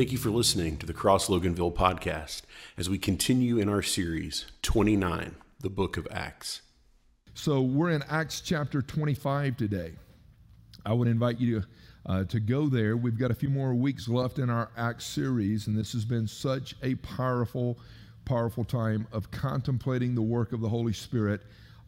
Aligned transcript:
Thank 0.00 0.12
you 0.12 0.16
for 0.16 0.30
listening 0.30 0.78
to 0.78 0.86
the 0.86 0.94
Cross 0.94 1.28
Loganville 1.28 1.74
podcast 1.74 2.44
as 2.78 2.88
we 2.88 2.96
continue 2.96 3.58
in 3.58 3.68
our 3.68 3.82
series 3.82 4.46
29, 4.62 5.34
the 5.60 5.68
book 5.68 5.98
of 5.98 6.08
Acts. 6.10 6.62
So 7.34 7.60
we're 7.60 7.90
in 7.90 8.02
Acts 8.08 8.40
chapter 8.40 8.80
25 8.80 9.58
today. 9.58 9.92
I 10.86 10.94
would 10.94 11.06
invite 11.06 11.38
you 11.38 11.60
to, 11.60 11.66
uh, 12.06 12.24
to 12.24 12.40
go 12.40 12.66
there. 12.66 12.96
We've 12.96 13.18
got 13.18 13.30
a 13.30 13.34
few 13.34 13.50
more 13.50 13.74
weeks 13.74 14.08
left 14.08 14.38
in 14.38 14.48
our 14.48 14.70
Acts 14.74 15.04
series, 15.04 15.66
and 15.66 15.76
this 15.76 15.92
has 15.92 16.06
been 16.06 16.26
such 16.26 16.76
a 16.82 16.94
powerful, 16.94 17.78
powerful 18.24 18.64
time 18.64 19.06
of 19.12 19.30
contemplating 19.30 20.14
the 20.14 20.22
work 20.22 20.54
of 20.54 20.62
the 20.62 20.68
Holy 20.70 20.94
Spirit 20.94 21.42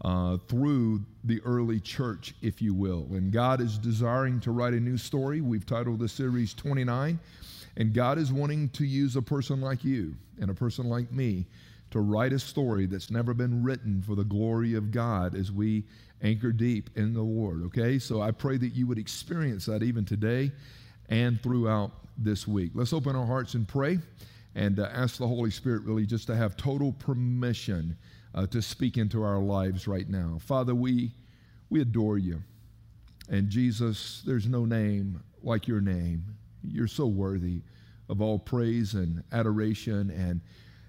uh, 0.04 0.36
through 0.48 1.02
the 1.24 1.40
early 1.46 1.80
church, 1.80 2.34
if 2.42 2.60
you 2.60 2.74
will. 2.74 3.06
And 3.12 3.32
God 3.32 3.62
is 3.62 3.78
desiring 3.78 4.38
to 4.40 4.50
write 4.50 4.74
a 4.74 4.80
new 4.80 4.98
story. 4.98 5.40
We've 5.40 5.64
titled 5.64 5.98
the 5.98 6.10
series 6.10 6.52
29. 6.52 7.18
And 7.76 7.94
God 7.94 8.18
is 8.18 8.32
wanting 8.32 8.68
to 8.70 8.84
use 8.84 9.16
a 9.16 9.22
person 9.22 9.60
like 9.60 9.84
you 9.84 10.14
and 10.40 10.50
a 10.50 10.54
person 10.54 10.88
like 10.88 11.10
me 11.10 11.46
to 11.90 12.00
write 12.00 12.32
a 12.32 12.38
story 12.38 12.86
that's 12.86 13.10
never 13.10 13.34
been 13.34 13.62
written 13.62 14.02
for 14.02 14.14
the 14.14 14.24
glory 14.24 14.74
of 14.74 14.90
God 14.90 15.34
as 15.34 15.52
we 15.52 15.84
anchor 16.22 16.52
deep 16.52 16.90
in 16.96 17.12
the 17.12 17.22
Lord. 17.22 17.62
Okay? 17.64 17.98
So 17.98 18.22
I 18.22 18.30
pray 18.30 18.56
that 18.56 18.70
you 18.70 18.86
would 18.86 18.98
experience 18.98 19.66
that 19.66 19.82
even 19.82 20.04
today 20.04 20.52
and 21.08 21.42
throughout 21.42 21.92
this 22.16 22.46
week. 22.46 22.72
Let's 22.74 22.92
open 22.92 23.16
our 23.16 23.26
hearts 23.26 23.54
and 23.54 23.66
pray 23.66 23.98
and 24.54 24.78
uh, 24.78 24.88
ask 24.92 25.18
the 25.18 25.26
Holy 25.26 25.50
Spirit 25.50 25.82
really 25.82 26.06
just 26.06 26.26
to 26.26 26.36
have 26.36 26.56
total 26.56 26.92
permission 26.92 27.96
uh, 28.34 28.46
to 28.46 28.62
speak 28.62 28.96
into 28.96 29.22
our 29.22 29.38
lives 29.38 29.86
right 29.86 30.08
now. 30.08 30.38
Father, 30.40 30.74
we, 30.74 31.12
we 31.70 31.80
adore 31.80 32.18
you. 32.18 32.42
And 33.28 33.48
Jesus, 33.48 34.22
there's 34.26 34.46
no 34.46 34.64
name 34.64 35.22
like 35.42 35.68
your 35.68 35.80
name. 35.80 36.24
You're 36.64 36.86
so 36.86 37.06
worthy 37.06 37.62
of 38.08 38.20
all 38.20 38.38
praise 38.38 38.94
and 38.94 39.22
adoration 39.32 40.10
and, 40.10 40.40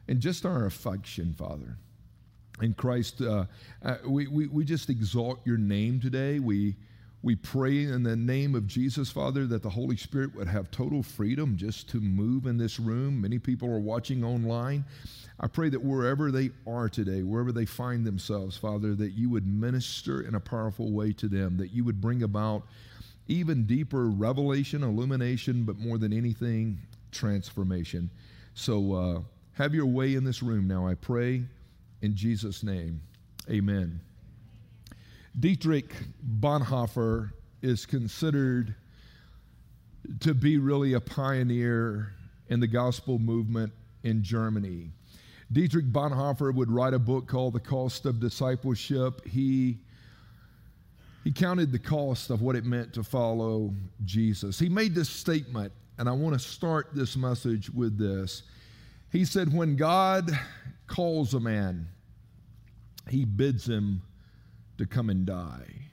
and 0.07 0.19
just 0.19 0.45
our 0.45 0.65
affection, 0.65 1.33
Father. 1.33 1.77
In 2.61 2.73
Christ, 2.73 3.21
uh, 3.21 3.45
uh, 3.83 3.97
we, 4.05 4.27
we, 4.27 4.47
we 4.47 4.65
just 4.65 4.89
exalt 4.89 5.39
your 5.45 5.57
name 5.57 5.99
today. 5.99 6.39
We, 6.39 6.75
we 7.23 7.35
pray 7.35 7.83
in 7.83 8.03
the 8.03 8.17
name 8.17 8.53
of 8.53 8.67
Jesus, 8.67 9.09
Father, 9.09 9.47
that 9.47 9.63
the 9.63 9.69
Holy 9.69 9.95
Spirit 9.95 10.35
would 10.35 10.47
have 10.47 10.69
total 10.69 11.01
freedom 11.01 11.55
just 11.55 11.89
to 11.89 12.01
move 12.01 12.45
in 12.45 12.57
this 12.57 12.79
room. 12.79 13.21
Many 13.21 13.39
people 13.39 13.69
are 13.69 13.79
watching 13.79 14.23
online. 14.23 14.83
I 15.39 15.47
pray 15.47 15.69
that 15.69 15.81
wherever 15.81 16.31
they 16.31 16.51
are 16.67 16.89
today, 16.89 17.23
wherever 17.23 17.51
they 17.51 17.65
find 17.65 18.05
themselves, 18.05 18.57
Father, 18.57 18.93
that 18.95 19.13
you 19.13 19.29
would 19.29 19.47
minister 19.47 20.21
in 20.21 20.35
a 20.35 20.39
powerful 20.39 20.91
way 20.91 21.13
to 21.13 21.27
them, 21.27 21.57
that 21.57 21.71
you 21.71 21.83
would 21.85 22.01
bring 22.01 22.23
about 22.23 22.63
even 23.27 23.65
deeper 23.65 24.07
revelation, 24.09 24.83
illumination, 24.83 25.63
but 25.63 25.77
more 25.77 25.97
than 25.97 26.13
anything, 26.13 26.79
transformation. 27.11 28.09
So 28.53 28.93
uh, 28.93 29.19
have 29.53 29.73
your 29.73 29.85
way 29.85 30.15
in 30.15 30.23
this 30.23 30.43
room 30.43 30.67
now, 30.67 30.87
I 30.87 30.95
pray 30.95 31.43
in 32.01 32.15
Jesus' 32.15 32.63
name. 32.63 33.01
Amen. 33.49 33.99
Dietrich 35.39 35.93
Bonhoeffer 36.39 37.31
is 37.61 37.85
considered 37.85 38.75
to 40.19 40.33
be 40.33 40.57
really 40.57 40.93
a 40.93 40.99
pioneer 40.99 42.13
in 42.49 42.59
the 42.59 42.67
gospel 42.67 43.19
movement 43.19 43.71
in 44.03 44.21
Germany. 44.21 44.91
Dietrich 45.51 45.91
Bonhoeffer 45.91 46.53
would 46.53 46.69
write 46.69 46.93
a 46.93 46.99
book 46.99 47.27
called 47.27 47.53
The 47.53 47.59
Cost 47.59 48.05
of 48.05 48.19
Discipleship. 48.19 49.25
He 49.25 49.79
he 51.23 51.31
counted 51.31 51.71
the 51.71 51.79
cost 51.79 52.29
of 52.29 52.41
what 52.41 52.55
it 52.55 52.65
meant 52.65 52.93
to 52.93 53.03
follow 53.03 53.73
Jesus. 54.03 54.59
He 54.59 54.67
made 54.67 54.93
this 54.93 55.09
statement, 55.09 55.71
and 55.97 56.09
I 56.09 56.11
want 56.11 56.33
to 56.33 56.39
start 56.39 56.89
this 56.93 57.15
message 57.15 57.69
with 57.69 57.97
this. 57.97 58.43
He 59.11 59.23
said, 59.23 59.53
When 59.53 59.75
God 59.77 60.31
calls 60.87 61.33
a 61.33 61.39
man, 61.39 61.87
he 63.09 63.23
bids 63.23 63.67
him 63.67 64.01
to 64.77 64.85
come 64.85 65.09
and 65.09 65.25
die. 65.25 65.83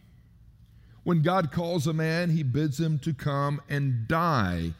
When 1.04 1.22
God 1.22 1.52
calls 1.52 1.86
a 1.86 1.92
man, 1.92 2.30
he 2.30 2.42
bids 2.42 2.78
him 2.78 2.98
to 3.00 3.14
come 3.14 3.60
and 3.68 4.08
die. 4.08 4.74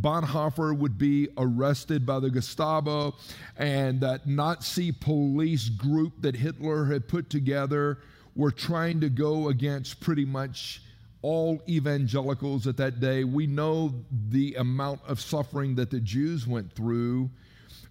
Bonhoeffer 0.00 0.76
would 0.76 0.98
be 0.98 1.28
arrested 1.38 2.04
by 2.04 2.20
the 2.20 2.30
Gestapo, 2.30 3.14
and 3.56 4.00
that 4.02 4.26
Nazi 4.26 4.92
police 4.92 5.68
group 5.68 6.12
that 6.20 6.36
Hitler 6.36 6.84
had 6.84 7.08
put 7.08 7.30
together 7.30 7.98
were 8.36 8.50
trying 8.50 9.00
to 9.00 9.08
go 9.08 9.48
against 9.48 9.98
pretty 10.00 10.26
much 10.26 10.82
all 11.22 11.60
evangelicals 11.68 12.66
at 12.66 12.76
that 12.76 13.00
day. 13.00 13.24
We 13.24 13.46
know 13.46 13.92
the 14.28 14.54
amount 14.54 15.00
of 15.08 15.20
suffering 15.20 15.74
that 15.76 15.90
the 15.90 15.98
Jews 15.98 16.46
went 16.46 16.72
through, 16.72 17.30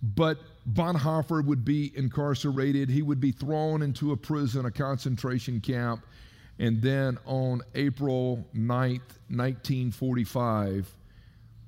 but 0.02 0.38
Bonhoeffer 0.72 1.44
would 1.44 1.66
be 1.66 1.92
incarcerated. 1.96 2.90
He 2.90 3.02
would 3.02 3.20
be 3.20 3.32
thrown 3.32 3.82
into 3.82 4.12
a 4.12 4.18
prison, 4.18 4.66
a 4.66 4.72
concentration 4.72 5.60
camp, 5.60 6.06
and 6.60 6.82
then 6.82 7.18
on 7.26 7.62
April 7.74 8.48
9th, 8.56 9.18
1945, 9.28 10.96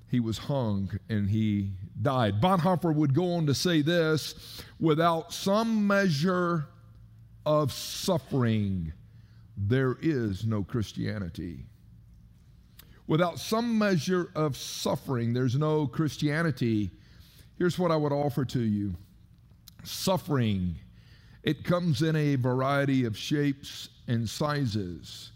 he 0.09 0.19
was 0.19 0.37
hung 0.37 0.89
and 1.09 1.29
he 1.29 1.71
died. 2.01 2.39
Bonhoeffer 2.39 2.93
would 2.93 3.13
go 3.13 3.33
on 3.33 3.47
to 3.47 3.53
say 3.53 3.81
this 3.81 4.63
without 4.79 5.33
some 5.33 5.85
measure 5.85 6.67
of 7.47 7.71
suffering, 7.71 8.91
there 9.55 9.95
is 10.01 10.45
no 10.45 10.63
Christianity. 10.63 11.65
Without 13.07 13.39
some 13.39 13.77
measure 13.77 14.29
of 14.35 14.57
suffering, 14.57 15.31
there's 15.31 15.55
no 15.55 15.87
Christianity. 15.87 16.91
Here's 17.57 17.79
what 17.79 17.89
I 17.89 17.95
would 17.95 18.11
offer 18.11 18.43
to 18.43 18.59
you 18.59 18.95
suffering, 19.85 20.75
it 21.43 21.63
comes 21.63 22.01
in 22.01 22.17
a 22.17 22.35
variety 22.35 23.05
of 23.05 23.17
shapes 23.17 23.87
and 24.09 24.27
sizes. 24.27 25.31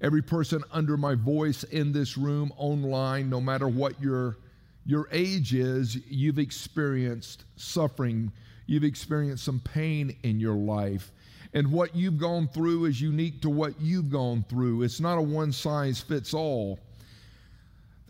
Every 0.00 0.22
person 0.22 0.64
under 0.72 0.96
my 0.96 1.14
voice 1.14 1.64
in 1.64 1.92
this 1.92 2.16
room, 2.16 2.50
online, 2.56 3.28
no 3.28 3.42
matter 3.42 3.68
what 3.68 4.00
your, 4.00 4.38
your 4.86 5.06
age 5.12 5.52
is, 5.52 5.96
you've 6.08 6.38
experienced 6.38 7.44
suffering. 7.56 8.32
You've 8.66 8.84
experienced 8.84 9.44
some 9.44 9.60
pain 9.60 10.16
in 10.22 10.40
your 10.40 10.54
life 10.54 11.12
and 11.54 11.70
what 11.70 11.94
you've 11.94 12.18
gone 12.18 12.48
through 12.48 12.86
is 12.86 13.00
unique 13.00 13.42
to 13.42 13.50
what 13.50 13.80
you've 13.80 14.10
gone 14.10 14.44
through. 14.48 14.82
It's 14.82 15.00
not 15.00 15.18
a 15.18 15.22
one 15.22 15.52
size 15.52 16.00
fits 16.00 16.32
all. 16.32 16.78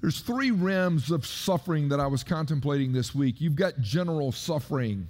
There's 0.00 0.20
three 0.20 0.50
realms 0.50 1.10
of 1.10 1.26
suffering 1.26 1.88
that 1.91 2.00
I 2.00 2.06
was 2.06 2.25
contemplating 2.25 2.92
this 2.92 3.14
week. 3.14 3.41
You've 3.41 3.56
got 3.56 3.80
general 3.80 4.32
suffering. 4.32 5.08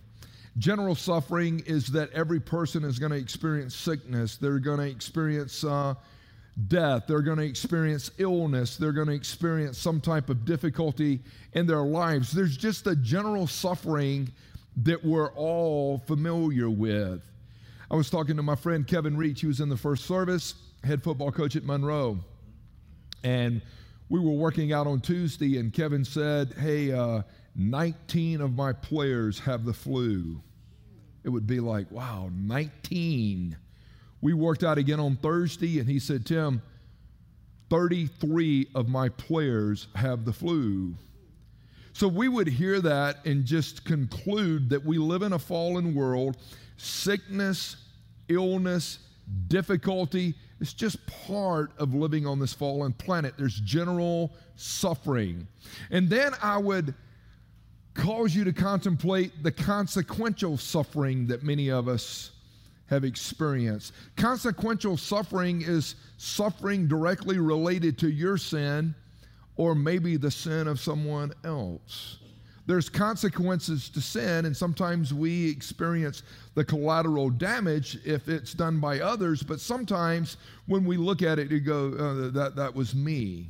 General 0.59 0.95
suffering 0.95 1.63
is 1.67 1.87
that 1.89 2.13
every 2.13 2.41
person 2.41 2.85
is 2.85 2.99
going 2.99 3.13
to 3.13 3.19
experience 3.19 3.75
sickness, 3.75 4.37
they're 4.37 4.59
going 4.59 4.81
to 4.81 4.89
experience 4.89 5.65
uh, 5.65 5.95
death, 6.69 7.05
they're 7.09 7.23
going 7.23 7.39
to 7.39 7.45
experience 7.45 8.11
illness, 8.19 8.77
they're 8.77 8.93
going 8.93 9.09
to 9.09 9.15
experience 9.15 9.79
some 9.79 9.99
type 9.99 10.29
of 10.29 10.45
difficulty 10.45 11.21
in 11.55 11.67
their 11.67 11.83
lives. 11.83 12.33
There's 12.33 12.57
just 12.57 12.87
a 12.87 12.95
general 12.97 13.47
suffering 13.47 14.31
that 14.85 15.03
we're 15.03 15.33
all 15.33 15.99
familiar 16.07 16.69
with. 16.69 17.23
I 17.93 17.95
was 17.95 18.09
talking 18.09 18.37
to 18.37 18.43
my 18.43 18.55
friend 18.55 18.87
Kevin 18.87 19.19
Reach. 19.19 19.43
He 19.43 19.47
was 19.47 19.61
in 19.61 19.69
the 19.69 19.77
first 19.77 20.07
service, 20.07 20.55
head 20.83 21.03
football 21.03 21.31
coach 21.31 21.57
at 21.57 21.65
Monroe. 21.65 22.19
And 23.23 23.61
we 24.09 24.19
were 24.19 24.33
working 24.33 24.73
out 24.73 24.87
on 24.87 25.03
Tuesday, 25.03 25.59
and 25.59 25.75
Kevin 25.75 26.03
said, 26.03 26.55
Hey, 26.59 26.91
uh, 26.91 27.21
19 27.55 28.41
of 28.41 28.55
my 28.55 28.73
players 28.73 29.39
have 29.41 29.67
the 29.67 29.75
flu. 29.75 30.41
It 31.23 31.29
would 31.29 31.47
be 31.47 31.61
like, 31.61 31.91
wow, 31.91 32.31
19. 32.33 33.59
We 34.23 34.33
worked 34.33 34.65
out 34.65 34.79
again 34.79 34.99
on 34.99 35.17
Thursday, 35.17 35.79
and 35.79 35.87
he 35.87 35.99
said, 35.99 36.25
Tim, 36.25 36.63
33 37.69 38.69
of 38.75 38.89
my 38.89 39.11
players 39.11 39.89
have 39.97 40.25
the 40.25 40.33
flu. 40.33 40.95
So 41.93 42.09
we 42.09 42.29
would 42.29 42.49
hear 42.49 42.81
that 42.81 43.27
and 43.27 43.45
just 43.45 43.85
conclude 43.85 44.71
that 44.71 44.83
we 44.83 44.97
live 44.97 45.21
in 45.21 45.35
a 45.35 45.39
fallen 45.39 45.95
world. 45.95 46.39
Sickness, 46.79 47.77
illness, 48.35 48.99
difficulty. 49.49 50.35
It's 50.61 50.73
just 50.73 51.05
part 51.27 51.73
of 51.79 51.95
living 51.95 52.27
on 52.27 52.39
this 52.39 52.53
fallen 52.53 52.93
planet. 52.93 53.35
There's 53.37 53.61
general 53.61 54.33
suffering. 54.57 55.47
And 55.91 56.09
then 56.09 56.33
I 56.43 56.59
would 56.59 56.95
cause 57.95 58.35
you 58.35 58.45
to 58.45 58.53
contemplate 58.53 59.43
the 59.43 59.53
consequential 59.53 60.57
suffering 60.57 61.27
that 61.27 61.43
many 61.43 61.71
of 61.71 61.89
us 61.89 62.31
have 62.87 63.05
experienced. 63.05 63.93
Consequential 64.17 64.97
suffering 64.97 65.63
is 65.63 65.97
suffering 66.17 66.87
directly 66.87 67.39
related 67.39 67.99
to 67.99 68.11
your 68.11 68.37
sin 68.37 68.95
or 69.57 69.75
maybe 69.75 70.17
the 70.17 70.31
sin 70.31 70.69
of 70.69 70.81
someone 70.81 71.33
else 71.45 72.19
there's 72.67 72.89
consequences 72.89 73.89
to 73.91 74.01
sin, 74.01 74.45
and 74.45 74.57
sometimes 74.57 75.13
we 75.13 75.51
experience 75.51 76.23
the 76.55 76.65
collateral 76.65 77.29
damage 77.31 77.99
if 78.05 78.29
it's 78.29 78.55
done 78.55 78.79
by 78.79 79.01
others, 79.01 79.43
but 79.43 79.61
sometimes 79.61 80.37
when 80.67 80.85
we 80.85 80.97
look 80.97 81.23
at 81.23 81.39
it, 81.39 81.51
you 81.51 81.61
go, 81.61 81.89
uh, 81.89 82.31
that, 82.31 82.55
that 82.57 82.75
was 82.75 82.95
me. 82.95 83.49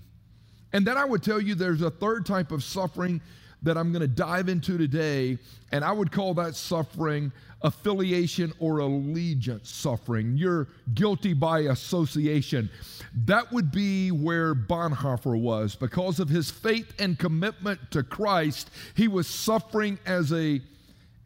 And 0.72 0.86
then 0.86 0.96
I 0.96 1.04
would 1.04 1.22
tell 1.22 1.40
you 1.40 1.54
there's 1.54 1.82
a 1.82 1.90
third 1.90 2.24
type 2.24 2.52
of 2.52 2.64
suffering 2.64 3.20
that 3.62 3.76
I'm 3.78 3.92
going 3.92 4.02
to 4.02 4.08
dive 4.08 4.48
into 4.48 4.76
today, 4.76 5.38
and 5.70 5.84
I 5.84 5.92
would 5.92 6.10
call 6.10 6.34
that 6.34 6.54
suffering 6.54 7.32
affiliation 7.62 8.52
or 8.58 8.78
allegiance 8.78 9.70
suffering. 9.70 10.36
You're 10.36 10.68
guilty 10.94 11.32
by 11.32 11.60
association. 11.60 12.70
That 13.14 13.52
would 13.52 13.70
be 13.70 14.10
where 14.10 14.54
Bonhoeffer 14.54 15.38
was. 15.38 15.76
Because 15.76 16.18
of 16.18 16.28
his 16.28 16.50
faith 16.50 16.92
and 16.98 17.18
commitment 17.18 17.78
to 17.92 18.02
Christ, 18.02 18.70
he 18.94 19.08
was 19.08 19.26
suffering 19.26 19.98
as 20.06 20.32
a 20.32 20.60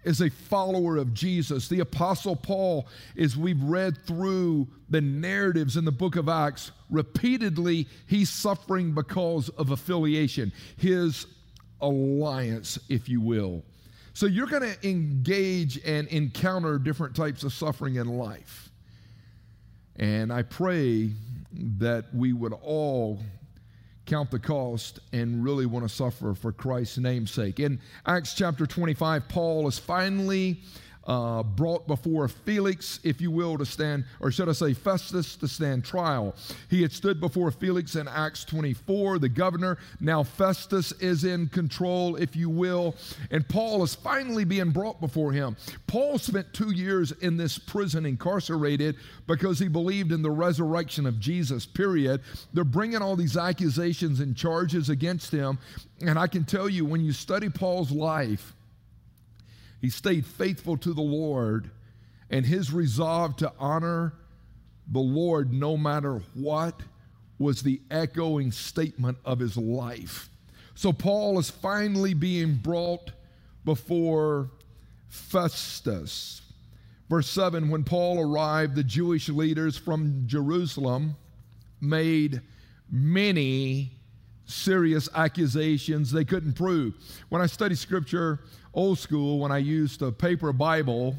as 0.04 0.20
a 0.20 0.30
follower 0.30 0.96
of 0.98 1.12
Jesus. 1.12 1.66
The 1.66 1.80
Apostle 1.80 2.36
Paul, 2.36 2.86
as 3.18 3.36
we've 3.36 3.60
read 3.60 3.98
through 4.06 4.68
the 4.88 5.00
narratives 5.00 5.76
in 5.76 5.84
the 5.84 5.90
book 5.90 6.14
of 6.14 6.28
Acts, 6.28 6.70
repeatedly 6.90 7.88
he's 8.06 8.30
suffering 8.30 8.92
because 8.92 9.48
of 9.48 9.72
affiliation, 9.72 10.52
his 10.76 11.26
alliance, 11.80 12.78
if 12.88 13.08
you 13.08 13.20
will. 13.20 13.64
So 14.14 14.26
you're 14.26 14.46
going 14.46 14.62
to 14.62 14.88
engage 14.88 15.78
and 15.84 16.08
encounter 16.08 16.78
different 16.78 17.14
types 17.14 17.44
of 17.44 17.52
suffering 17.52 17.96
in 17.96 18.08
life. 18.08 18.70
And 19.96 20.32
I 20.32 20.42
pray 20.42 21.10
that 21.78 22.06
we 22.14 22.32
would 22.32 22.52
all 22.52 23.20
count 24.06 24.30
the 24.30 24.38
cost 24.38 25.00
and 25.12 25.42
really 25.44 25.66
want 25.66 25.86
to 25.86 25.94
suffer 25.94 26.34
for 26.34 26.52
Christ's 26.52 26.98
name's 26.98 27.30
sake. 27.30 27.60
In 27.60 27.80
Acts 28.06 28.34
chapter 28.34 28.66
25, 28.66 29.28
Paul 29.28 29.66
is 29.68 29.78
finally 29.78 30.60
uh, 31.06 31.42
brought 31.42 31.86
before 31.86 32.26
Felix, 32.28 33.00
if 33.04 33.20
you 33.20 33.30
will, 33.30 33.56
to 33.58 33.64
stand, 33.64 34.04
or 34.20 34.30
should 34.30 34.48
I 34.48 34.52
say 34.52 34.74
Festus, 34.74 35.36
to 35.36 35.48
stand 35.48 35.84
trial. 35.84 36.34
He 36.68 36.82
had 36.82 36.92
stood 36.92 37.20
before 37.20 37.50
Felix 37.50 37.94
in 37.94 38.08
Acts 38.08 38.44
24, 38.44 39.20
the 39.20 39.28
governor. 39.28 39.78
Now 40.00 40.22
Festus 40.22 40.92
is 40.92 41.24
in 41.24 41.48
control, 41.48 42.16
if 42.16 42.34
you 42.34 42.50
will, 42.50 42.96
and 43.30 43.48
Paul 43.48 43.82
is 43.84 43.94
finally 43.94 44.44
being 44.44 44.70
brought 44.70 45.00
before 45.00 45.32
him. 45.32 45.56
Paul 45.86 46.18
spent 46.18 46.52
two 46.52 46.72
years 46.72 47.12
in 47.12 47.36
this 47.36 47.58
prison 47.58 48.04
incarcerated 48.04 48.96
because 49.26 49.58
he 49.58 49.68
believed 49.68 50.12
in 50.12 50.22
the 50.22 50.30
resurrection 50.30 51.06
of 51.06 51.20
Jesus, 51.20 51.66
period. 51.66 52.20
They're 52.52 52.64
bringing 52.64 53.02
all 53.02 53.16
these 53.16 53.36
accusations 53.36 54.20
and 54.20 54.36
charges 54.36 54.88
against 54.88 55.30
him. 55.30 55.58
And 56.00 56.18
I 56.18 56.26
can 56.26 56.44
tell 56.44 56.68
you, 56.68 56.84
when 56.84 57.04
you 57.04 57.12
study 57.12 57.48
Paul's 57.48 57.92
life, 57.92 58.55
he 59.80 59.90
stayed 59.90 60.26
faithful 60.26 60.76
to 60.78 60.92
the 60.92 61.02
Lord, 61.02 61.70
and 62.30 62.44
his 62.44 62.72
resolve 62.72 63.36
to 63.36 63.52
honor 63.58 64.14
the 64.88 65.00
Lord 65.00 65.52
no 65.52 65.76
matter 65.76 66.22
what 66.34 66.80
was 67.38 67.62
the 67.62 67.80
echoing 67.90 68.52
statement 68.52 69.18
of 69.24 69.38
his 69.38 69.56
life. 69.56 70.28
So 70.74 70.92
Paul 70.92 71.38
is 71.38 71.50
finally 71.50 72.14
being 72.14 72.54
brought 72.56 73.10
before 73.64 74.50
Festus. 75.08 76.42
Verse 77.08 77.28
7 77.28 77.68
When 77.68 77.84
Paul 77.84 78.20
arrived, 78.20 78.74
the 78.74 78.84
Jewish 78.84 79.28
leaders 79.28 79.76
from 79.76 80.24
Jerusalem 80.26 81.16
made 81.80 82.40
many 82.90 83.92
serious 84.46 85.08
accusations 85.14 86.10
they 86.10 86.24
couldn't 86.24 86.54
prove. 86.54 86.94
When 87.28 87.42
I 87.42 87.46
study 87.46 87.74
scripture, 87.74 88.40
old 88.76 88.98
school, 88.98 89.40
when 89.40 89.50
I 89.50 89.58
used 89.58 90.02
a 90.02 90.12
paper 90.12 90.52
Bible, 90.52 91.16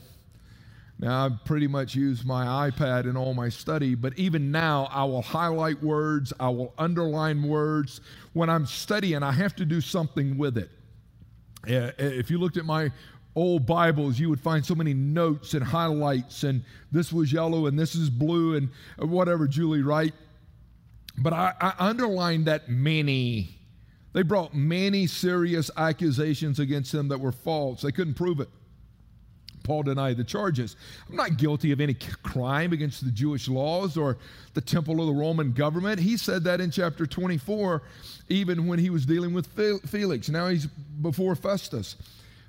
now 0.99 1.25
I 1.25 1.29
pretty 1.43 1.67
much 1.67 1.95
use 1.95 2.23
my 2.23 2.69
iPad 2.69 3.09
in 3.09 3.17
all 3.17 3.33
my 3.33 3.49
study, 3.49 3.95
but 3.95 4.17
even 4.17 4.51
now 4.51 4.87
I 4.91 5.03
will 5.03 5.21
highlight 5.21 5.81
words, 5.83 6.31
I 6.39 6.49
will 6.49 6.73
underline 6.77 7.43
words. 7.43 7.99
When 8.33 8.49
I'm 8.49 8.65
studying, 8.65 9.23
I 9.23 9.31
have 9.31 9.55
to 9.57 9.65
do 9.65 9.81
something 9.81 10.37
with 10.37 10.57
it. 10.57 10.69
Eh, 11.67 11.73
eh, 11.73 11.91
if 11.97 12.31
you 12.31 12.37
looked 12.37 12.57
at 12.57 12.65
my 12.65 12.91
old 13.35 13.65
Bibles, 13.65 14.19
you 14.19 14.29
would 14.29 14.39
find 14.39 14.65
so 14.65 14.73
many 14.73 14.93
notes 14.93 15.53
and 15.53 15.63
highlights, 15.63 16.43
and 16.43 16.63
this 16.91 17.11
was 17.11 17.33
yellow 17.33 17.65
and 17.65 17.77
this 17.77 17.95
is 17.95 18.09
blue 18.09 18.55
and 18.55 18.69
whatever, 18.97 19.47
Julie, 19.47 19.81
right? 19.81 20.13
But 21.17 21.33
I, 21.33 21.53
I 21.59 21.73
underlined 21.89 22.45
that 22.45 22.69
many. 22.69 23.56
They 24.17 24.23
brought 24.23 24.55
many 24.55 25.05
serious 25.05 25.69
accusations 25.77 26.57
against 26.57 26.91
him 26.91 27.07
that 27.09 27.19
were 27.19 27.31
false. 27.31 27.83
They 27.83 27.91
couldn't 27.91 28.15
prove 28.15 28.39
it. 28.39 28.49
Paul 29.61 29.83
denied 29.83 30.17
the 30.17 30.23
charges. 30.23 30.75
I'm 31.07 31.15
not 31.15 31.37
guilty 31.37 31.71
of 31.71 31.79
any 31.79 31.93
crime 31.93 32.73
against 32.73 33.05
the 33.05 33.11
Jewish 33.11 33.47
laws 33.47 33.95
or 33.95 34.17
the 34.55 34.61
temple 34.61 34.99
of 35.01 35.05
the 35.05 35.13
Roman 35.13 35.51
government. 35.51 35.99
He 35.99 36.17
said 36.17 36.43
that 36.45 36.59
in 36.59 36.71
chapter 36.71 37.05
24, 37.05 37.83
even 38.29 38.65
when 38.65 38.79
he 38.79 38.89
was 38.89 39.05
dealing 39.05 39.35
with 39.35 39.45
Felix. 39.85 40.29
Now 40.29 40.47
he's 40.47 40.65
before 40.65 41.35
Festus. 41.35 41.95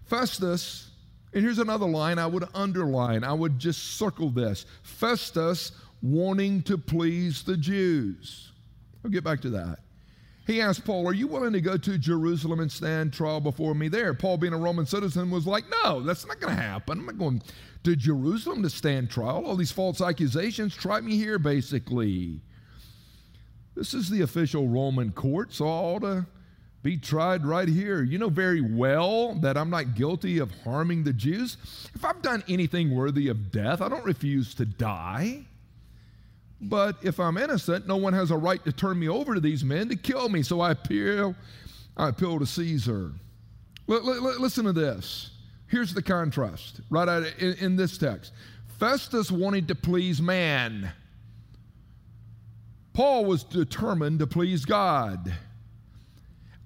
Festus, 0.06 0.88
and 1.34 1.44
here's 1.44 1.58
another 1.58 1.84
line 1.86 2.18
I 2.18 2.28
would 2.28 2.48
underline, 2.54 3.24
I 3.24 3.34
would 3.34 3.58
just 3.58 3.98
circle 3.98 4.30
this 4.30 4.64
Festus 4.84 5.72
wanting 6.00 6.62
to 6.62 6.78
please 6.78 7.42
the 7.42 7.58
Jews. 7.58 8.52
I'll 9.04 9.10
get 9.10 9.22
back 9.22 9.42
to 9.42 9.50
that. 9.50 9.80
He 10.48 10.62
asked 10.62 10.86
Paul, 10.86 11.06
Are 11.06 11.12
you 11.12 11.26
willing 11.26 11.52
to 11.52 11.60
go 11.60 11.76
to 11.76 11.98
Jerusalem 11.98 12.60
and 12.60 12.72
stand 12.72 13.12
trial 13.12 13.38
before 13.38 13.74
me 13.74 13.88
there? 13.88 14.14
Paul, 14.14 14.38
being 14.38 14.54
a 14.54 14.58
Roman 14.58 14.86
citizen, 14.86 15.30
was 15.30 15.46
like, 15.46 15.64
No, 15.84 16.00
that's 16.00 16.26
not 16.26 16.40
going 16.40 16.56
to 16.56 16.60
happen. 16.60 17.00
I'm 17.00 17.06
not 17.06 17.18
going 17.18 17.42
to 17.84 17.94
Jerusalem 17.94 18.62
to 18.62 18.70
stand 18.70 19.10
trial. 19.10 19.44
All 19.44 19.56
these 19.56 19.70
false 19.70 20.00
accusations, 20.00 20.74
try 20.74 21.02
me 21.02 21.18
here, 21.18 21.38
basically. 21.38 22.40
This 23.76 23.92
is 23.92 24.08
the 24.08 24.22
official 24.22 24.68
Roman 24.68 25.12
court, 25.12 25.52
so 25.52 25.66
I 25.66 25.70
ought 25.70 26.00
to 26.00 26.26
be 26.82 26.96
tried 26.96 27.44
right 27.44 27.68
here. 27.68 28.02
You 28.02 28.16
know 28.16 28.30
very 28.30 28.62
well 28.62 29.34
that 29.40 29.58
I'm 29.58 29.68
not 29.68 29.96
guilty 29.96 30.38
of 30.38 30.50
harming 30.62 31.04
the 31.04 31.12
Jews. 31.12 31.58
If 31.94 32.06
I've 32.06 32.22
done 32.22 32.42
anything 32.48 32.96
worthy 32.96 33.28
of 33.28 33.52
death, 33.52 33.82
I 33.82 33.90
don't 33.90 34.04
refuse 34.06 34.54
to 34.54 34.64
die. 34.64 35.44
But 36.60 36.96
if 37.02 37.20
I'm 37.20 37.36
innocent, 37.36 37.86
no 37.86 37.96
one 37.96 38.12
has 38.12 38.30
a 38.30 38.36
right 38.36 38.62
to 38.64 38.72
turn 38.72 38.98
me 38.98 39.08
over 39.08 39.34
to 39.34 39.40
these 39.40 39.64
men 39.64 39.88
to 39.90 39.96
kill 39.96 40.28
me. 40.28 40.42
So 40.42 40.60
I 40.60 40.72
appeal, 40.72 41.34
I 41.96 42.08
appeal 42.08 42.38
to 42.38 42.46
Caesar. 42.46 43.12
L- 43.88 44.10
l- 44.10 44.40
listen 44.40 44.64
to 44.64 44.72
this. 44.72 45.30
Here's 45.68 45.94
the 45.94 46.02
contrast 46.02 46.80
right 46.90 47.08
out 47.08 47.24
in, 47.38 47.54
in 47.54 47.76
this 47.76 47.96
text. 47.98 48.32
Festus 48.78 49.30
wanted 49.30 49.68
to 49.68 49.74
please 49.74 50.20
man. 50.20 50.90
Paul 52.92 53.26
was 53.26 53.44
determined 53.44 54.18
to 54.18 54.26
please 54.26 54.64
God. 54.64 55.32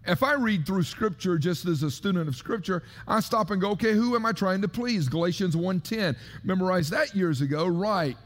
If 0.07 0.23
I 0.23 0.33
read 0.35 0.67
through 0.67 0.83
scripture 0.85 1.39
just 1.39 1.67
as 1.67 1.83
a 1.83 1.91
student 1.91 2.29
of 2.29 2.35
scripture, 2.35 2.83
I 3.07 3.21
stop 3.21 3.51
and 3.51 3.61
go, 3.61 3.71
okay, 3.73 3.93
who 3.93 4.17
am 4.17 4.27
I 4.27 4.33
trying 4.33 4.63
to 4.63 4.69
please? 4.69 5.09
Galatians 5.09 5.55
1:10. 5.55 6.17
Memorized 6.43 6.91
that 6.91 7.15
years 7.15 7.41
ago, 7.41 7.67
right. 7.67 8.17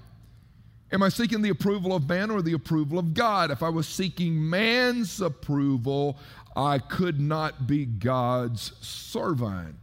Am 0.93 1.02
I 1.02 1.09
seeking 1.09 1.43
the 1.43 1.49
approval 1.49 1.95
of 1.95 2.09
man 2.09 2.31
or 2.31 2.43
the 2.43 2.52
approval 2.52 2.99
of 2.99 3.12
God? 3.12 3.50
If 3.50 3.62
I 3.62 3.69
was 3.69 3.88
seeking 3.88 4.49
man's 4.49 5.21
approval, 5.21 6.19
I 6.55 6.78
could 6.78 7.21
not 7.21 7.66
be 7.66 7.85
God's 7.85 8.73
servant. 8.81 9.76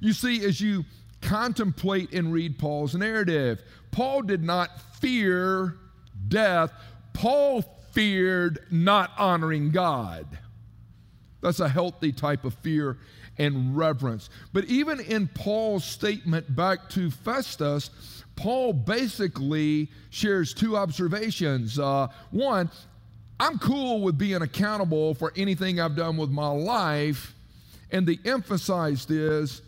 You 0.00 0.12
see, 0.12 0.44
as 0.44 0.60
you 0.60 0.84
contemplate 1.20 2.12
and 2.12 2.32
read 2.32 2.58
Paul's 2.58 2.94
narrative, 2.94 3.62
Paul 3.90 4.22
did 4.22 4.42
not 4.42 4.80
fear 5.00 5.76
death, 6.28 6.72
Paul 7.12 7.62
feared 7.92 8.60
not 8.70 9.12
honoring 9.18 9.70
God. 9.70 10.26
That's 11.42 11.60
a 11.60 11.68
healthy 11.68 12.12
type 12.12 12.44
of 12.44 12.54
fear 12.54 12.98
and 13.38 13.76
reverence. 13.76 14.28
But 14.52 14.66
even 14.66 15.00
in 15.00 15.28
Paul's 15.28 15.84
statement 15.84 16.54
back 16.54 16.88
to 16.90 17.10
Festus, 17.10 17.90
Paul 18.40 18.72
basically 18.72 19.90
shares 20.08 20.54
two 20.54 20.74
observations. 20.74 21.78
Uh, 21.78 22.08
one, 22.30 22.70
I'm 23.38 23.58
cool 23.58 24.00
with 24.00 24.16
being 24.16 24.40
accountable 24.40 25.12
for 25.12 25.30
anything 25.36 25.78
I've 25.78 25.94
done 25.94 26.16
with 26.16 26.30
my 26.30 26.48
life. 26.48 27.34
And 27.90 28.06
the 28.06 28.18
emphasized 28.24 29.10
is, 29.10 29.60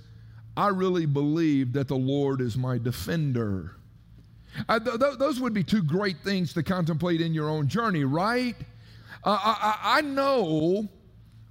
I 0.57 0.69
really 0.69 1.05
believe 1.05 1.75
that 1.75 1.87
the 1.87 1.97
Lord 1.97 2.41
is 2.41 2.57
my 2.57 2.79
defender. 2.79 3.77
Uh, 4.71 4.81
th- 4.81 4.99
th- 4.99 5.19
those 5.19 5.39
would 5.39 5.53
be 5.53 5.63
two 5.63 5.83
great 5.83 6.21
things 6.25 6.55
to 6.55 6.63
contemplate 6.63 7.21
in 7.21 7.35
your 7.35 7.51
own 7.51 7.69
journey, 7.69 8.05
right? 8.05 8.57
Uh, 9.23 9.39
I, 9.39 9.99
I, 9.99 10.01
know 10.01 10.89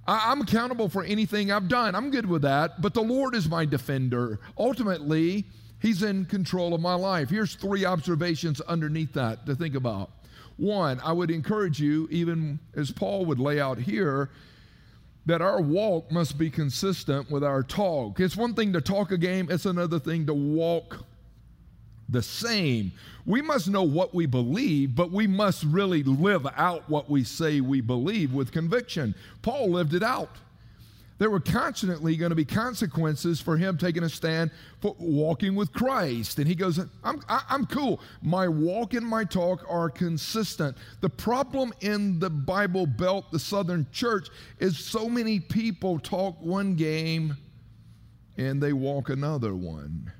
I, 0.08 0.32
I'm 0.32 0.40
accountable 0.40 0.88
for 0.88 1.04
anything 1.04 1.52
I've 1.52 1.68
done. 1.68 1.94
I'm 1.94 2.10
good 2.10 2.26
with 2.26 2.42
that, 2.42 2.82
but 2.82 2.94
the 2.94 3.02
Lord 3.02 3.36
is 3.36 3.48
my 3.48 3.64
defender. 3.64 4.40
Ultimately, 4.58 5.44
He's 5.82 6.04
in 6.04 6.26
control 6.26 6.74
of 6.74 6.80
my 6.80 6.94
life. 6.94 7.28
Here's 7.28 7.56
three 7.56 7.84
observations 7.84 8.60
underneath 8.60 9.12
that 9.14 9.44
to 9.46 9.56
think 9.56 9.74
about. 9.74 10.10
One, 10.56 11.00
I 11.00 11.12
would 11.12 11.28
encourage 11.28 11.80
you, 11.80 12.06
even 12.08 12.60
as 12.76 12.92
Paul 12.92 13.26
would 13.26 13.40
lay 13.40 13.60
out 13.60 13.78
here, 13.78 14.30
that 15.26 15.42
our 15.42 15.60
walk 15.60 16.12
must 16.12 16.38
be 16.38 16.50
consistent 16.50 17.32
with 17.32 17.42
our 17.42 17.64
talk. 17.64 18.20
It's 18.20 18.36
one 18.36 18.54
thing 18.54 18.72
to 18.74 18.80
talk 18.80 19.10
a 19.10 19.18
game, 19.18 19.48
it's 19.50 19.66
another 19.66 19.98
thing 19.98 20.24
to 20.26 20.34
walk 20.34 21.04
the 22.08 22.22
same. 22.22 22.92
We 23.26 23.42
must 23.42 23.68
know 23.68 23.82
what 23.82 24.14
we 24.14 24.26
believe, 24.26 24.94
but 24.94 25.10
we 25.10 25.26
must 25.26 25.64
really 25.64 26.04
live 26.04 26.46
out 26.56 26.88
what 26.88 27.10
we 27.10 27.24
say 27.24 27.60
we 27.60 27.80
believe 27.80 28.32
with 28.32 28.52
conviction. 28.52 29.16
Paul 29.42 29.70
lived 29.70 29.94
it 29.94 30.04
out. 30.04 30.36
There 31.18 31.30
were 31.30 31.40
constantly 31.40 32.16
going 32.16 32.30
to 32.30 32.36
be 32.36 32.44
consequences 32.44 33.40
for 33.40 33.56
him 33.56 33.78
taking 33.78 34.02
a 34.02 34.08
stand 34.08 34.50
for 34.80 34.96
walking 34.98 35.54
with 35.54 35.72
Christ. 35.72 36.38
And 36.38 36.48
he 36.48 36.54
goes, 36.54 36.78
I'm, 37.04 37.20
I, 37.28 37.42
I'm 37.48 37.66
cool. 37.66 38.00
My 38.22 38.48
walk 38.48 38.94
and 38.94 39.06
my 39.06 39.24
talk 39.24 39.64
are 39.68 39.88
consistent. 39.88 40.76
The 41.00 41.10
problem 41.10 41.72
in 41.80 42.18
the 42.18 42.30
Bible 42.30 42.86
Belt, 42.86 43.30
the 43.30 43.38
Southern 43.38 43.86
church, 43.92 44.28
is 44.58 44.78
so 44.78 45.08
many 45.08 45.38
people 45.38 45.98
talk 45.98 46.40
one 46.40 46.74
game 46.74 47.36
and 48.36 48.62
they 48.62 48.72
walk 48.72 49.08
another 49.08 49.54
one. 49.54 50.10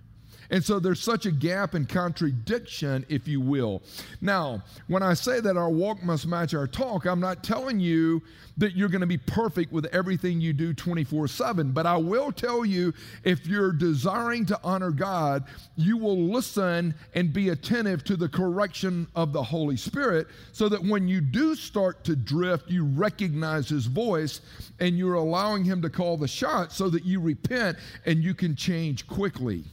And 0.53 0.63
so 0.63 0.79
there's 0.79 1.01
such 1.01 1.25
a 1.25 1.33
gap 1.33 1.73
and 1.73 1.89
contradiction, 1.89 3.07
if 3.09 3.27
you 3.27 3.41
will. 3.41 3.83
Now, 4.21 4.63
when 4.87 5.03
I 5.03 5.15
say 5.15 5.41
that 5.41 5.57
our 5.57 5.71
walk 5.71 6.03
must 6.03 6.27
match 6.27 6.53
our 6.53 6.67
talk, 6.67 7.07
I'm 7.07 7.21
not 7.21 7.43
telling 7.43 7.81
you 7.81 8.23
that 8.59 8.77
you're 8.77 8.91
going 8.91 9.01
to 9.01 9.07
be 9.07 9.17
perfect 9.17 9.73
with 9.73 9.87
everything 9.95 10.43
you 10.43 10.53
do 10.53 10.75
24 10.75 11.29
7. 11.29 11.73
But 11.73 11.87
I 11.87 11.97
will 11.97 12.31
tell 12.31 12.67
you 12.67 12.93
if 13.25 13.47
you're 13.47 13.73
desiring 13.73 14.45
to 14.45 14.61
honor 14.63 14.91
God, 14.91 15.45
you 15.77 15.97
will 15.97 16.19
listen 16.19 16.95
and 17.15 17.33
be 17.33 17.49
attentive 17.49 18.05
to 18.05 18.17
the 18.19 18.29
correction 18.29 19.09
of 19.17 19.33
the 19.33 19.43
Holy 19.43 19.79
Spirit 19.79 20.27
so 20.53 20.69
that 20.69 20.85
when 20.85 21.09
you 21.09 21.23
do 21.23 21.55
start 21.55 22.05
to 22.05 22.15
drift, 22.15 22.71
you 22.71 22.85
recognize 22.85 23.71
His 23.71 23.87
voice 23.87 24.43
and 24.81 24.99
you're 24.99 25.15
allowing 25.15 25.65
Him 25.65 25.81
to 25.81 25.89
call 25.89 26.19
the 26.19 26.29
shot 26.29 26.73
so 26.73 26.91
that 26.91 27.07
you 27.07 27.21
repent 27.21 27.79
and 28.05 28.23
you 28.23 28.35
can 28.35 28.55
change 28.55 29.07
quickly. 29.07 29.65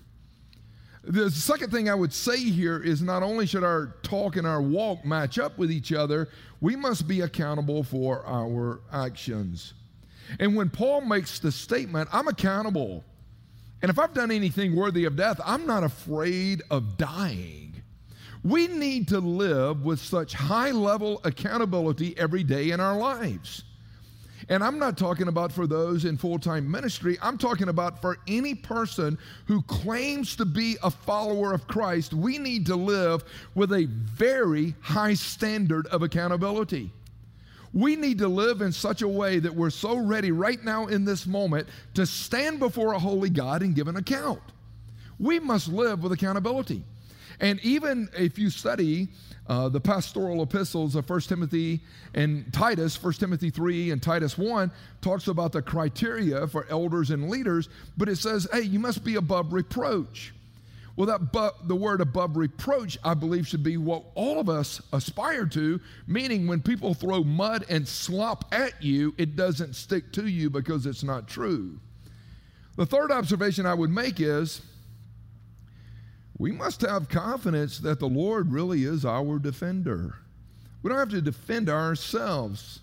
The 1.03 1.31
second 1.31 1.71
thing 1.71 1.89
I 1.89 1.95
would 1.95 2.13
say 2.13 2.37
here 2.37 2.79
is 2.79 3.01
not 3.01 3.23
only 3.23 3.45
should 3.45 3.63
our 3.63 3.95
talk 4.03 4.35
and 4.35 4.45
our 4.45 4.61
walk 4.61 5.05
match 5.05 5.39
up 5.39 5.57
with 5.57 5.71
each 5.71 5.93
other, 5.93 6.27
we 6.61 6.75
must 6.75 7.07
be 7.07 7.21
accountable 7.21 7.83
for 7.83 8.25
our 8.25 8.81
actions. 8.91 9.73
And 10.39 10.55
when 10.55 10.69
Paul 10.69 11.01
makes 11.01 11.39
the 11.39 11.51
statement, 11.51 12.09
I'm 12.11 12.27
accountable. 12.27 13.03
And 13.81 13.89
if 13.89 13.97
I've 13.97 14.13
done 14.13 14.29
anything 14.29 14.75
worthy 14.75 15.05
of 15.05 15.15
death, 15.15 15.39
I'm 15.45 15.65
not 15.65 15.83
afraid 15.83 16.61
of 16.69 16.97
dying. 16.97 17.81
We 18.43 18.67
need 18.67 19.07
to 19.09 19.19
live 19.19 19.83
with 19.83 19.99
such 19.99 20.33
high 20.33 20.71
level 20.71 21.21
accountability 21.23 22.17
every 22.17 22.43
day 22.43 22.71
in 22.71 22.79
our 22.79 22.97
lives. 22.97 23.63
And 24.49 24.63
I'm 24.63 24.79
not 24.79 24.97
talking 24.97 25.27
about 25.27 25.51
for 25.51 25.67
those 25.67 26.05
in 26.05 26.17
full 26.17 26.39
time 26.39 26.69
ministry, 26.69 27.17
I'm 27.21 27.37
talking 27.37 27.69
about 27.69 28.01
for 28.01 28.17
any 28.27 28.55
person 28.55 29.17
who 29.45 29.61
claims 29.61 30.35
to 30.37 30.45
be 30.45 30.77
a 30.81 30.89
follower 30.89 31.53
of 31.53 31.67
Christ. 31.67 32.13
We 32.13 32.39
need 32.39 32.65
to 32.65 32.75
live 32.75 33.23
with 33.53 33.71
a 33.71 33.85
very 33.85 34.73
high 34.81 35.13
standard 35.13 35.85
of 35.87 36.01
accountability. 36.01 36.91
We 37.71 37.95
need 37.95 38.17
to 38.17 38.27
live 38.27 38.61
in 38.61 38.71
such 38.71 39.03
a 39.03 39.07
way 39.07 39.37
that 39.37 39.53
we're 39.53 39.69
so 39.69 39.97
ready 39.97 40.31
right 40.31 40.63
now 40.63 40.87
in 40.87 41.05
this 41.05 41.27
moment 41.27 41.67
to 41.93 42.07
stand 42.07 42.57
before 42.57 42.93
a 42.93 42.99
holy 42.99 43.29
God 43.29 43.61
and 43.61 43.75
give 43.75 43.87
an 43.87 43.97
account. 43.97 44.41
We 45.19 45.39
must 45.39 45.67
live 45.67 46.01
with 46.01 46.11
accountability. 46.11 46.83
And 47.39 47.59
even 47.61 48.09
if 48.17 48.37
you 48.37 48.49
study 48.49 49.09
uh, 49.47 49.69
the 49.69 49.79
pastoral 49.79 50.43
epistles 50.43 50.95
of 50.95 51.09
1 51.09 51.21
Timothy 51.21 51.81
and 52.13 52.51
Titus, 52.53 53.01
1 53.01 53.13
Timothy 53.13 53.49
3 53.49 53.91
and 53.91 54.01
Titus 54.01 54.37
1, 54.37 54.71
talks 55.01 55.27
about 55.27 55.51
the 55.51 55.61
criteria 55.61 56.47
for 56.47 56.67
elders 56.69 57.09
and 57.11 57.29
leaders, 57.29 57.69
but 57.97 58.09
it 58.09 58.17
says, 58.17 58.47
hey, 58.51 58.61
you 58.61 58.79
must 58.79 59.03
be 59.03 59.15
above 59.15 59.53
reproach. 59.53 60.33
Well, 60.95 61.07
that 61.07 61.31
bu- 61.31 61.65
the 61.65 61.77
word 61.77 62.01
above 62.01 62.35
reproach, 62.35 62.97
I 63.05 63.13
believe, 63.13 63.47
should 63.47 63.63
be 63.63 63.77
what 63.77 64.03
all 64.15 64.37
of 64.37 64.49
us 64.49 64.81
aspire 64.91 65.45
to, 65.45 65.79
meaning 66.07 66.45
when 66.45 66.61
people 66.61 66.93
throw 66.93 67.23
mud 67.23 67.65
and 67.69 67.87
slop 67.87 68.45
at 68.51 68.83
you, 68.83 69.15
it 69.17 69.37
doesn't 69.37 69.75
stick 69.77 70.11
to 70.11 70.27
you 70.27 70.49
because 70.49 70.85
it's 70.85 71.03
not 71.03 71.29
true. 71.29 71.79
The 72.75 72.85
third 72.85 73.11
observation 73.11 73.65
I 73.65 73.73
would 73.73 73.89
make 73.91 74.19
is 74.19 74.61
we 76.39 76.53
must 76.53 76.81
have 76.81 77.09
confidence 77.09 77.79
that 77.79 77.99
the 77.99 78.07
Lord 78.07 78.51
really 78.51 78.85
is 78.85 79.05
our 79.05 79.37
defender. 79.37 80.15
We 80.81 80.89
don't 80.89 80.97
have 80.97 81.09
to 81.09 81.21
defend 81.21 81.69
ourselves. 81.69 82.79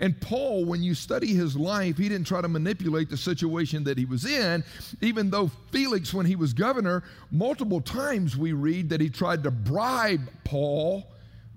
And 0.00 0.20
Paul, 0.20 0.64
when 0.64 0.82
you 0.82 0.94
study 0.94 1.28
his 1.28 1.56
life, 1.56 1.96
he 1.96 2.08
didn't 2.08 2.26
try 2.26 2.40
to 2.40 2.48
manipulate 2.48 3.08
the 3.08 3.16
situation 3.16 3.84
that 3.84 3.96
he 3.96 4.04
was 4.04 4.26
in, 4.26 4.64
even 5.00 5.30
though 5.30 5.50
Felix, 5.70 6.12
when 6.12 6.26
he 6.26 6.34
was 6.34 6.52
governor, 6.52 7.04
multiple 7.30 7.80
times 7.80 8.36
we 8.36 8.52
read 8.52 8.90
that 8.90 9.00
he 9.00 9.08
tried 9.08 9.44
to 9.44 9.52
bribe 9.52 10.28
Paul. 10.42 11.06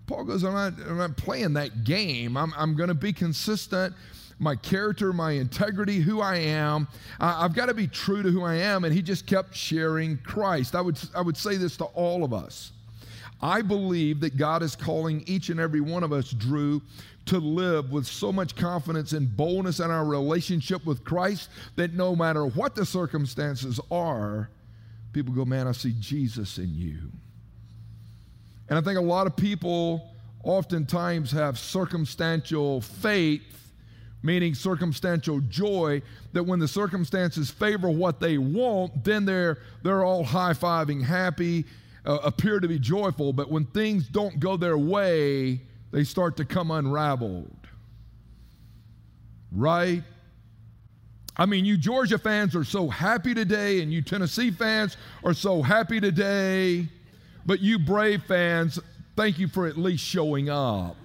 Paul 0.06 0.25
goes, 0.25 0.44
I'm 0.44 0.53
not, 0.53 0.74
I'm 0.88 0.98
not 0.98 1.18
playing 1.18 1.53
that 1.53 1.84
game. 1.84 2.38
I'm, 2.38 2.53
I'm 2.56 2.75
going 2.75 2.89
to 2.89 2.94
be 2.94 3.12
consistent 3.12 3.96
my 4.39 4.55
character, 4.55 5.12
my 5.12 5.31
integrity, 5.31 6.00
who 6.00 6.22
I 6.22 6.38
am. 6.38 6.88
Uh, 7.19 7.36
I've 7.39 7.53
got 7.53 7.67
to 7.67 7.74
be 7.74 7.88
true 7.88 8.24
to 8.24 8.29
who 8.29 8.43
I 8.43 8.55
am. 8.55 8.86
And 8.86 8.93
he 8.93 9.01
just 9.01 9.27
kept 9.27 9.53
sharing 9.53 10.17
Christ. 10.19 10.75
I 10.75 10.81
would, 10.81 10.98
I 11.15 11.22
would 11.22 11.38
say 11.38 11.58
this 11.58 11.77
to 11.77 11.86
all 11.86 12.24
of 12.24 12.34
us. 12.34 12.72
I 13.41 13.62
believe 13.62 14.19
that 14.22 14.38
God 14.38 14.63
is 14.63 14.75
calling 14.75 15.24
each 15.27 15.50
and 15.50 15.60
every 15.60 15.81
one 15.81 16.03
of 16.03 16.12
us, 16.12 16.31
Drew, 16.31 16.81
to 17.25 17.38
live 17.38 17.91
with 17.91 18.05
so 18.05 18.31
much 18.31 18.55
confidence 18.55 19.13
and 19.13 19.36
boldness 19.36 19.79
in 19.79 19.91
our 19.91 20.05
relationship 20.05 20.86
with 20.86 21.03
Christ 21.03 21.50
that 21.75 21.93
no 21.93 22.15
matter 22.15 22.46
what 22.46 22.75
the 22.75 22.86
circumstances 22.86 23.79
are, 23.91 24.50
people 25.13 25.34
go, 25.34 25.46
Man, 25.46 25.67
I 25.67 25.74
see 25.74 25.93
Jesus 26.00 26.58
in 26.58 26.74
you. 26.74 26.98
And 28.67 28.77
I 28.77 28.81
think 28.81 28.98
a 28.98 29.01
lot 29.01 29.27
of 29.27 29.36
people 29.36 30.12
oftentimes 30.43 31.31
have 31.31 31.58
circumstantial 31.58 32.81
faith 32.81 33.69
meaning 34.22 34.54
circumstantial 34.54 35.40
joy, 35.42 36.02
that 36.34 36.44
when 36.44 36.60
the 36.60 36.68
circumstances 36.68 37.50
favor 37.50 37.90
what 37.90 38.20
they 38.20 38.38
want, 38.38 39.04
then 39.04 39.26
they're, 39.26 39.60
they're 39.84 40.04
all 40.04 40.24
high 40.24 40.54
fiving, 40.54 41.04
happy, 41.04 41.66
uh, 42.06 42.20
appear 42.24 42.60
to 42.60 42.68
be 42.68 42.80
joyful. 42.80 43.34
But 43.34 43.50
when 43.50 43.66
things 43.66 44.08
don't 44.08 44.40
go 44.40 44.58
their 44.58 44.78
way, 44.78 45.62
they 45.92 46.04
start 46.04 46.38
to 46.38 46.46
come 46.46 46.72
unraveled. 46.72 47.56
Right? 49.52 50.04
I 51.38 51.46
mean, 51.46 51.64
you 51.64 51.78
Georgia 51.78 52.18
fans 52.18 52.56
are 52.56 52.66
so 52.66 52.90
happy 52.90 53.34
today, 53.34 53.82
and 53.82 53.94
you 53.94 54.02
Tennessee 54.02 54.52
fans 54.52 54.98
are 55.24 55.34
so 55.34 55.62
happy 55.62 56.02
today, 56.02 56.90
but 57.46 57.62
you 57.62 57.80
Brave 57.80 58.24
fans, 58.24 58.78
thank 59.16 59.40
you 59.40 59.48
for 59.48 59.66
at 59.66 59.78
least 59.78 60.04
showing 60.04 60.50
up. 60.50 60.98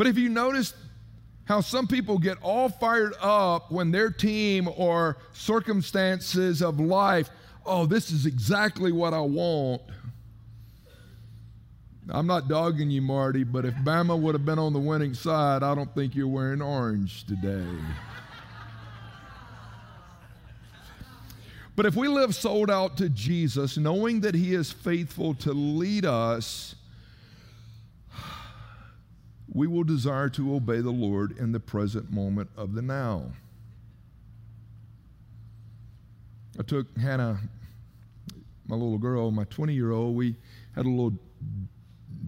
But 0.00 0.06
if 0.06 0.16
you 0.16 0.30
notice 0.30 0.72
how 1.44 1.60
some 1.60 1.86
people 1.86 2.16
get 2.16 2.38
all 2.40 2.70
fired 2.70 3.12
up 3.20 3.70
when 3.70 3.90
their 3.90 4.08
team 4.08 4.66
or 4.74 5.18
circumstances 5.34 6.62
of 6.62 6.80
life, 6.80 7.28
oh, 7.66 7.84
this 7.84 8.10
is 8.10 8.24
exactly 8.24 8.92
what 8.92 9.12
I 9.12 9.20
want. 9.20 9.82
I'm 12.08 12.26
not 12.26 12.48
dogging 12.48 12.90
you, 12.90 13.02
Marty, 13.02 13.44
but 13.44 13.66
if 13.66 13.74
Bama 13.74 14.18
would 14.18 14.34
have 14.34 14.46
been 14.46 14.58
on 14.58 14.72
the 14.72 14.78
winning 14.78 15.12
side, 15.12 15.62
I 15.62 15.74
don't 15.74 15.94
think 15.94 16.14
you're 16.14 16.28
wearing 16.28 16.62
orange 16.62 17.26
today. 17.26 17.68
but 21.76 21.84
if 21.84 21.94
we 21.94 22.08
live 22.08 22.34
sold 22.34 22.70
out 22.70 22.96
to 22.96 23.10
Jesus, 23.10 23.76
knowing 23.76 24.20
that 24.20 24.34
He 24.34 24.54
is 24.54 24.72
faithful 24.72 25.34
to 25.34 25.52
lead 25.52 26.06
us, 26.06 26.74
we 29.52 29.66
will 29.66 29.84
desire 29.84 30.28
to 30.30 30.54
obey 30.54 30.80
the 30.80 30.90
Lord 30.90 31.36
in 31.36 31.52
the 31.52 31.60
present 31.60 32.12
moment 32.12 32.50
of 32.56 32.74
the 32.74 32.82
now. 32.82 33.32
I 36.58 36.62
took 36.62 36.96
Hannah, 36.98 37.40
my 38.66 38.76
little 38.76 38.98
girl, 38.98 39.30
my 39.30 39.44
20 39.44 39.74
year 39.74 39.90
old, 39.90 40.14
we 40.14 40.36
had 40.74 40.86
a 40.86 40.88
little 40.88 41.18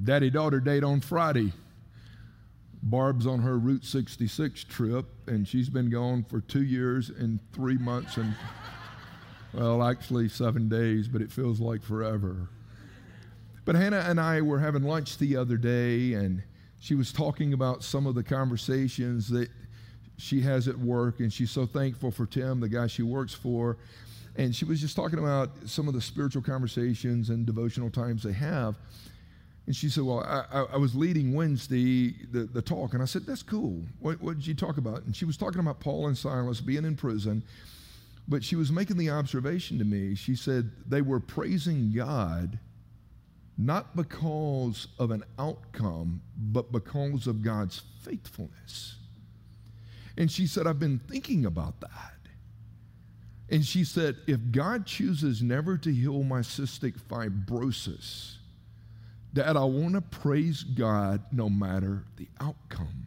daddy 0.05 0.31
daughter 0.31 0.59
date 0.59 0.83
on 0.83 1.01
Friday. 1.01 1.53
Barb's 2.83 3.27
on 3.27 3.41
her 3.41 3.59
Route 3.59 3.85
66 3.85 4.65
trip, 4.65 5.07
and 5.29 5.47
she's 5.47 5.69
been 5.69 5.91
gone 5.91 6.25
for 6.25 6.41
two 6.41 6.65
years 6.65 7.11
and 7.11 7.39
three 7.53 7.79
months 7.79 8.17
and, 8.17 8.35
well, 9.55 9.85
actually 9.85 10.29
seven 10.29 10.69
days, 10.69 11.07
but 11.07 11.23
it 11.23 11.31
feels 11.31 11.61
like 11.61 11.83
forever. 11.85 12.49
But 13.65 13.77
Hannah 13.77 14.05
and 14.09 14.21
I 14.21 14.41
were 14.41 14.59
having 14.59 14.83
lunch 14.83 15.19
the 15.19 15.37
other 15.37 15.57
day, 15.57 16.15
and 16.15 16.43
she 16.83 16.97
was 16.97 17.13
talking 17.13 17.53
about 17.53 17.85
some 17.85 18.09
of 18.09 18.17
the 18.17 18.25
conversations 18.25 19.29
that 19.29 19.49
she 20.17 20.41
has 20.41 20.67
at 20.67 20.77
work, 20.77 21.21
and 21.21 21.33
she's 21.33 21.53
so 21.53 21.65
thankful 21.65 22.11
for 22.11 22.27
Tim, 22.27 22.59
the 22.59 22.69
guy 22.69 22.89
she 22.89 23.05
works 23.05 23.33
for. 23.33 23.79
And 24.35 24.53
she 24.55 24.65
was 24.65 24.81
just 24.81 24.97
talking 24.97 25.21
about 25.21 25.51
some 25.67 25.87
of 25.87 25.95
the 25.95 26.01
spiritual 26.01 26.43
conversations 26.43 27.31
and 27.31 27.47
devotional 27.47 27.89
times 27.89 28.25
they 28.25 28.33
have. 28.33 28.75
And 29.67 29.77
she 29.77 29.89
said, 29.89 30.03
Well, 30.03 30.25
I, 30.25 30.75
I 30.75 30.77
was 30.77 30.97
leading 30.97 31.35
Wednesday 31.35 32.17
the, 32.33 32.47
the 32.53 32.61
talk. 32.61 32.95
And 32.95 33.03
I 33.03 33.07
said, 33.07 33.27
That's 33.27 33.45
cool. 33.45 33.81
What, 34.01 34.21
what 34.21 34.35
did 34.35 34.47
you 34.49 34.55
talk 34.55 34.77
about? 34.77 35.05
And 35.05 35.15
she 35.15 35.25
was 35.25 35.37
talking 35.37 35.61
about 35.61 35.79
Paul 35.79 36.09
and 36.09 36.19
Silas 36.19 36.61
being 36.61 36.85
in 36.85 36.97
prison. 36.97 37.45
But 38.27 38.43
she 38.43 38.57
was 38.57 38.73
making 38.73 38.97
the 38.97 39.11
observation 39.11 39.79
to 39.79 39.85
me. 39.85 40.17
She 40.17 40.35
said, 40.35 40.69
They 40.89 41.01
were 41.01 41.21
praising 41.21 41.93
God 41.95 42.59
not 43.59 43.95
because 43.97 44.89
of 44.99 45.11
an 45.11 45.25
outcome, 45.39 46.23
but 46.37 46.73
because 46.73 47.27
of 47.27 47.43
God's 47.43 47.83
faithfulness. 48.03 48.97
And 50.17 50.31
she 50.31 50.47
said, 50.47 50.67
I've 50.67 50.79
been 50.79 50.99
thinking 50.99 51.47
about 51.47 51.81
that. 51.81 52.13
And 53.51 53.65
she 53.65 53.85
said, 53.85 54.17
if 54.27 54.41
God 54.51 54.87
chooses 54.87 55.43
never 55.43 55.77
to 55.77 55.93
heal 55.93 56.23
my 56.23 56.41
cystic 56.41 56.99
fibrosis, 56.99 58.37
Dad, 59.35 59.57
I 59.57 59.65
want 59.65 59.95
to 59.95 60.01
praise 60.01 60.63
God 60.63 61.23
no 61.33 61.49
matter 61.49 62.05
the 62.17 62.29
outcome. 62.41 63.07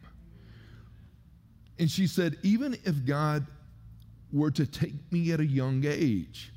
And 1.78 1.90
she 1.90 2.08
said, 2.08 2.38
even 2.42 2.78
if 2.84 3.06
God 3.06 3.46
were 4.32 4.52
to 4.52 4.66
take 4.66 4.94
me 5.12 5.32
at 5.34 5.40
a 5.40 5.46
young 5.46 5.84
age, 5.86 6.52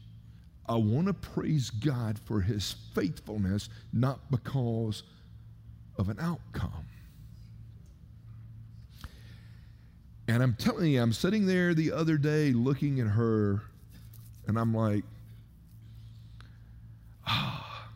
I 0.68 0.76
want 0.76 1.06
to 1.06 1.14
praise 1.14 1.70
God 1.70 2.18
for 2.24 2.40
his 2.40 2.74
faithfulness, 2.94 3.68
not 3.92 4.30
because 4.30 5.02
of 5.96 6.08
an 6.08 6.18
outcome. 6.20 6.84
And 10.28 10.42
I'm 10.42 10.54
telling 10.54 10.92
you, 10.92 11.00
I'm 11.00 11.14
sitting 11.14 11.46
there 11.46 11.72
the 11.72 11.92
other 11.92 12.18
day 12.18 12.52
looking 12.52 13.00
at 13.00 13.06
her, 13.06 13.62
and 14.46 14.58
I'm 14.58 14.74
like, 14.74 15.04
ah, 17.26 17.88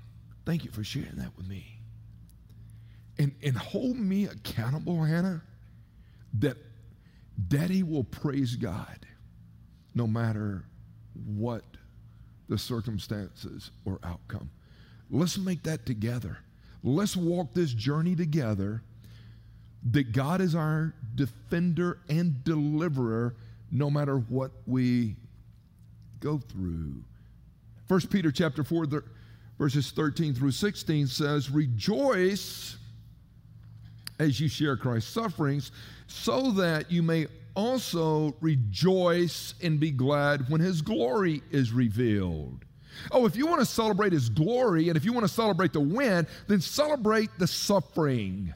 thank 0.46 0.64
you 0.64 0.70
for 0.70 0.82
sharing 0.82 1.16
that 1.16 1.36
with 1.36 1.46
me. 1.46 1.78
And, 3.18 3.32
and 3.42 3.54
hold 3.56 3.98
me 3.98 4.24
accountable, 4.24 5.04
Hannah, 5.04 5.42
that 6.38 6.56
daddy 7.48 7.82
will 7.82 8.04
praise 8.04 8.56
God 8.56 9.06
no 9.94 10.06
matter 10.06 10.64
what 11.26 11.64
the 12.52 12.58
circumstances 12.58 13.70
or 13.86 13.98
outcome. 14.04 14.50
Let's 15.10 15.38
make 15.38 15.62
that 15.62 15.86
together. 15.86 16.36
Let's 16.84 17.16
walk 17.16 17.54
this 17.54 17.72
journey 17.72 18.14
together 18.14 18.82
that 19.90 20.12
God 20.12 20.42
is 20.42 20.54
our 20.54 20.92
defender 21.14 22.00
and 22.10 22.44
deliverer 22.44 23.36
no 23.70 23.88
matter 23.88 24.18
what 24.18 24.50
we 24.66 25.16
go 26.20 26.36
through. 26.36 27.02
1 27.88 28.00
Peter 28.10 28.30
chapter 28.30 28.62
4 28.62 28.86
verses 29.58 29.90
13 29.90 30.34
through 30.34 30.50
16 30.50 31.06
says, 31.06 31.48
"Rejoice 31.48 32.76
as 34.18 34.40
you 34.40 34.48
share 34.48 34.76
Christ's 34.76 35.10
sufferings, 35.10 35.72
so 36.06 36.50
that 36.52 36.92
you 36.92 37.02
may 37.02 37.28
also 37.54 38.36
rejoice 38.40 39.54
and 39.62 39.78
be 39.78 39.90
glad 39.90 40.48
when 40.48 40.60
his 40.60 40.82
glory 40.82 41.42
is 41.50 41.72
revealed. 41.72 42.64
Oh, 43.10 43.26
if 43.26 43.36
you 43.36 43.46
want 43.46 43.60
to 43.60 43.66
celebrate 43.66 44.12
his 44.12 44.28
glory 44.28 44.88
and 44.88 44.96
if 44.96 45.04
you 45.04 45.12
want 45.12 45.26
to 45.26 45.32
celebrate 45.32 45.72
the 45.72 45.80
win, 45.80 46.26
then 46.48 46.60
celebrate 46.60 47.30
the 47.38 47.46
suffering. 47.46 48.52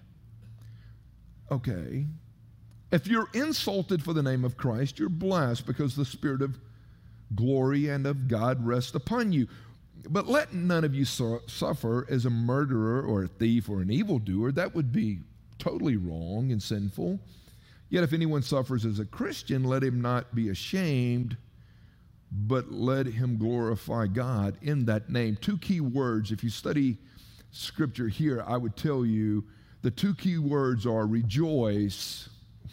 Okay. 1.50 2.06
If 2.92 3.06
you're 3.06 3.28
insulted 3.34 4.02
for 4.02 4.12
the 4.12 4.22
name 4.22 4.44
of 4.44 4.56
Christ, 4.56 4.98
you're 4.98 5.08
blessed 5.08 5.66
because 5.66 5.96
the 5.96 6.04
Spirit 6.04 6.42
of 6.42 6.58
glory 7.34 7.88
and 7.88 8.06
of 8.06 8.28
God 8.28 8.64
rests 8.64 8.94
upon 8.94 9.32
you. 9.32 9.48
But 10.08 10.28
let 10.28 10.52
none 10.54 10.84
of 10.84 10.94
you 10.94 11.04
su- 11.04 11.40
suffer 11.46 12.06
as 12.08 12.26
a 12.26 12.30
murderer 12.30 13.02
or 13.02 13.24
a 13.24 13.28
thief 13.28 13.68
or 13.68 13.80
an 13.80 13.90
evildoer. 13.90 14.52
That 14.52 14.74
would 14.74 14.92
be 14.92 15.18
totally 15.58 15.96
wrong 15.96 16.52
and 16.52 16.62
sinful. 16.62 17.18
Yet 17.88 18.04
if 18.04 18.12
anyone 18.12 18.42
suffers 18.42 18.84
as 18.84 18.98
a 18.98 19.04
Christian, 19.04 19.64
let 19.64 19.82
him 19.82 20.00
not 20.00 20.34
be 20.34 20.48
ashamed, 20.48 21.36
but 22.32 22.72
let 22.72 23.06
him 23.06 23.38
glorify 23.38 24.08
God 24.08 24.58
in 24.60 24.86
that 24.86 25.08
name. 25.08 25.36
Two 25.40 25.58
key 25.58 25.80
words. 25.80 26.32
If 26.32 26.42
you 26.42 26.50
study 26.50 26.98
scripture 27.52 28.08
here, 28.08 28.44
I 28.46 28.56
would 28.56 28.76
tell 28.76 29.06
you 29.06 29.44
the 29.82 29.90
two 29.90 30.14
key 30.14 30.38
words 30.38 30.84
are 30.84 31.06
rejoice 31.06 32.28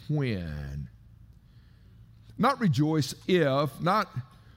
when. 0.08 0.88
Not 2.36 2.58
rejoice 2.58 3.14
if, 3.28 3.80
not 3.80 4.08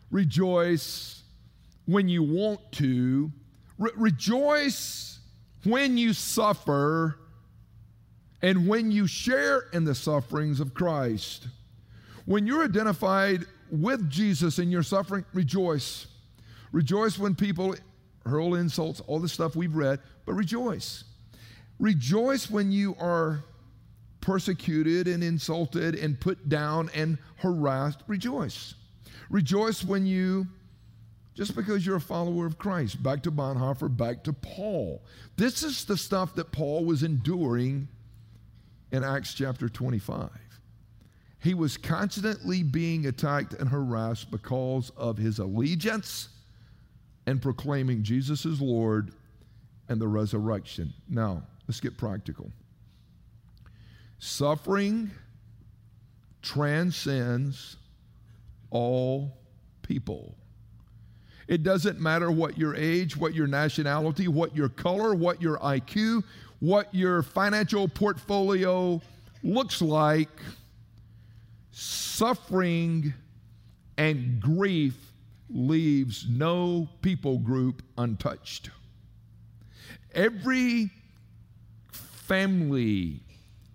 rejoice 0.10 1.22
when 1.86 2.10
you 2.10 2.24
want 2.24 2.72
to. 2.74 3.32
Re- 3.78 3.92
rejoice 3.96 5.20
when 5.64 5.98
you 5.98 6.14
suffer 6.14 7.20
and 8.42 8.68
when 8.68 8.92
you 8.92 9.08
share 9.08 9.66
in 9.74 9.84
the 9.84 9.96
sufferings 9.96 10.60
of 10.60 10.74
Christ. 10.74 11.48
When 12.26 12.46
you're 12.46 12.64
identified 12.64 13.46
with 13.72 14.10
Jesus 14.10 14.60
in 14.60 14.70
your 14.70 14.84
suffering, 14.84 15.26
rejoice. 15.34 16.08
Rejoice 16.72 17.18
when 17.18 17.36
people 17.36 17.76
hurl 18.26 18.56
insults, 18.56 19.00
all 19.02 19.20
the 19.20 19.30
stuff 19.30 19.56
we've 19.56 19.76
read, 19.76 20.00
but 20.26 20.34
rejoice. 20.34 21.06
Rejoice 21.80 22.50
when 22.50 22.72
you 22.72 22.96
are 23.00 23.44
persecuted 24.20 25.08
and 25.08 25.24
insulted 25.24 25.96
and 25.96 26.20
put 26.20 26.50
down 26.50 26.90
and 26.94 27.18
harassed. 27.38 28.04
Rejoice. 28.08 28.76
Rejoice 29.30 29.84
when 29.84 30.06
you, 30.06 30.48
just 31.34 31.56
because 31.56 31.86
you're 31.86 31.98
a 31.98 32.02
follower 32.02 32.46
of 32.46 32.58
Christ, 32.58 33.02
back 33.02 33.24
to 33.24 33.32
Bonhoeffer, 33.32 33.96
back 33.96 34.24
to 34.26 34.34
Paul. 34.34 35.02
This 35.38 35.64
is 35.64 35.86
the 35.86 35.98
stuff 35.98 36.36
that 36.36 36.52
Paul 36.52 36.84
was 36.84 37.04
enduring 37.04 37.88
in 38.92 39.04
Acts 39.04 39.34
chapter 39.34 39.70
25. 39.70 40.30
He 41.40 41.54
was 41.54 41.78
constantly 41.78 42.64
being 42.64 43.06
attacked 43.06 43.54
and 43.54 43.70
harassed 43.70 44.32
because 44.32 44.92
of 44.98 45.18
his 45.18 45.40
allegiance 45.40 46.30
and 47.26 47.42
proclaiming 47.42 48.04
Jesus 48.04 48.46
is 48.46 48.62
Lord 48.62 49.12
and 49.90 50.02
the 50.02 50.08
resurrection. 50.08 50.94
Now, 51.10 51.44
let's 51.68 51.80
get 51.80 51.98
practical. 51.98 52.52
Suffering 54.20 55.12
transcends 56.42 57.78
all 58.72 59.38
people. 59.84 60.36
It 61.48 61.64
doesn't 61.64 62.00
matter 62.00 62.30
what 62.30 62.58
your 62.58 62.76
age, 62.76 63.16
what 63.16 63.34
your 63.34 63.48
nationality, 63.48 64.28
what 64.28 64.56
your 64.56 64.70
color, 64.70 65.16
what 65.16 65.42
your 65.42 65.58
IQ, 65.60 66.24
what 66.60 66.94
your 66.94 67.22
financial 67.22 67.88
portfolio 67.88 69.02
looks 69.44 69.82
like, 69.82 70.30
suffering 71.72 73.14
and 73.98 74.40
grief 74.40 74.96
leaves 75.50 76.26
no 76.30 76.88
people 77.02 77.38
group 77.38 77.82
untouched. 77.98 78.70
Every 80.14 80.90
family, 81.92 83.22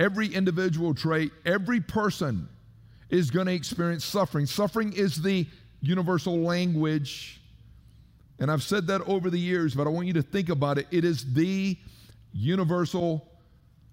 every 0.00 0.26
individual 0.26 0.94
trait, 0.94 1.32
every 1.46 1.80
person 1.80 2.48
is 3.08 3.30
going 3.30 3.46
to 3.46 3.52
experience 3.52 4.04
suffering. 4.04 4.46
Suffering 4.46 4.92
is 4.92 5.22
the 5.22 5.46
universal 5.80 6.40
language. 6.40 7.40
And 8.38 8.50
I've 8.50 8.62
said 8.62 8.86
that 8.88 9.02
over 9.02 9.30
the 9.30 9.38
years, 9.38 9.74
but 9.74 9.86
I 9.86 9.90
want 9.90 10.06
you 10.06 10.14
to 10.14 10.22
think 10.22 10.48
about 10.48 10.78
it. 10.78 10.86
It 10.90 11.04
is 11.04 11.32
the 11.32 11.76
universal 12.32 13.28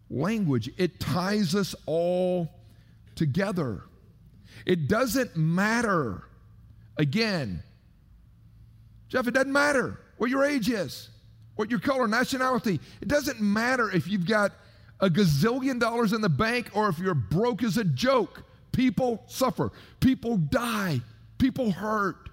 language. 0.09 0.69
It 0.77 0.99
ties 0.99 1.55
us 1.55 1.75
all 1.85 2.49
together. 3.15 3.83
It 4.65 4.87
doesn't 4.87 5.35
matter, 5.35 6.23
again, 6.97 7.63
Jeff, 9.07 9.27
it 9.27 9.33
doesn't 9.33 9.51
matter 9.51 9.99
what 10.17 10.29
your 10.29 10.45
age 10.45 10.69
is, 10.69 11.09
what 11.55 11.69
your 11.69 11.79
color, 11.79 12.07
nationality. 12.07 12.79
It 13.01 13.07
doesn't 13.07 13.41
matter 13.41 13.89
if 13.89 14.07
you've 14.07 14.27
got 14.27 14.51
a 14.99 15.09
gazillion 15.09 15.79
dollars 15.79 16.13
in 16.13 16.21
the 16.21 16.29
bank 16.29 16.69
or 16.73 16.89
if 16.89 16.99
you're 16.99 17.13
broke 17.13 17.63
as 17.63 17.77
a 17.77 17.83
joke. 17.83 18.43
People 18.71 19.23
suffer, 19.27 19.71
people 19.99 20.37
die, 20.37 21.01
people 21.37 21.71
hurt. 21.71 22.29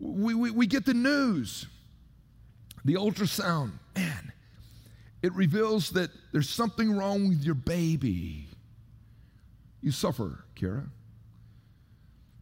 We, 0.00 0.34
we, 0.34 0.50
we 0.50 0.66
get 0.66 0.84
the 0.84 0.94
news 0.94 1.66
the 2.88 2.94
ultrasound, 2.94 3.72
man, 3.94 4.32
it 5.22 5.34
reveals 5.34 5.90
that 5.90 6.10
there's 6.32 6.48
something 6.48 6.96
wrong 6.96 7.28
with 7.28 7.44
your 7.44 7.54
baby. 7.54 8.48
You 9.82 9.90
suffer, 9.92 10.44
Kara. 10.54 10.86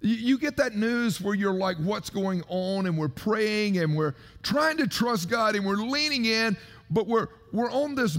You 0.01 0.39
get 0.39 0.57
that 0.59 0.77
news 0.77 1.21
where 1.21 1.35
you're 1.35 1.53
like, 1.53 1.79
what's 1.79 2.11
going 2.11 2.45
on? 2.49 2.87
And 2.87 2.97
we're 2.97 3.09
praying 3.09 3.79
and 3.79 3.97
we're 3.97 4.15
trying 4.45 4.77
to 4.77 4.87
trust 4.87 5.29
God 5.29 5.57
and 5.57 5.67
we're 5.67 5.75
leaning 5.75 6.27
in, 6.27 6.57
but 6.91 7.09
we're, 7.09 7.27
we're 7.53 7.71
on 7.73 7.97
this 7.97 8.17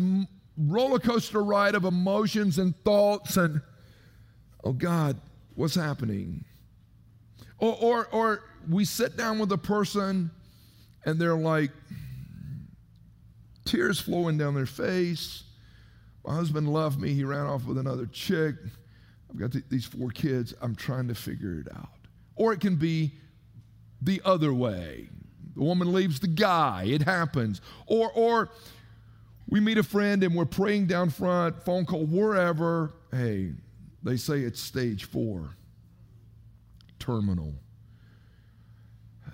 roller 0.58 1.00
coaster 1.00 1.42
ride 1.42 1.76
of 1.76 1.86
emotions 1.86 2.58
and 2.58 2.76
thoughts 2.84 3.38
and, 3.38 3.62
oh 4.66 4.74
God, 4.74 5.22
what's 5.56 5.76
happening? 5.76 6.44
Or, 7.60 7.78
or, 7.80 8.08
or 8.08 8.44
we 8.70 8.84
sit 8.84 9.16
down 9.16 9.40
with 9.40 9.52
a 9.54 9.58
person 9.58 10.30
and 11.06 11.18
they're 11.18 11.38
like, 11.38 11.72
tears 13.68 14.00
flowing 14.00 14.38
down 14.38 14.56
their 14.56 14.66
face. 14.66 15.44
My 16.26 16.34
husband 16.36 16.72
left 16.72 16.98
me. 16.98 17.14
He 17.14 17.24
ran 17.24 17.46
off 17.46 17.66
with 17.66 17.78
another 17.78 18.06
chick. 18.08 18.56
I've 19.30 19.38
got 19.40 19.52
th- 19.52 19.66
these 19.70 19.86
four 19.86 20.10
kids. 20.10 20.54
I'm 20.62 20.76
trying 20.76 21.08
to 21.08 21.16
figure 21.16 21.60
it 21.60 21.68
out. 21.76 21.90
Or 22.36 22.54
it 22.54 22.60
can 22.60 22.76
be 22.76 23.14
the 24.02 24.22
other 24.26 24.54
way. 24.54 25.10
The 25.56 25.64
woman 25.64 25.94
leaves 25.94 26.20
the 26.20 26.28
guy. 26.28 26.86
It 26.88 27.02
happens. 27.04 27.62
Or, 27.88 28.12
or 28.14 28.50
we 29.50 29.60
meet 29.60 29.78
a 29.78 29.84
friend 29.84 30.24
and 30.24 30.36
we're 30.36 30.46
praying 30.46 30.88
down 30.88 31.10
front, 31.10 31.64
phone 31.64 31.86
call, 31.86 32.06
wherever. 32.06 32.94
Hey, 33.12 33.54
They 34.04 34.18
say 34.18 34.42
it's 34.42 34.60
stage 34.62 35.06
four, 35.06 35.56
terminal. 37.00 37.54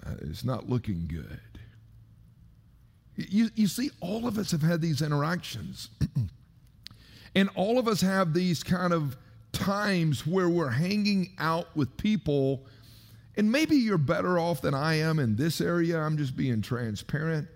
Uh, 0.06 0.16
it's 0.22 0.44
not 0.44 0.70
looking 0.70 1.08
good. 1.08 1.40
You, 3.16 3.50
you 3.56 3.68
see, 3.68 3.92
all 4.00 4.28
of 4.28 4.38
us 4.38 4.52
have 4.52 4.62
had 4.62 4.82
these 4.82 5.02
interactions. 5.02 5.90
and 7.36 7.50
all 7.56 7.78
of 7.78 7.88
us 7.88 8.02
have 8.02 8.34
these 8.34 8.64
kind 8.64 8.94
of 8.94 9.16
times 9.52 10.26
where 10.26 10.50
we're 10.50 10.70
hanging 10.70 11.32
out 11.38 11.76
with 11.76 11.96
people, 11.98 12.66
and 13.38 13.52
maybe 13.52 13.76
you're 13.76 13.98
better 13.98 14.40
off 14.40 14.62
than 14.62 14.74
I 14.74 14.96
am 14.96 15.20
in 15.20 15.36
this 15.36 15.62
area. 15.62 16.00
I'm 16.00 16.18
just 16.18 16.36
being 16.36 16.62
transparent. 16.62 17.48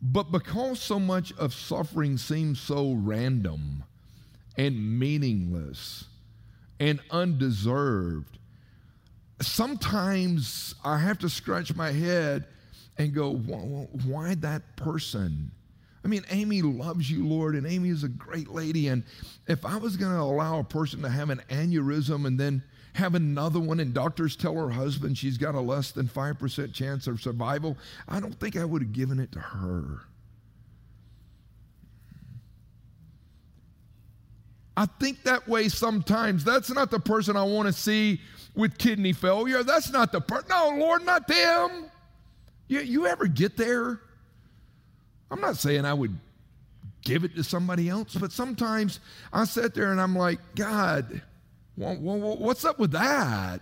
But 0.00 0.30
because 0.30 0.78
so 0.80 1.00
much 1.00 1.32
of 1.38 1.54
suffering 1.54 2.18
seems 2.18 2.60
so 2.60 2.92
random 2.92 3.82
and 4.56 4.98
meaningless 4.98 6.04
and 6.78 7.00
undeserved, 7.10 8.38
sometimes 9.40 10.74
I 10.84 10.98
have 10.98 11.18
to 11.20 11.30
scratch 11.30 11.74
my 11.74 11.92
head 11.92 12.46
and 12.98 13.14
go, 13.14 13.34
why 13.34 14.34
that 14.36 14.76
person? 14.76 15.50
I 16.04 16.08
mean, 16.08 16.24
Amy 16.30 16.62
loves 16.62 17.10
you, 17.10 17.26
Lord, 17.26 17.56
and 17.56 17.66
Amy 17.66 17.88
is 17.88 18.04
a 18.04 18.08
great 18.08 18.48
lady. 18.48 18.88
And 18.88 19.02
if 19.48 19.64
I 19.64 19.76
was 19.76 19.96
going 19.96 20.12
to 20.12 20.20
allow 20.20 20.60
a 20.60 20.64
person 20.64 21.02
to 21.02 21.08
have 21.08 21.30
an 21.30 21.42
aneurysm 21.50 22.26
and 22.26 22.38
then 22.38 22.62
have 22.94 23.14
another 23.14 23.58
one, 23.60 23.80
and 23.80 23.92
doctors 23.92 24.36
tell 24.36 24.54
her 24.54 24.70
husband 24.70 25.18
she's 25.18 25.36
got 25.36 25.54
a 25.54 25.60
less 25.60 25.90
than 25.90 26.06
5% 26.06 26.72
chance 26.72 27.06
of 27.06 27.20
survival, 27.20 27.76
I 28.08 28.20
don't 28.20 28.38
think 28.38 28.56
I 28.56 28.64
would 28.64 28.82
have 28.82 28.92
given 28.92 29.18
it 29.18 29.32
to 29.32 29.40
her. 29.40 30.02
I 34.76 34.86
think 34.86 35.22
that 35.24 35.48
way 35.48 35.68
sometimes. 35.68 36.44
That's 36.44 36.70
not 36.70 36.90
the 36.90 37.00
person 37.00 37.36
I 37.36 37.42
want 37.42 37.66
to 37.66 37.72
see 37.72 38.20
with 38.54 38.78
kidney 38.78 39.12
failure. 39.12 39.62
That's 39.62 39.90
not 39.90 40.12
the 40.12 40.20
person. 40.20 40.46
No, 40.50 40.76
Lord, 40.78 41.04
not 41.04 41.26
them. 41.26 41.90
You, 42.68 42.80
you 42.80 43.06
ever 43.06 43.26
get 43.26 43.56
there? 43.56 44.00
I'm 45.30 45.40
not 45.40 45.56
saying 45.56 45.84
I 45.84 45.94
would 45.94 46.16
give 47.02 47.24
it 47.24 47.36
to 47.36 47.44
somebody 47.44 47.88
else, 47.88 48.14
but 48.14 48.32
sometimes 48.32 49.00
I 49.32 49.44
sit 49.44 49.74
there 49.74 49.92
and 49.92 50.00
I'm 50.00 50.16
like, 50.16 50.40
God, 50.54 51.22
what's 51.76 52.64
up 52.64 52.78
with 52.78 52.92
that? 52.92 53.60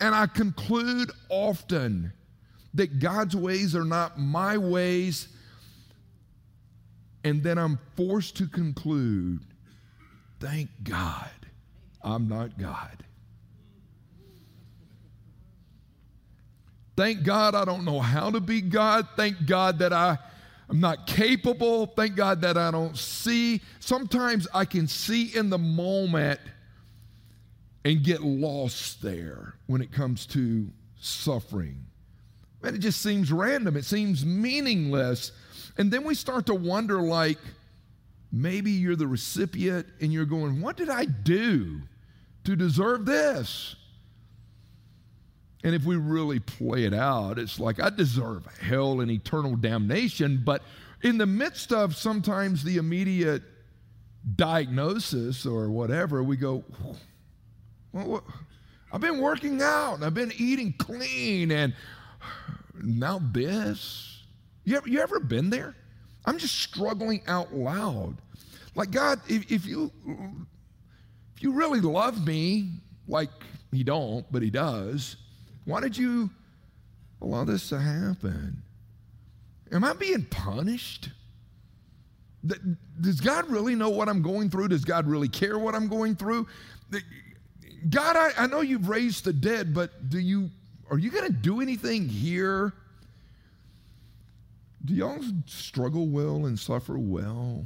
And 0.00 0.14
I 0.14 0.26
conclude 0.26 1.10
often 1.30 2.12
that 2.74 2.98
God's 2.98 3.34
ways 3.34 3.74
are 3.74 3.84
not 3.84 4.18
my 4.18 4.58
ways. 4.58 5.28
And 7.24 7.42
then 7.42 7.56
I'm 7.58 7.78
forced 7.96 8.36
to 8.36 8.46
conclude, 8.46 9.40
thank 10.38 10.68
God 10.82 11.30
I'm 12.02 12.28
not 12.28 12.58
God. 12.58 13.04
Thank 16.96 17.24
God 17.24 17.54
I 17.54 17.64
don't 17.64 17.84
know 17.84 18.00
how 18.00 18.30
to 18.30 18.40
be 18.40 18.62
God. 18.62 19.06
Thank 19.16 19.46
God 19.46 19.80
that 19.80 19.92
I 19.92 20.18
am 20.70 20.80
not 20.80 21.06
capable. 21.06 21.86
Thank 21.86 22.16
God 22.16 22.40
that 22.40 22.56
I 22.56 22.70
don't 22.70 22.96
see. 22.96 23.60
Sometimes 23.80 24.48
I 24.54 24.64
can 24.64 24.88
see 24.88 25.36
in 25.36 25.50
the 25.50 25.58
moment 25.58 26.40
and 27.84 28.02
get 28.02 28.22
lost 28.22 29.02
there 29.02 29.54
when 29.66 29.82
it 29.82 29.92
comes 29.92 30.26
to 30.26 30.68
suffering. 30.98 31.84
And 32.62 32.74
it 32.74 32.80
just 32.80 33.00
seems 33.00 33.30
random, 33.30 33.76
it 33.76 33.84
seems 33.84 34.24
meaningless. 34.24 35.30
And 35.78 35.90
then 35.90 36.02
we 36.02 36.14
start 36.14 36.46
to 36.46 36.54
wonder 36.54 37.00
like, 37.00 37.38
maybe 38.32 38.70
you're 38.70 38.96
the 38.96 39.06
recipient 39.06 39.86
and 40.00 40.12
you're 40.12 40.24
going, 40.24 40.60
What 40.60 40.76
did 40.76 40.88
I 40.88 41.04
do 41.04 41.82
to 42.44 42.56
deserve 42.56 43.04
this? 43.04 43.76
And 45.64 45.74
if 45.74 45.84
we 45.84 45.96
really 45.96 46.38
play 46.38 46.84
it 46.84 46.94
out, 46.94 47.38
it's 47.38 47.58
like 47.58 47.80
I 47.80 47.90
deserve 47.90 48.46
hell 48.60 49.00
and 49.00 49.10
eternal 49.10 49.56
damnation. 49.56 50.42
But 50.44 50.62
in 51.02 51.18
the 51.18 51.26
midst 51.26 51.72
of 51.72 51.96
sometimes 51.96 52.62
the 52.62 52.76
immediate 52.76 53.42
diagnosis 54.34 55.46
or 55.46 55.70
whatever, 55.70 56.22
we 56.22 56.36
go, 56.36 56.64
well, 57.92 58.24
I've 58.92 59.00
been 59.00 59.18
working 59.18 59.60
out 59.62 59.94
and 59.94 60.04
I've 60.04 60.14
been 60.14 60.32
eating 60.36 60.74
clean 60.78 61.50
and 61.50 61.74
now 62.82 63.20
this. 63.32 64.22
You 64.64 64.76
ever, 64.76 64.88
you 64.88 65.00
ever 65.00 65.20
been 65.20 65.50
there? 65.50 65.74
I'm 66.24 66.38
just 66.38 66.60
struggling 66.60 67.22
out 67.26 67.54
loud. 67.54 68.16
Like, 68.74 68.90
God, 68.90 69.20
if, 69.28 69.50
if 69.50 69.64
you 69.64 69.90
if 71.36 71.42
you 71.42 71.52
really 71.52 71.80
love 71.80 72.26
me, 72.26 72.70
like 73.06 73.30
he 73.72 73.84
don't, 73.84 74.24
but 74.32 74.42
he 74.42 74.50
does, 74.50 75.16
why 75.66 75.80
did 75.80 75.98
you 75.98 76.30
allow 77.20 77.44
this 77.44 77.68
to 77.68 77.78
happen? 77.78 78.62
Am 79.72 79.84
I 79.84 79.92
being 79.92 80.24
punished? 80.24 81.10
Does 83.00 83.20
God 83.20 83.50
really 83.50 83.74
know 83.74 83.90
what 83.90 84.08
I'm 84.08 84.22
going 84.22 84.48
through? 84.48 84.68
Does 84.68 84.84
God 84.84 85.06
really 85.06 85.28
care 85.28 85.58
what 85.58 85.74
I'm 85.74 85.88
going 85.88 86.14
through? 86.14 86.46
God, 87.90 88.16
I, 88.16 88.30
I 88.38 88.46
know 88.46 88.60
you've 88.60 88.88
raised 88.88 89.24
the 89.24 89.32
dead, 89.32 89.74
but 89.74 90.08
do 90.08 90.18
you 90.18 90.50
are 90.88 90.98
you 90.98 91.10
going 91.10 91.26
to 91.26 91.32
do 91.32 91.60
anything 91.60 92.08
here? 92.08 92.72
Do 94.84 94.94
y'all 94.94 95.20
struggle 95.46 96.06
well 96.06 96.46
and 96.46 96.56
suffer 96.56 96.96
well? 96.96 97.64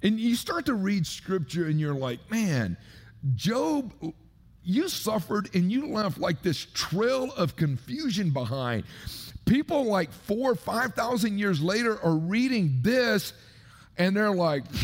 And 0.00 0.20
you 0.20 0.36
start 0.36 0.66
to 0.66 0.74
read 0.74 1.06
scripture 1.08 1.66
and 1.66 1.80
you're 1.80 1.94
like, 1.94 2.20
man, 2.30 2.76
Job 3.34 3.92
you 4.64 4.88
suffered 4.88 5.50
and 5.54 5.70
you 5.70 5.86
left 5.86 6.18
like 6.18 6.42
this 6.42 6.66
trail 6.72 7.30
of 7.36 7.56
confusion 7.56 8.30
behind. 8.30 8.84
People 9.44 9.84
like 9.84 10.10
four 10.10 10.52
or 10.52 10.54
5,000 10.54 11.38
years 11.38 11.60
later 11.60 12.02
are 12.02 12.16
reading 12.16 12.78
this 12.80 13.34
and 13.98 14.16
they're 14.16 14.30
like, 14.30 14.64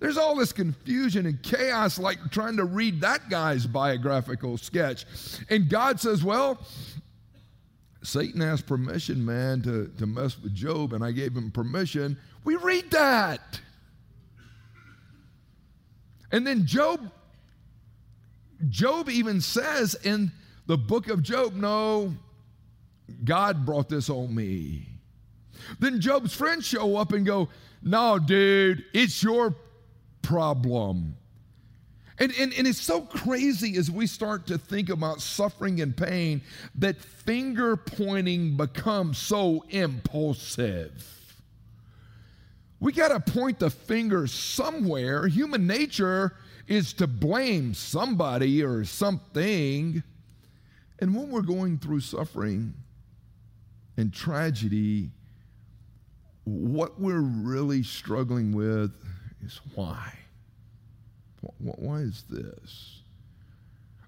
there's 0.00 0.16
all 0.16 0.34
this 0.34 0.52
confusion 0.52 1.26
and 1.26 1.40
chaos, 1.42 1.98
like 1.98 2.18
trying 2.30 2.56
to 2.56 2.64
read 2.64 3.02
that 3.02 3.28
guy's 3.28 3.66
biographical 3.66 4.58
sketch. 4.58 5.04
And 5.48 5.68
God 5.68 6.00
says, 6.00 6.24
Well, 6.24 6.58
Satan 8.02 8.42
asked 8.42 8.66
permission, 8.66 9.24
man, 9.24 9.62
to, 9.62 9.92
to 9.98 10.06
mess 10.06 10.36
with 10.42 10.54
Job, 10.54 10.94
and 10.94 11.04
I 11.04 11.12
gave 11.12 11.36
him 11.36 11.50
permission. 11.50 12.16
We 12.44 12.56
read 12.56 12.90
that. 12.90 13.60
And 16.32 16.46
then 16.46 16.64
Job 16.64 17.10
Job 18.68 19.08
even 19.08 19.40
says 19.40 19.94
in 20.02 20.32
the 20.66 20.76
book 20.76 21.08
of 21.08 21.22
Job, 21.22 21.54
No, 21.54 22.14
God 23.24 23.64
brought 23.64 23.88
this 23.88 24.10
on 24.10 24.34
me. 24.34 24.86
Then 25.78 26.00
Job's 26.00 26.34
friends 26.34 26.66
show 26.66 26.96
up 26.96 27.12
and 27.12 27.24
go, 27.24 27.48
No, 27.82 28.18
dude, 28.18 28.84
it's 28.92 29.22
your 29.22 29.54
problem. 30.22 31.16
And, 32.18 32.32
and, 32.38 32.52
and 32.52 32.66
it's 32.66 32.80
so 32.80 33.00
crazy 33.00 33.78
as 33.78 33.90
we 33.90 34.06
start 34.06 34.46
to 34.48 34.58
think 34.58 34.90
about 34.90 35.22
suffering 35.22 35.80
and 35.80 35.96
pain 35.96 36.42
that 36.74 37.00
finger 37.00 37.76
pointing 37.76 38.58
becomes 38.58 39.16
so 39.16 39.64
impulsive. 39.70 41.02
We 42.78 42.92
got 42.92 43.08
to 43.08 43.32
point 43.32 43.58
the 43.58 43.70
finger 43.70 44.26
somewhere. 44.26 45.26
Human 45.28 45.66
nature 45.66 46.34
is 46.70 46.92
to 46.92 47.06
blame 47.08 47.74
somebody 47.74 48.62
or 48.62 48.84
something. 48.84 50.02
And 51.00 51.16
when 51.16 51.28
we're 51.28 51.42
going 51.42 51.78
through 51.78 52.00
suffering 52.00 52.72
and 53.96 54.14
tragedy, 54.14 55.10
what 56.44 57.00
we're 57.00 57.20
really 57.20 57.82
struggling 57.82 58.52
with 58.52 58.92
is 59.44 59.60
why. 59.74 60.12
Why 61.58 61.96
is 61.96 62.22
this? 62.30 63.00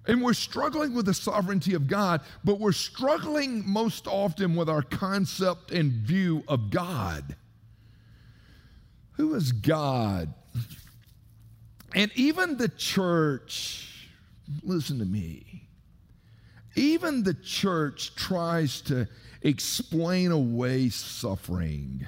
And 0.07 0.21
we're 0.21 0.33
struggling 0.33 0.93
with 0.93 1.05
the 1.05 1.13
sovereignty 1.13 1.73
of 1.73 1.87
God, 1.87 2.21
but 2.45 2.59
we're 2.61 2.71
struggling 2.71 3.69
most 3.69 4.07
often 4.07 4.55
with 4.55 4.69
our 4.69 4.81
concept 4.81 5.71
and 5.71 5.91
view 5.91 6.43
of 6.47 6.69
God. 6.69 7.35
Who 9.13 9.35
is 9.35 9.51
God? 9.51 10.33
And 11.93 12.11
even 12.15 12.57
the 12.57 12.69
church, 12.69 14.09
listen 14.63 14.99
to 14.99 15.05
me, 15.05 15.67
even 16.75 17.23
the 17.23 17.35
church 17.35 18.15
tries 18.15 18.81
to 18.81 19.07
explain 19.43 20.31
away 20.31 20.89
suffering. 20.89 22.07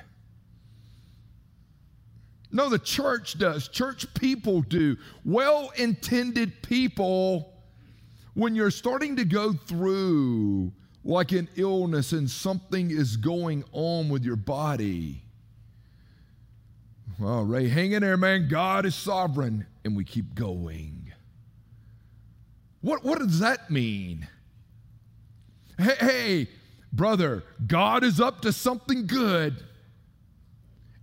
No, 2.51 2.69
the 2.69 2.79
church 2.79 3.37
does. 3.37 3.67
Church 3.67 4.11
people 4.13 4.61
do. 4.61 4.97
Well 5.25 5.71
intended 5.77 6.61
people, 6.63 7.53
when 8.33 8.55
you're 8.55 8.71
starting 8.71 9.17
to 9.17 9.25
go 9.25 9.53
through 9.53 10.71
like 11.03 11.31
an 11.31 11.49
illness 11.57 12.11
and 12.13 12.29
something 12.29 12.91
is 12.91 13.17
going 13.17 13.63
on 13.71 14.09
with 14.09 14.23
your 14.23 14.35
body, 14.35 15.21
Well, 17.19 17.43
Ray, 17.43 17.69
hang 17.69 17.93
in 17.93 18.01
there, 18.01 18.17
man. 18.17 18.47
God 18.49 18.85
is 18.85 18.95
sovereign. 18.95 19.65
And 19.85 19.95
we 19.95 20.03
keep 20.03 20.35
going. 20.35 21.13
What, 22.81 23.05
what 23.05 23.19
does 23.19 23.39
that 23.39 23.69
mean? 23.71 24.27
Hey, 25.77 25.95
hey, 25.99 26.47
brother, 26.91 27.43
God 27.65 28.03
is 28.03 28.19
up 28.19 28.41
to 28.41 28.51
something 28.51 29.07
good. 29.07 29.63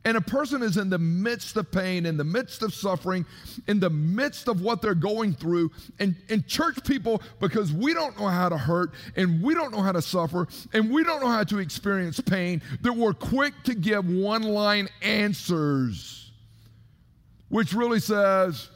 And 0.04 0.16
a 0.16 0.20
person 0.20 0.62
is 0.62 0.78
in 0.78 0.90
the 0.90 0.98
midst 0.98 1.56
of 1.56 1.70
pain, 1.70 2.06
in 2.06 2.16
the 2.16 2.24
midst 2.24 2.62
of 2.62 2.74
suffering, 2.74 3.24
in 3.68 3.78
the 3.78 3.90
midst 3.90 4.48
of 4.48 4.60
what 4.60 4.82
they're 4.82 4.96
going 4.96 5.32
through. 5.32 5.70
And, 6.00 6.16
and 6.28 6.44
church 6.48 6.84
people, 6.84 7.22
because 7.38 7.72
we 7.72 7.94
don't 7.94 8.18
know 8.18 8.26
how 8.26 8.48
to 8.48 8.58
hurt 8.58 8.94
and 9.14 9.40
we 9.40 9.54
don't 9.54 9.70
know 9.70 9.80
how 9.80 9.92
to 9.92 10.02
suffer 10.02 10.48
and 10.72 10.90
we 10.90 11.04
don't 11.04 11.20
know 11.20 11.28
how 11.28 11.44
to 11.44 11.58
experience 11.58 12.18
pain, 12.18 12.62
that 12.80 12.92
we're 12.92 13.12
quick 13.12 13.54
to 13.64 13.74
give 13.74 14.08
one 14.08 14.42
line 14.42 14.88
answers, 15.02 16.32
which 17.48 17.72
really 17.72 18.00
says, 18.00 18.70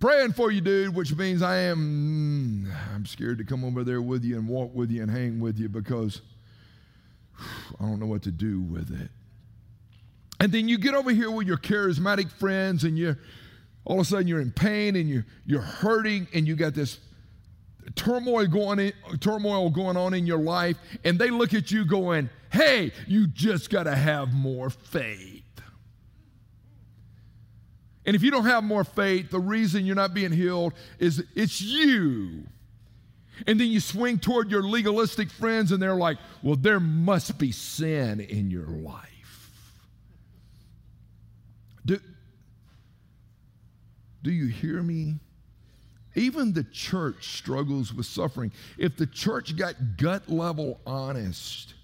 praying 0.00 0.32
for 0.32 0.50
you, 0.50 0.60
dude, 0.60 0.94
which 0.94 1.14
means 1.14 1.42
I 1.42 1.58
am, 1.58 2.66
mm, 2.66 2.94
I'm 2.94 3.06
scared 3.06 3.38
to 3.38 3.44
come 3.44 3.64
over 3.64 3.84
there 3.84 4.02
with 4.02 4.24
you 4.24 4.36
and 4.36 4.48
walk 4.48 4.74
with 4.74 4.90
you 4.90 5.02
and 5.02 5.10
hang 5.10 5.40
with 5.40 5.58
you 5.58 5.68
because 5.68 6.20
I 7.80 7.84
don't 7.84 8.00
know 8.00 8.06
what 8.06 8.22
to 8.22 8.30
do 8.30 8.60
with 8.60 8.90
it. 9.00 9.10
And 10.40 10.52
then 10.52 10.68
you 10.68 10.78
get 10.78 10.94
over 10.94 11.10
here 11.10 11.30
with 11.30 11.46
your 11.46 11.56
charismatic 11.56 12.30
friends 12.30 12.84
and 12.84 12.96
you're 12.96 13.18
all 13.84 14.00
of 14.00 14.02
a 14.02 14.04
sudden 14.04 14.28
you're 14.28 14.40
in 14.40 14.52
pain 14.52 14.96
and 14.96 15.08
you're, 15.08 15.26
you're 15.46 15.60
hurting 15.60 16.28
and 16.34 16.46
you 16.46 16.54
got 16.54 16.74
this 16.74 16.98
turmoil 17.94 18.46
going, 18.46 18.78
in, 18.78 18.92
turmoil 19.20 19.70
going 19.70 19.96
on 19.96 20.14
in 20.14 20.26
your 20.26 20.38
life 20.38 20.76
and 21.04 21.18
they 21.18 21.30
look 21.30 21.54
at 21.54 21.70
you 21.70 21.84
going, 21.84 22.28
hey, 22.52 22.92
you 23.06 23.26
just 23.26 23.70
got 23.70 23.84
to 23.84 23.94
have 23.96 24.32
more 24.32 24.70
faith. 24.70 25.42
And 28.08 28.16
if 28.16 28.22
you 28.22 28.30
don't 28.30 28.46
have 28.46 28.64
more 28.64 28.84
faith, 28.84 29.28
the 29.28 29.38
reason 29.38 29.84
you're 29.84 29.94
not 29.94 30.14
being 30.14 30.32
healed 30.32 30.72
is 30.98 31.22
it's 31.36 31.60
you. 31.60 32.44
And 33.46 33.60
then 33.60 33.68
you 33.68 33.80
swing 33.80 34.18
toward 34.18 34.50
your 34.50 34.62
legalistic 34.62 35.28
friends 35.28 35.72
and 35.72 35.82
they're 35.82 35.94
like, 35.94 36.16
well, 36.42 36.56
there 36.56 36.80
must 36.80 37.38
be 37.38 37.52
sin 37.52 38.20
in 38.20 38.50
your 38.50 38.64
life. 38.64 39.50
Do, 41.84 42.00
do 44.22 44.30
you 44.30 44.46
hear 44.46 44.82
me? 44.82 45.16
Even 46.14 46.54
the 46.54 46.64
church 46.64 47.36
struggles 47.36 47.92
with 47.92 48.06
suffering. 48.06 48.52
If 48.78 48.96
the 48.96 49.06
church 49.06 49.54
got 49.54 49.98
gut 49.98 50.30
level 50.30 50.80
honest, 50.86 51.74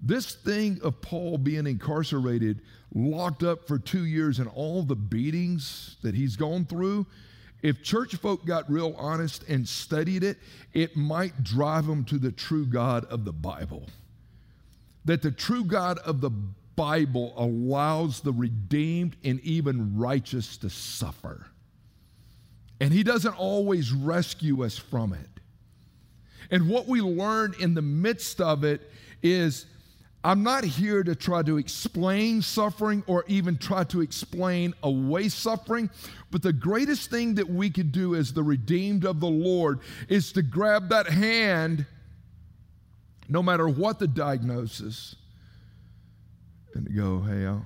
this 0.00 0.34
thing 0.34 0.80
of 0.82 1.02
Paul 1.02 1.36
being 1.36 1.66
incarcerated, 1.66 2.62
locked 2.94 3.42
up 3.42 3.66
for 3.66 3.78
two 3.78 4.04
years, 4.04 4.38
and 4.38 4.48
all 4.48 4.82
the 4.82 4.96
beatings 4.96 5.96
that 6.02 6.14
he's 6.14 6.36
gone 6.36 6.64
through, 6.64 7.06
if 7.62 7.82
church 7.82 8.16
folk 8.16 8.44
got 8.44 8.70
real 8.70 8.94
honest 8.98 9.44
and 9.48 9.68
studied 9.68 10.24
it, 10.24 10.38
it 10.72 10.96
might 10.96 11.44
drive 11.44 11.86
them 11.86 12.04
to 12.06 12.18
the 12.18 12.32
true 12.32 12.66
God 12.66 13.04
of 13.04 13.24
the 13.24 13.32
Bible. 13.32 13.86
That 15.04 15.22
the 15.22 15.30
true 15.30 15.64
God 15.64 15.98
of 15.98 16.20
the 16.20 16.30
Bible 16.30 17.34
allows 17.36 18.20
the 18.20 18.32
redeemed 18.32 19.16
and 19.24 19.40
even 19.40 19.96
righteous 19.96 20.56
to 20.58 20.70
suffer. 20.70 21.46
And 22.80 22.92
He 22.92 23.04
doesn't 23.04 23.38
always 23.38 23.92
rescue 23.92 24.64
us 24.64 24.76
from 24.76 25.12
it. 25.12 25.28
And 26.50 26.68
what 26.68 26.88
we 26.88 27.00
learn 27.00 27.54
in 27.60 27.74
the 27.74 27.82
midst 27.82 28.40
of 28.40 28.64
it 28.64 28.90
is 29.22 29.66
I'm 30.24 30.44
not 30.44 30.62
here 30.62 31.02
to 31.02 31.16
try 31.16 31.42
to 31.42 31.58
explain 31.58 32.42
suffering 32.42 33.02
or 33.08 33.24
even 33.26 33.58
try 33.58 33.82
to 33.84 34.00
explain 34.00 34.72
away 34.82 35.28
suffering, 35.28 35.90
but 36.30 36.42
the 36.42 36.52
greatest 36.52 37.10
thing 37.10 37.34
that 37.34 37.48
we 37.48 37.70
could 37.70 37.90
do 37.90 38.14
as 38.14 38.32
the 38.32 38.42
redeemed 38.42 39.04
of 39.04 39.18
the 39.18 39.28
Lord 39.28 39.80
is 40.08 40.32
to 40.32 40.42
grab 40.42 40.90
that 40.90 41.08
hand, 41.08 41.86
no 43.28 43.42
matter 43.42 43.68
what 43.68 43.98
the 43.98 44.06
diagnosis, 44.06 45.16
and 46.74 46.86
to 46.86 46.92
go, 46.92 47.20
hey, 47.22 47.44
I'll, 47.44 47.64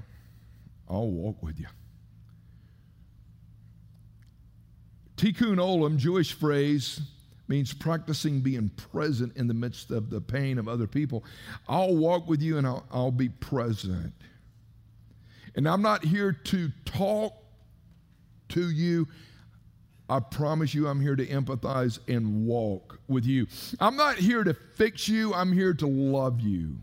I'll 0.88 1.10
walk 1.10 1.42
with 1.42 1.60
you. 1.60 1.66
Tikkun 5.18 5.56
olam, 5.56 5.96
Jewish 5.98 6.32
phrase, 6.32 7.00
means 7.48 7.72
practicing 7.72 8.40
being 8.40 8.68
present 8.70 9.36
in 9.36 9.46
the 9.46 9.54
midst 9.54 9.90
of 9.90 10.10
the 10.10 10.20
pain 10.20 10.58
of 10.58 10.68
other 10.68 10.86
people. 10.86 11.24
I'll 11.68 11.94
walk 11.94 12.28
with 12.28 12.42
you 12.42 12.58
and 12.58 12.66
I'll, 12.66 12.84
I'll 12.90 13.10
be 13.10 13.28
present. 13.28 14.12
And 15.54 15.68
I'm 15.68 15.82
not 15.82 16.04
here 16.04 16.32
to 16.32 16.70
talk 16.84 17.34
to 18.50 18.70
you. 18.70 19.06
I 20.08 20.20
promise 20.20 20.74
you, 20.74 20.86
I'm 20.86 21.00
here 21.00 21.16
to 21.16 21.26
empathize 21.26 21.98
and 22.08 22.46
walk 22.46 23.00
with 23.08 23.24
you. 23.24 23.46
I'm 23.80 23.96
not 23.96 24.16
here 24.16 24.44
to 24.44 24.54
fix 24.54 25.08
you, 25.08 25.34
I'm 25.34 25.52
here 25.52 25.74
to 25.74 25.86
love 25.86 26.40
you. 26.40 26.76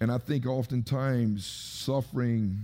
And 0.00 0.10
I 0.10 0.18
think 0.18 0.46
oftentimes 0.46 1.44
suffering 1.44 2.58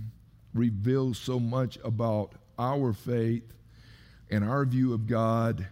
reveals 0.53 1.19
so 1.19 1.39
much 1.39 1.77
about 1.83 2.31
our 2.57 2.93
faith 2.93 3.53
and 4.29 4.43
our 4.43 4.65
view 4.65 4.93
of 4.93 5.07
God, 5.07 5.67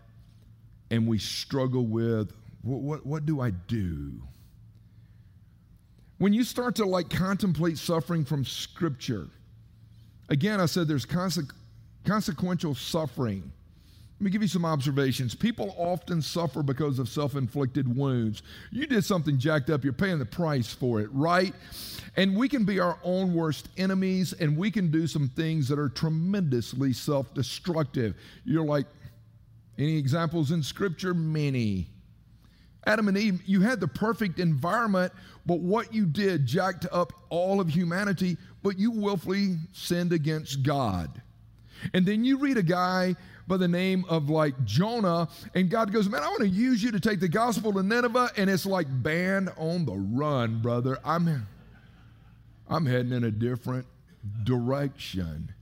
and 0.92 1.08
we 1.08 1.18
struggle 1.18 1.86
with 1.86 2.32
what, 2.62 2.82
what, 2.82 3.06
what 3.06 3.26
do 3.26 3.42
I 3.42 3.52
do? 3.52 4.14
When 6.18 6.34
you 6.34 6.44
start 6.44 6.76
to 6.76 6.86
like 6.86 7.10
contemplate 7.10 7.78
suffering 7.78 8.24
from 8.24 8.46
Scripture, 8.46 9.28
again, 10.30 10.60
I 10.62 10.66
said 10.66 10.88
there's 10.88 11.06
conse- 11.06 11.52
consequential 12.06 12.74
suffering. 12.74 13.52
Let 14.18 14.24
me 14.24 14.32
give 14.32 14.42
you 14.42 14.48
some 14.48 14.64
observations. 14.64 15.36
People 15.36 15.76
often 15.78 16.22
suffer 16.22 16.64
because 16.64 17.00
of 17.00 17.10
self 17.10 17.36
inflicted 17.36 17.98
wounds. 17.98 18.44
You 18.72 18.88
did 18.88 19.04
something 19.04 19.38
jacked 19.38 19.70
up, 19.70 19.84
you're 19.84 19.92
paying 19.92 20.20
the 20.20 20.26
price 20.26 20.72
for 20.72 21.02
it, 21.02 21.10
right? 21.12 21.54
And 22.16 22.38
we 22.38 22.48
can 22.48 22.64
be 22.64 22.80
our 22.80 22.98
own 23.04 23.34
worst 23.34 23.68
enemies, 23.76 24.32
and 24.32 24.56
we 24.58 24.72
can 24.72 24.90
do 24.90 25.06
some 25.06 25.28
things 25.28 25.68
that 25.68 25.78
are 25.78 25.90
tremendously 25.90 26.94
self 26.94 27.34
destructive. 27.34 28.16
You're 28.46 28.66
like, 28.66 28.88
any 29.78 29.98
examples 29.98 30.52
in 30.52 30.64
Scripture? 30.64 31.14
Many. 31.14 31.90
Adam 32.88 33.10
and 33.10 33.18
Eve, 33.18 33.42
you 33.46 33.62
had 33.62 33.82
the 33.82 33.88
perfect 33.88 34.40
environment, 34.40 35.12
but 35.46 35.60
what 35.60 35.94
you 35.94 36.06
did 36.06 36.46
jacked 36.46 36.86
up 36.92 37.12
all 37.30 37.60
of 37.60 37.68
humanity, 37.68 38.38
but 38.64 38.78
you 38.80 38.92
willfully 38.92 39.58
sinned 39.74 40.14
against 40.14 40.64
God. 40.64 41.22
And 41.94 42.06
then 42.06 42.24
you 42.24 42.38
read 42.38 42.58
a 42.58 42.64
guy 42.64 43.16
by 43.48 43.58
the 43.58 43.68
name 43.68 44.06
of 44.10 44.30
like 44.30 44.64
Jonah, 44.66 45.28
and 45.54 45.70
God 45.70 45.92
goes, 45.92 46.10
Man, 46.10 46.24
I 46.24 46.28
want 46.28 46.42
to 46.42 46.48
use 46.48 46.82
you 46.82 46.92
to 46.92 47.00
take 47.00 47.20
the 47.20 47.28
gospel 47.28 47.74
to 47.74 47.84
Nineveh, 47.84 48.32
and 48.38 48.50
it's 48.50 48.66
like 48.66 48.88
band 49.04 49.52
on 49.58 49.86
the 49.86 49.94
run, 49.94 50.62
brother. 50.62 50.98
I'm, 51.04 51.48
I'm 52.68 52.86
heading 52.86 53.12
in 53.12 53.24
a 53.24 53.32
different 53.32 53.86
direction. 54.44 55.54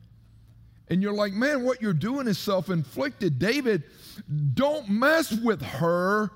And 0.90 1.02
you're 1.02 1.14
like, 1.14 1.34
Man, 1.34 1.64
what 1.64 1.82
you're 1.82 1.94
doing 1.94 2.28
is 2.28 2.38
self 2.38 2.70
inflicted. 2.70 3.40
David, 3.40 3.84
don't 4.54 4.90
mess 4.90 5.32
with 5.32 5.62
her. 5.62 6.30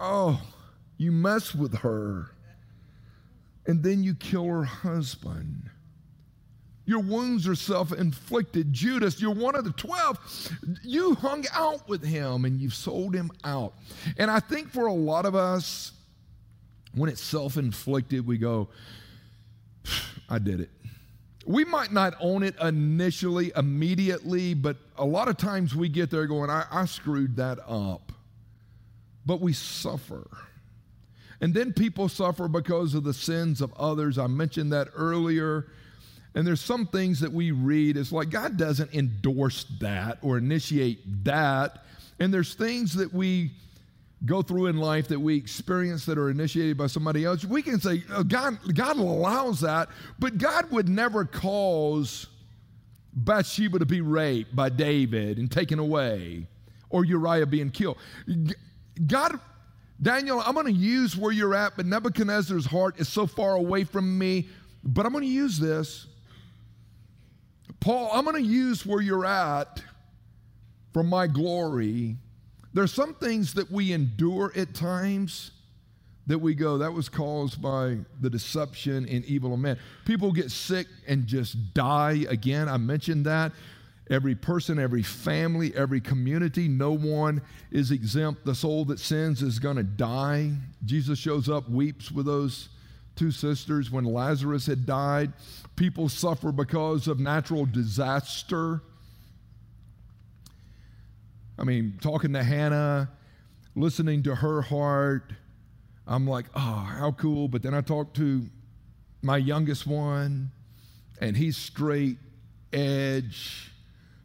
Oh, 0.00 0.40
you 0.98 1.12
mess 1.12 1.54
with 1.54 1.78
her. 1.78 2.30
And 3.66 3.82
then 3.82 4.02
you 4.02 4.14
kill 4.14 4.46
her 4.48 4.64
husband. 4.64 5.70
Your 6.84 7.00
wounds 7.00 7.46
are 7.46 7.54
self 7.54 7.92
inflicted. 7.92 8.72
Judas, 8.72 9.20
you're 9.20 9.34
one 9.34 9.54
of 9.54 9.64
the 9.64 9.72
12. 9.72 10.78
You 10.82 11.14
hung 11.14 11.44
out 11.52 11.88
with 11.88 12.04
him 12.04 12.44
and 12.44 12.60
you've 12.60 12.74
sold 12.74 13.14
him 13.14 13.30
out. 13.44 13.74
And 14.18 14.30
I 14.30 14.40
think 14.40 14.70
for 14.70 14.86
a 14.86 14.92
lot 14.92 15.24
of 15.24 15.34
us, 15.34 15.92
when 16.94 17.08
it's 17.08 17.22
self 17.22 17.56
inflicted, 17.56 18.26
we 18.26 18.36
go, 18.36 18.68
I 20.28 20.38
did 20.38 20.60
it. 20.60 20.70
We 21.46 21.64
might 21.64 21.92
not 21.92 22.14
own 22.20 22.42
it 22.42 22.54
initially, 22.60 23.52
immediately, 23.56 24.54
but 24.54 24.76
a 24.96 25.04
lot 25.04 25.28
of 25.28 25.36
times 25.36 25.74
we 25.74 25.88
get 25.88 26.10
there 26.10 26.26
going, 26.26 26.50
I, 26.50 26.64
I 26.70 26.84
screwed 26.84 27.36
that 27.36 27.58
up. 27.66 28.12
But 29.24 29.40
we 29.40 29.52
suffer. 29.52 30.28
And 31.40 31.54
then 31.54 31.72
people 31.72 32.08
suffer 32.08 32.46
because 32.48 32.94
of 32.94 33.02
the 33.02 33.14
sins 33.14 33.60
of 33.60 33.72
others. 33.74 34.18
I 34.18 34.26
mentioned 34.28 34.72
that 34.72 34.88
earlier. 34.94 35.66
And 36.34 36.46
there's 36.46 36.60
some 36.60 36.86
things 36.86 37.20
that 37.20 37.32
we 37.32 37.50
read, 37.50 37.96
it's 37.96 38.12
like 38.12 38.30
God 38.30 38.56
doesn't 38.56 38.94
endorse 38.94 39.64
that 39.80 40.18
or 40.22 40.38
initiate 40.38 41.24
that. 41.24 41.84
And 42.18 42.32
there's 42.32 42.54
things 42.54 42.94
that 42.94 43.12
we 43.12 43.50
go 44.24 44.40
through 44.40 44.66
in 44.66 44.76
life 44.76 45.08
that 45.08 45.18
we 45.18 45.36
experience 45.36 46.06
that 46.06 46.16
are 46.16 46.30
initiated 46.30 46.78
by 46.78 46.86
somebody 46.86 47.24
else. 47.24 47.44
We 47.44 47.60
can 47.60 47.80
say, 47.80 48.04
oh, 48.12 48.22
God, 48.22 48.58
God 48.74 48.96
allows 48.96 49.60
that, 49.60 49.88
but 50.18 50.38
God 50.38 50.70
would 50.70 50.88
never 50.88 51.24
cause 51.24 52.28
Bathsheba 53.12 53.80
to 53.80 53.86
be 53.86 54.00
raped 54.00 54.54
by 54.54 54.68
David 54.68 55.38
and 55.38 55.50
taken 55.50 55.78
away 55.78 56.46
or 56.88 57.04
Uriah 57.04 57.46
being 57.46 57.70
killed. 57.70 57.98
God 59.06 59.38
Daniel, 60.00 60.42
I'm 60.44 60.54
going 60.54 60.66
to 60.66 60.72
use 60.72 61.16
where 61.16 61.30
you're 61.30 61.54
at, 61.54 61.76
but 61.76 61.86
Nebuchadnezzar's 61.86 62.66
heart 62.66 62.98
is 62.98 63.08
so 63.08 63.24
far 63.24 63.54
away 63.54 63.84
from 63.84 64.18
me 64.18 64.48
But 64.84 65.06
I'm 65.06 65.12
going 65.12 65.24
to 65.24 65.30
use 65.30 65.58
this. 65.58 66.06
Paul, 67.82 68.10
I'm 68.12 68.24
going 68.24 68.40
to 68.40 68.48
use 68.48 68.86
where 68.86 69.00
you're 69.00 69.26
at 69.26 69.82
for 70.92 71.02
my 71.02 71.26
glory. 71.26 72.16
There's 72.72 72.92
some 72.94 73.12
things 73.14 73.54
that 73.54 73.72
we 73.72 73.92
endure 73.92 74.52
at 74.54 74.72
times 74.72 75.50
that 76.28 76.38
we 76.38 76.54
go, 76.54 76.78
that 76.78 76.92
was 76.92 77.08
caused 77.08 77.60
by 77.60 77.98
the 78.20 78.30
deception 78.30 79.08
and 79.08 79.24
evil 79.24 79.52
of 79.52 79.58
man. 79.58 79.80
People 80.04 80.30
get 80.30 80.52
sick 80.52 80.86
and 81.08 81.26
just 81.26 81.74
die 81.74 82.24
again. 82.28 82.68
I 82.68 82.76
mentioned 82.76 83.26
that. 83.26 83.50
Every 84.08 84.36
person, 84.36 84.78
every 84.78 85.02
family, 85.02 85.74
every 85.74 86.00
community, 86.00 86.68
no 86.68 86.92
one 86.92 87.42
is 87.72 87.90
exempt. 87.90 88.44
The 88.44 88.54
soul 88.54 88.84
that 88.86 89.00
sins 89.00 89.42
is 89.42 89.58
going 89.58 89.76
to 89.76 89.82
die. 89.82 90.52
Jesus 90.84 91.18
shows 91.18 91.48
up, 91.48 91.68
weeps 91.68 92.12
with 92.12 92.26
those 92.26 92.68
two 93.16 93.30
sisters 93.30 93.90
when 93.90 94.04
Lazarus 94.04 94.66
had 94.66 94.86
died. 94.86 95.32
People 95.76 96.08
suffer 96.08 96.52
because 96.52 97.08
of 97.08 97.18
natural 97.20 97.66
disaster. 97.66 98.80
I 101.58 101.64
mean, 101.64 101.98
talking 102.00 102.32
to 102.32 102.42
Hannah, 102.42 103.10
listening 103.74 104.22
to 104.24 104.34
her 104.34 104.62
heart, 104.62 105.32
I'm 106.06 106.26
like, 106.26 106.46
oh, 106.54 106.58
how 106.98 107.12
cool. 107.12 107.48
But 107.48 107.62
then 107.62 107.74
I 107.74 107.80
talk 107.80 108.14
to 108.14 108.48
my 109.22 109.36
youngest 109.36 109.86
one, 109.86 110.50
and 111.20 111.36
he's 111.36 111.56
straight 111.56 112.16
edge, 112.72 113.70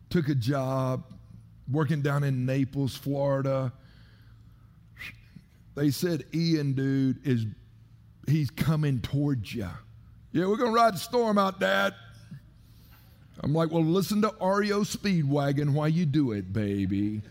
took 0.10 0.30
a 0.30 0.36
job 0.36 1.04
working 1.72 2.02
down 2.02 2.24
in 2.24 2.46
Naples, 2.46 2.96
Florida. 2.96 3.72
They 5.76 5.92
said, 5.92 6.24
Ian, 6.34 6.74
dude, 6.74 7.26
is 7.28 7.46
he's 8.28 8.50
coming 8.50 9.00
towards 9.00 9.54
you. 9.54 9.70
Yeah, 10.32 10.46
we're 10.46 10.58
going 10.58 10.72
to 10.72 10.76
ride 10.76 10.94
the 10.94 11.00
storm 11.00 11.38
out, 11.38 11.60
Dad. 11.60 11.94
I'm 13.42 13.54
like, 13.54 13.72
well, 13.72 13.84
listen 13.84 14.22
to 14.24 14.34
REO 14.42 14.82
Speedwagon 14.82 15.74
while 15.74 15.88
you 15.90 16.06
do 16.06 16.32
it, 16.32 16.52
baby. 16.52 17.22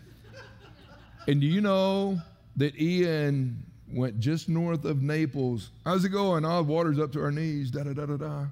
and 1.27 1.41
do 1.41 1.47
you 1.47 1.61
know 1.61 2.19
that 2.55 2.79
Ian 2.79 3.63
went 3.91 4.19
just 4.19 4.49
north 4.49 4.85
of 4.85 5.01
Naples? 5.01 5.69
How's 5.85 6.05
it 6.05 6.09
going? 6.09 6.45
Oh, 6.45 6.63
water's 6.63 6.99
up 6.99 7.11
to 7.13 7.21
our 7.23 7.31
knees, 7.31 7.71
da 7.71 7.83
da 7.83 7.93
da 7.93 8.05
da 8.05 8.17
da. 8.17 8.45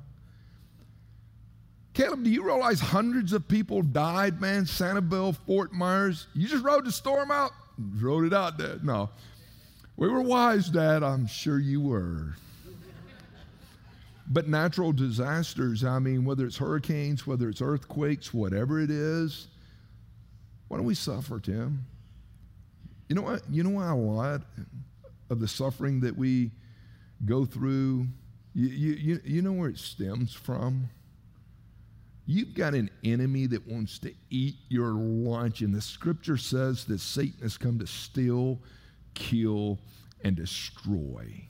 Caleb, 1.94 2.26
do 2.26 2.30
you 2.30 2.44
realize 2.44 2.82
hundreds 2.82 3.32
of 3.32 3.48
people 3.48 3.82
died, 3.82 4.42
man? 4.42 4.66
Sanibel, 4.66 5.34
Fort 5.46 5.72
Myers. 5.72 6.28
You 6.34 6.48
just 6.48 6.64
rode 6.64 6.86
the 6.86 6.92
storm 6.92 7.32
out? 7.32 7.52
Rode 8.00 8.26
it 8.26 8.34
out, 8.34 8.58
Dad. 8.58 8.84
No. 8.84 9.10
We 9.98 10.10
were 10.10 10.22
wise, 10.22 10.70
Dad. 10.70 11.04
I'm 11.04 11.26
sure 11.26 11.58
you 11.58 11.80
were. 11.80 12.36
but 14.28 14.48
natural 14.48 14.92
disasters, 14.92 15.84
I 15.86 16.00
mean, 16.00 16.26
whether 16.26 16.46
it's 16.46 16.58
hurricanes, 16.58 17.26
whether 17.26 17.48
it's 17.48 17.62
earthquakes, 17.62 18.34
whatever 18.34 18.82
it 18.82 18.92
is, 18.92 19.48
why 20.68 20.78
don't 20.78 20.86
we 20.86 20.96
suffer, 20.96 21.40
Tim? 21.40 21.86
You 23.08 23.16
know 23.16 23.22
what? 23.22 23.44
You 23.50 23.64
know 23.64 23.70
why 23.70 23.90
a 23.90 23.96
lot 23.96 24.42
of 25.30 25.40
the 25.40 25.48
suffering 25.48 26.02
that 26.02 26.18
we 26.18 26.52
go 27.24 27.46
through, 27.46 28.08
you, 28.54 28.68
you, 28.68 29.22
you 29.24 29.42
know 29.42 29.54
where 29.54 29.70
it 29.70 29.78
stems 29.78 30.34
from? 30.34 30.90
You've 32.26 32.56
got 32.56 32.74
an 32.74 32.90
enemy 33.04 33.46
that 33.48 33.68
wants 33.68 34.00
to 34.00 34.12
eat 34.32 34.56
your 34.68 34.94
lunch, 34.94 35.62
and 35.62 35.74
the 35.74 35.82
scripture 35.82 36.38
says 36.38 36.84
that 36.86 37.00
Satan 37.00 37.40
has 37.44 37.58
come 37.58 37.78
to 37.80 37.88
steal, 37.88 38.60
kill, 39.16 39.80
and 40.24 40.36
destroy. 40.36 41.48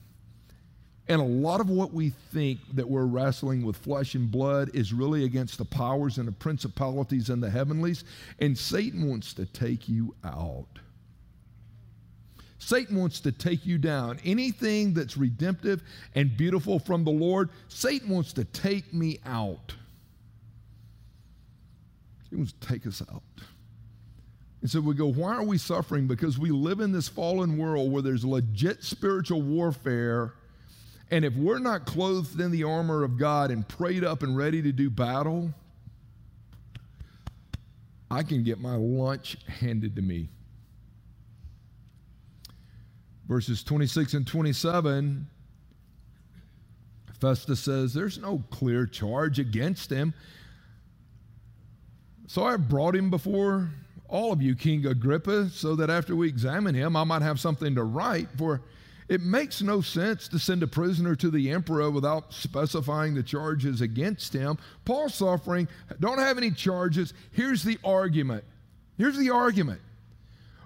And 1.08 1.20
a 1.20 1.24
lot 1.24 1.60
of 1.60 1.70
what 1.70 1.92
we 1.92 2.10
think 2.32 2.58
that 2.74 2.88
we're 2.88 3.06
wrestling 3.06 3.64
with 3.64 3.76
flesh 3.76 4.14
and 4.14 4.30
blood 4.30 4.70
is 4.74 4.92
really 4.92 5.24
against 5.24 5.58
the 5.58 5.64
powers 5.64 6.18
and 6.18 6.26
the 6.26 6.32
principalities 6.32 7.30
and 7.30 7.42
the 7.42 7.50
heavenlies. 7.50 8.04
And 8.40 8.58
Satan 8.58 9.08
wants 9.08 9.32
to 9.34 9.46
take 9.46 9.88
you 9.88 10.14
out. 10.24 10.66
Satan 12.58 12.96
wants 12.96 13.20
to 13.20 13.30
take 13.30 13.64
you 13.64 13.78
down. 13.78 14.18
Anything 14.24 14.94
that's 14.94 15.16
redemptive 15.16 15.82
and 16.16 16.36
beautiful 16.36 16.80
from 16.80 17.04
the 17.04 17.10
Lord, 17.10 17.50
Satan 17.68 18.08
wants 18.08 18.32
to 18.32 18.44
take 18.44 18.92
me 18.92 19.20
out. 19.24 19.74
He 22.30 22.36
wants 22.36 22.52
to 22.52 22.66
take 22.66 22.86
us 22.86 23.02
out. 23.12 23.22
And 24.62 24.70
so 24.70 24.80
we 24.80 24.94
go, 24.94 25.06
why 25.06 25.34
are 25.34 25.44
we 25.44 25.58
suffering? 25.58 26.06
Because 26.06 26.38
we 26.38 26.50
live 26.50 26.80
in 26.80 26.92
this 26.92 27.08
fallen 27.08 27.58
world 27.58 27.92
where 27.92 28.02
there's 28.02 28.24
legit 28.24 28.82
spiritual 28.82 29.42
warfare. 29.42 30.34
And 31.10 31.24
if 31.24 31.34
we're 31.34 31.58
not 31.58 31.86
clothed 31.86 32.40
in 32.40 32.50
the 32.50 32.64
armor 32.64 33.04
of 33.04 33.18
God 33.18 33.50
and 33.50 33.66
prayed 33.66 34.02
up 34.02 34.22
and 34.22 34.36
ready 34.36 34.62
to 34.62 34.72
do 34.72 34.90
battle, 34.90 35.52
I 38.10 38.22
can 38.22 38.42
get 38.44 38.58
my 38.58 38.76
lunch 38.76 39.36
handed 39.46 39.94
to 39.96 40.02
me. 40.02 40.30
Verses 43.28 43.62
26 43.64 44.14
and 44.14 44.26
27, 44.26 45.26
Festus 47.20 47.60
says, 47.60 47.92
There's 47.92 48.18
no 48.18 48.42
clear 48.50 48.86
charge 48.86 49.38
against 49.38 49.90
him. 49.90 50.14
So 52.28 52.44
I 52.44 52.56
brought 52.56 52.94
him 52.94 53.10
before 53.10 53.70
all 54.08 54.32
of 54.32 54.40
you, 54.42 54.54
King 54.54 54.86
Agrippa, 54.86 55.50
so 55.50 55.74
that 55.76 55.90
after 55.90 56.14
we 56.14 56.28
examine 56.28 56.74
him, 56.74 56.96
I 56.96 57.04
might 57.04 57.22
have 57.22 57.40
something 57.40 57.74
to 57.74 57.84
write. 57.84 58.28
For 58.36 58.62
it 59.08 59.20
makes 59.20 59.62
no 59.62 59.80
sense 59.80 60.28
to 60.28 60.38
send 60.38 60.62
a 60.62 60.66
prisoner 60.66 61.14
to 61.16 61.30
the 61.30 61.50
emperor 61.50 61.90
without 61.90 62.32
specifying 62.32 63.14
the 63.14 63.22
charges 63.22 63.80
against 63.80 64.32
him. 64.32 64.58
Paul's 64.84 65.14
suffering, 65.14 65.68
don't 66.00 66.18
have 66.18 66.38
any 66.38 66.50
charges. 66.50 67.14
Here's 67.30 67.62
the 67.62 67.78
argument. 67.84 68.44
Here's 68.98 69.16
the 69.16 69.30
argument. 69.30 69.80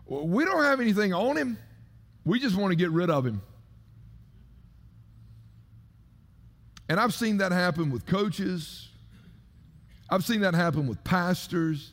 We 0.06 0.44
don't 0.44 0.64
have 0.64 0.80
anything 0.80 1.12
on 1.12 1.36
him. 1.36 1.58
We 2.24 2.40
just 2.40 2.56
want 2.56 2.72
to 2.72 2.76
get 2.76 2.90
rid 2.90 3.10
of 3.10 3.26
him. 3.26 3.42
And 6.88 6.98
I've 6.98 7.14
seen 7.14 7.38
that 7.38 7.52
happen 7.52 7.90
with 7.90 8.06
coaches. 8.06 8.88
I've 10.10 10.24
seen 10.24 10.40
that 10.40 10.54
happen 10.54 10.88
with 10.88 11.02
pastors. 11.04 11.92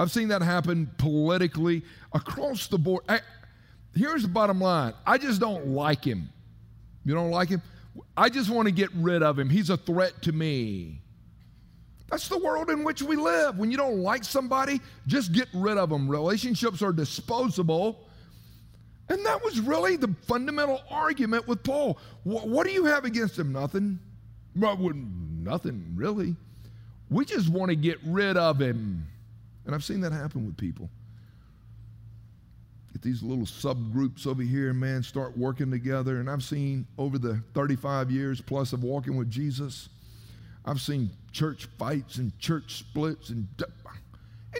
I've 0.00 0.10
seen 0.10 0.28
that 0.28 0.40
happen 0.40 0.90
politically 0.96 1.82
across 2.14 2.68
the 2.68 2.78
board. 2.78 3.04
I, 3.06 3.20
here's 3.94 4.22
the 4.22 4.28
bottom 4.28 4.58
line 4.58 4.94
I 5.06 5.18
just 5.18 5.40
don't 5.42 5.68
like 5.68 6.02
him. 6.02 6.30
You 7.04 7.12
don't 7.12 7.30
like 7.30 7.50
him? 7.50 7.60
I 8.16 8.30
just 8.30 8.48
want 8.48 8.66
to 8.66 8.72
get 8.72 8.88
rid 8.94 9.22
of 9.22 9.38
him. 9.38 9.50
He's 9.50 9.68
a 9.68 9.76
threat 9.76 10.22
to 10.22 10.32
me. 10.32 11.02
That's 12.08 12.28
the 12.28 12.38
world 12.38 12.70
in 12.70 12.82
which 12.82 13.02
we 13.02 13.14
live. 13.14 13.58
When 13.58 13.70
you 13.70 13.76
don't 13.76 13.98
like 13.98 14.24
somebody, 14.24 14.80
just 15.06 15.32
get 15.34 15.48
rid 15.52 15.76
of 15.76 15.90
them. 15.90 16.08
Relationships 16.08 16.80
are 16.80 16.92
disposable. 16.92 18.08
And 19.10 19.24
that 19.26 19.44
was 19.44 19.60
really 19.60 19.96
the 19.96 20.14
fundamental 20.22 20.80
argument 20.88 21.46
with 21.46 21.62
Paul. 21.62 21.98
What, 22.24 22.48
what 22.48 22.66
do 22.66 22.72
you 22.72 22.86
have 22.86 23.04
against 23.04 23.38
him? 23.38 23.52
Nothing. 23.52 23.98
Well, 24.56 24.78
nothing, 24.94 25.92
really. 25.94 26.36
We 27.10 27.26
just 27.26 27.50
want 27.50 27.68
to 27.68 27.76
get 27.76 27.98
rid 28.02 28.38
of 28.38 28.58
him. 28.58 29.06
And 29.70 29.74
I've 29.76 29.84
seen 29.84 30.00
that 30.00 30.10
happen 30.10 30.44
with 30.44 30.56
people. 30.56 30.90
Get 32.92 33.02
these 33.02 33.22
little 33.22 33.44
subgroups 33.44 34.26
over 34.26 34.42
here, 34.42 34.74
man, 34.74 35.04
start 35.04 35.38
working 35.38 35.70
together. 35.70 36.18
And 36.18 36.28
I've 36.28 36.42
seen 36.42 36.88
over 36.98 37.20
the 37.20 37.40
35 37.54 38.10
years 38.10 38.40
plus 38.40 38.72
of 38.72 38.82
walking 38.82 39.16
with 39.16 39.30
Jesus, 39.30 39.88
I've 40.64 40.80
seen 40.80 41.08
church 41.30 41.68
fights 41.78 42.16
and 42.16 42.36
church 42.40 42.78
splits 42.78 43.30
and 43.30 43.46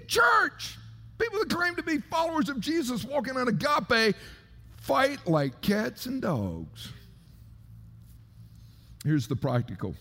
in 0.00 0.06
church. 0.06 0.78
People 1.18 1.40
that 1.40 1.50
claim 1.50 1.74
to 1.74 1.82
be 1.82 1.98
followers 1.98 2.48
of 2.48 2.60
Jesus 2.60 3.04
walking 3.04 3.36
on 3.36 3.48
agape 3.48 4.14
fight 4.76 5.26
like 5.26 5.60
cats 5.60 6.06
and 6.06 6.22
dogs. 6.22 6.92
Here's 9.02 9.26
the 9.26 9.34
practical. 9.34 9.96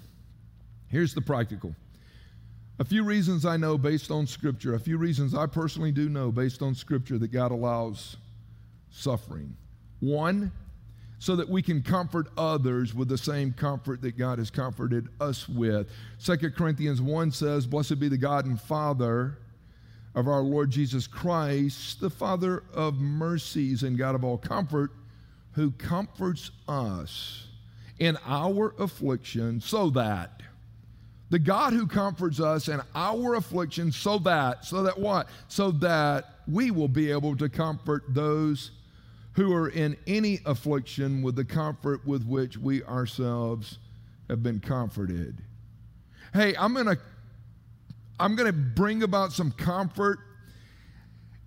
Here's 0.87 1.15
the 1.15 1.21
practical. 1.21 1.73
A 2.79 2.85
few 2.85 3.03
reasons 3.03 3.45
I 3.45 3.57
know 3.57 3.77
based 3.77 4.09
on 4.09 4.25
Scripture, 4.25 4.73
a 4.73 4.79
few 4.79 4.97
reasons 4.97 5.35
I 5.35 5.47
personally 5.47 5.91
do 5.91 6.07
know 6.07 6.31
based 6.31 6.61
on 6.61 6.73
Scripture 6.73 7.17
that 7.17 7.27
God 7.27 7.51
allows 7.51 8.15
suffering. 8.89 9.57
One, 9.99 10.53
so 11.19 11.35
that 11.35 11.49
we 11.49 11.61
can 11.61 11.83
comfort 11.83 12.27
others 12.37 12.95
with 12.95 13.09
the 13.09 13.17
same 13.17 13.51
comfort 13.51 14.01
that 14.01 14.17
God 14.17 14.39
has 14.39 14.49
comforted 14.49 15.09
us 15.19 15.49
with. 15.49 15.89
2 16.23 16.37
Corinthians 16.51 17.01
1 17.01 17.31
says, 17.31 17.67
Blessed 17.67 17.99
be 17.99 18.07
the 18.07 18.17
God 18.17 18.45
and 18.45 18.59
Father 18.59 19.37
of 20.15 20.29
our 20.29 20.39
Lord 20.39 20.71
Jesus 20.71 21.05
Christ, 21.05 21.99
the 21.99 22.09
Father 22.09 22.63
of 22.73 22.95
mercies 22.95 23.83
and 23.83 23.97
God 23.97 24.15
of 24.15 24.23
all 24.23 24.37
comfort, 24.37 24.91
who 25.51 25.71
comforts 25.71 26.51
us 26.69 27.47
in 27.99 28.17
our 28.25 28.73
affliction 28.79 29.59
so 29.59 29.89
that 29.89 30.41
the 31.29 31.39
God 31.39 31.73
who 31.73 31.85
comforts 31.85 32.39
us 32.39 32.67
in 32.67 32.81
our 32.95 33.35
affliction 33.35 33.91
so 33.91 34.17
that, 34.19 34.65
so 34.65 34.83
that 34.83 34.97
what? 34.97 35.29
So 35.47 35.71
that 35.71 36.25
we 36.47 36.71
will 36.71 36.87
be 36.87 37.11
able 37.11 37.35
to 37.37 37.49
comfort 37.49 38.03
those 38.09 38.71
who 39.33 39.53
are 39.53 39.69
in 39.69 39.95
any 40.07 40.39
affliction 40.45 41.21
with 41.21 41.35
the 41.35 41.45
comfort 41.45 42.05
with 42.05 42.25
which 42.25 42.57
we 42.57 42.83
ourselves 42.83 43.77
have 44.29 44.41
been 44.41 44.59
comforted. 44.59 45.41
Hey, 46.33 46.55
I'm 46.57 46.73
going 46.73 46.87
to 46.87 46.97
I'm 48.19 48.35
going 48.35 48.47
to 48.47 48.53
bring 48.53 49.03
about 49.03 49.31
some 49.31 49.51
comfort 49.51 50.19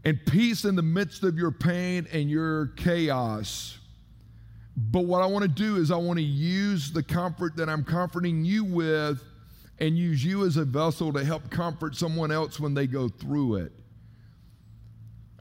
and 0.05 0.19
peace 0.27 0.65
in 0.65 0.75
the 0.75 0.83
midst 0.83 1.23
of 1.23 1.37
your 1.37 1.51
pain 1.51 2.07
and 2.13 2.31
your 2.31 2.69
chaos. 2.77 3.79
But 4.75 5.01
what 5.01 5.21
I 5.21 5.27
want 5.27 5.43
to 5.43 5.49
do 5.49 5.77
is 5.77 5.91
I 5.91 5.97
want 5.97 6.19
to 6.19 6.25
use 6.25 6.91
the 6.91 7.03
comfort 7.03 7.57
that 7.57 7.69
I'm 7.69 7.85
comforting 7.85 8.43
you 8.43 8.65
with 8.65 9.23
and 9.83 9.99
use 9.99 10.25
you 10.25 10.47
as 10.47 10.57
a 10.57 10.65
vessel 10.65 11.13
to 11.13 11.25
help 11.25 11.51
comfort 11.51 11.97
someone 11.97 12.31
else 12.31 12.61
when 12.61 12.73
they 12.73 12.87
go 12.87 13.09
through 13.09 13.57
it. 13.57 13.73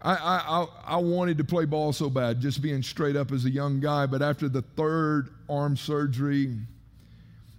I, 0.02 0.16
I, 0.16 0.66
I 0.84 0.98
wanted 0.98 1.38
to 1.38 1.44
play 1.44 1.66
ball 1.66 1.94
so 1.94 2.10
bad, 2.10 2.42
just 2.42 2.60
being 2.60 2.82
straight 2.82 3.16
up 3.16 3.32
as 3.32 3.46
a 3.46 3.52
young 3.52 3.80
guy, 3.80 4.08
but 4.08 4.24
after 4.24 4.50
the 4.50 4.64
third 4.64 5.30
arm 5.48 5.78
surgery, 5.78 6.58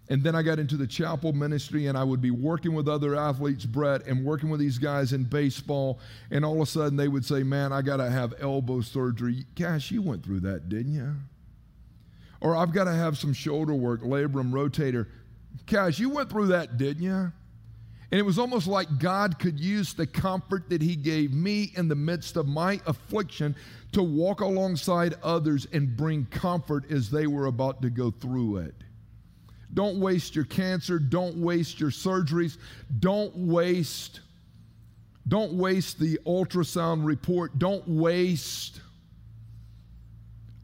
and 0.09 0.25
then 0.25 0.35
I 0.35 0.43
got 0.43 0.59
into 0.59 0.77
the 0.77 0.89
chapel 0.89 1.33
ministry 1.33 1.87
and 1.87 1.97
I 1.97 2.03
would 2.03 2.21
be 2.21 2.33
working 2.33 2.75
with 2.75 2.89
other 2.89 3.15
athletes, 3.15 3.65
Brett, 3.65 4.05
and 4.09 4.25
working 4.25 4.51
with 4.51 4.59
these 4.59 4.79
guys 4.79 5.13
in 5.13 5.23
baseball. 5.23 6.01
And 6.33 6.45
all 6.45 6.55
of 6.55 6.63
a 6.63 6.67
sudden 6.67 6.97
they 6.97 7.07
would 7.07 7.25
say, 7.25 7.45
Man, 7.45 7.73
I 7.73 7.81
got 7.81 7.99
to 7.99 8.11
have 8.11 8.35
elbow 8.41 8.81
surgery. 8.81 9.47
Cash, 9.55 9.93
you 9.93 10.03
went 10.03 10.25
through 10.25 10.41
that, 10.41 10.69
didn't 10.69 10.95
you? 10.95 11.15
Or 12.41 12.57
I've 12.57 12.73
got 12.73 12.85
to 12.85 12.93
have 12.93 13.17
some 13.17 13.33
shoulder 13.33 13.73
work, 13.73 14.03
labrum, 14.03 14.51
rotator. 14.51 15.07
Cash, 15.67 15.99
you 15.99 16.11
went 16.11 16.31
through 16.31 16.49
that, 16.49 16.77
didn't 16.77 17.03
you? 17.03 17.33
And 18.13 18.19
it 18.19 18.27
was 18.27 18.39
almost 18.39 18.67
like 18.67 18.99
God 18.99 19.39
could 19.39 19.59
use 19.59 19.95
the 19.95 20.07
comfort 20.07 20.69
that 20.69 20.83
He 20.83 20.97
gave 20.97 21.33
me 21.33 21.73
in 21.75 21.89
the 21.89 21.95
midst 21.95 22.37
of 22.37 22.47
my 22.47 22.79
affliction 22.87 23.57
to 23.93 24.03
walk 24.03 24.43
alongside 24.43 25.15
others 25.23 25.67
and 25.73 25.97
bring 25.97 26.27
comfort 26.27 26.91
as 26.91 27.11
they 27.11 27.27
were 27.27 27.47
about 27.47 27.81
to 27.83 27.91
go 27.91 28.11
through 28.11 28.59
it. 28.59 28.75
Don't 29.73 29.99
waste 29.99 30.35
your 30.37 30.45
cancer. 30.45 30.99
Don't 30.99 31.39
waste 31.39 31.81
your 31.81 31.91
surgeries. 31.91 32.59
Don't 32.99 33.35
waste. 33.35 34.21
Don't 35.27 35.55
waste 35.55 35.99
the 35.99 36.19
ultrasound 36.27 37.07
report. 37.07 37.59
Don't 37.59 37.89
waste. 37.89 38.81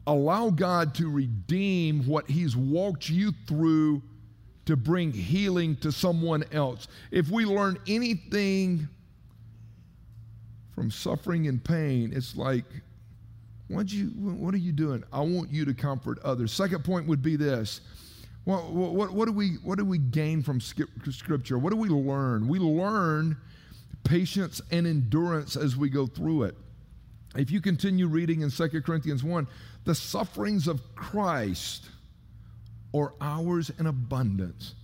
Allow 0.05 0.51
God 0.51 0.93
to 0.95 1.09
redeem 1.09 2.05
what 2.05 2.29
He's 2.29 2.55
walked 2.55 3.09
you 3.09 3.33
through 3.47 4.03
to 4.69 4.77
bring 4.77 5.11
healing 5.11 5.75
to 5.75 5.91
someone 5.91 6.43
else. 6.51 6.87
If 7.09 7.31
we 7.31 7.43
learn 7.43 7.79
anything 7.87 8.87
from 10.75 10.91
suffering 10.91 11.47
and 11.47 11.63
pain, 11.63 12.13
it's 12.15 12.35
like, 12.35 12.65
what 13.67 13.91
you, 13.91 14.09
what 14.09 14.53
are 14.53 14.59
you 14.59 14.71
doing? 14.71 15.03
I 15.11 15.21
want 15.21 15.51
you 15.51 15.65
to 15.65 15.73
comfort 15.73 16.19
others. 16.23 16.51
Second 16.51 16.83
point 16.83 17.07
would 17.07 17.23
be 17.23 17.35
this. 17.35 17.81
What, 18.43 18.69
what, 18.69 19.11
what, 19.11 19.25
do 19.25 19.31
we, 19.31 19.53
what 19.63 19.79
do 19.79 19.85
we 19.85 19.97
gain 19.97 20.43
from 20.43 20.61
Scripture? 20.61 21.57
What 21.57 21.71
do 21.71 21.75
we 21.75 21.89
learn? 21.89 22.47
We 22.47 22.59
learn 22.59 23.37
patience 24.03 24.61
and 24.69 24.85
endurance 24.85 25.55
as 25.55 25.75
we 25.75 25.89
go 25.89 26.05
through 26.05 26.43
it. 26.43 26.55
If 27.35 27.49
you 27.49 27.59
continue 27.59 28.05
reading 28.05 28.41
in 28.41 28.51
2 28.51 28.83
Corinthians 28.83 29.23
1, 29.23 29.47
the 29.85 29.95
sufferings 29.95 30.67
of 30.67 30.79
Christ 30.93 31.89
or 32.91 33.13
ours 33.21 33.71
in 33.79 33.87
abundance. 33.87 34.75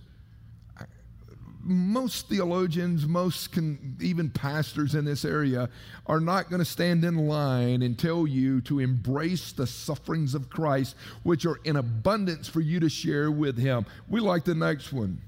Most 1.62 2.28
theologians, 2.28 3.06
most 3.06 3.50
can, 3.50 3.96
even 4.00 4.30
pastors 4.30 4.94
in 4.94 5.04
this 5.04 5.24
area, 5.24 5.68
are 6.06 6.20
not 6.20 6.48
going 6.48 6.60
to 6.60 6.64
stand 6.64 7.04
in 7.04 7.26
line 7.26 7.82
and 7.82 7.98
tell 7.98 8.24
you 8.24 8.60
to 8.62 8.78
embrace 8.78 9.50
the 9.50 9.66
sufferings 9.66 10.36
of 10.36 10.48
Christ, 10.48 10.94
which 11.24 11.44
are 11.44 11.58
in 11.64 11.74
abundance 11.74 12.48
for 12.48 12.60
you 12.60 12.78
to 12.78 12.88
share 12.88 13.32
with 13.32 13.58
Him. 13.58 13.84
We 14.08 14.20
like 14.20 14.44
the 14.44 14.54
next 14.54 14.92
one. 14.92 15.20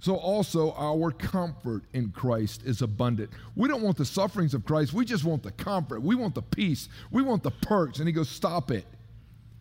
So, 0.00 0.16
also, 0.16 0.72
our 0.72 1.10
comfort 1.10 1.84
in 1.92 2.10
Christ 2.10 2.62
is 2.64 2.80
abundant. 2.80 3.30
We 3.54 3.68
don't 3.68 3.82
want 3.82 3.98
the 3.98 4.04
sufferings 4.06 4.54
of 4.54 4.64
Christ. 4.64 4.94
We 4.94 5.04
just 5.04 5.24
want 5.24 5.42
the 5.42 5.52
comfort. 5.52 6.00
We 6.02 6.14
want 6.14 6.34
the 6.34 6.42
peace. 6.42 6.88
We 7.10 7.20
want 7.22 7.42
the 7.42 7.50
perks. 7.50 7.98
And 7.98 8.08
he 8.08 8.12
goes, 8.12 8.30
Stop 8.30 8.70
it. 8.70 8.86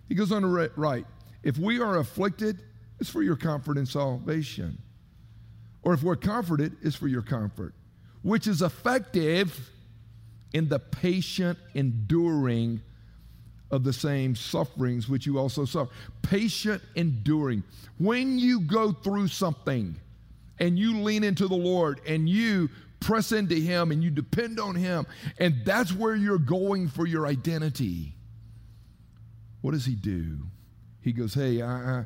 He 0.08 0.16
goes 0.16 0.32
on 0.32 0.42
to 0.42 0.48
write, 0.48 1.06
if 1.44 1.58
we 1.58 1.80
are 1.80 1.98
afflicted, 1.98 2.62
it's 3.00 3.10
for 3.10 3.22
your 3.22 3.36
comfort 3.36 3.78
and 3.78 3.88
salvation. 3.88 4.78
Or 5.82 5.94
if 5.94 6.04
we're 6.04 6.16
comforted, 6.16 6.76
it's 6.82 6.96
for 6.96 7.08
your 7.08 7.22
comfort, 7.22 7.74
which 8.22 8.48
is 8.48 8.62
effective 8.62 9.72
in 10.54 10.68
the 10.68 10.80
patient 10.80 11.58
enduring 11.74 12.82
of 13.72 13.84
the 13.84 13.94
same 13.94 14.36
sufferings 14.36 15.08
which 15.08 15.26
you 15.26 15.38
also 15.38 15.64
suffer. 15.64 15.92
Patient 16.22 16.82
enduring. 16.96 17.64
When 17.98 18.40
you 18.40 18.62
go 18.62 18.92
through 18.92 19.28
something 19.28 19.96
and 20.60 20.78
you 20.78 21.00
lean 21.00 21.24
into 21.24 21.48
the 21.48 21.56
Lord 21.56 22.02
and 22.08 22.28
you 22.28 22.70
press 23.00 23.32
into 23.32 23.56
Him 23.56 23.92
and 23.92 24.04
you 24.04 24.10
depend 24.10 24.60
on 24.60 24.76
Him, 24.76 25.06
and 25.38 25.56
that's 25.64 25.94
where 25.94 26.16
you're 26.16 26.40
going 26.40 26.88
for 26.90 27.06
your 27.06 27.28
identity, 27.28 28.16
what 29.62 29.72
does 29.72 29.86
He 29.86 29.96
do? 29.96 30.40
He 31.02 31.12
goes, 31.12 31.34
Hey, 31.34 31.62
I, 31.62 32.00
I, 32.00 32.06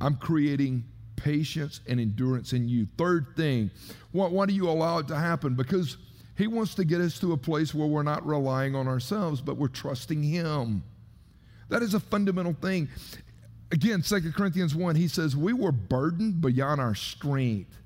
I'm 0.00 0.16
creating 0.16 0.84
patience 1.16 1.80
and 1.88 2.00
endurance 2.00 2.52
in 2.52 2.68
you. 2.68 2.86
Third 2.96 3.34
thing, 3.36 3.70
why, 4.12 4.28
why 4.28 4.46
do 4.46 4.54
you 4.54 4.68
allow 4.68 4.98
it 4.98 5.08
to 5.08 5.16
happen? 5.16 5.54
Because 5.54 5.96
He 6.36 6.46
wants 6.46 6.74
to 6.76 6.84
get 6.84 7.00
us 7.00 7.18
to 7.20 7.32
a 7.32 7.36
place 7.36 7.74
where 7.74 7.88
we're 7.88 8.02
not 8.02 8.26
relying 8.26 8.74
on 8.74 8.86
ourselves, 8.88 9.40
but 9.40 9.56
we're 9.56 9.68
trusting 9.68 10.22
Him. 10.22 10.82
That 11.68 11.82
is 11.82 11.94
a 11.94 12.00
fundamental 12.00 12.54
thing. 12.54 12.88
Again, 13.70 14.02
Second 14.02 14.34
Corinthians 14.34 14.74
1, 14.74 14.96
he 14.96 15.08
says, 15.08 15.36
We 15.36 15.52
were 15.52 15.72
burdened 15.72 16.40
beyond 16.40 16.80
our 16.80 16.94
strength, 16.94 17.76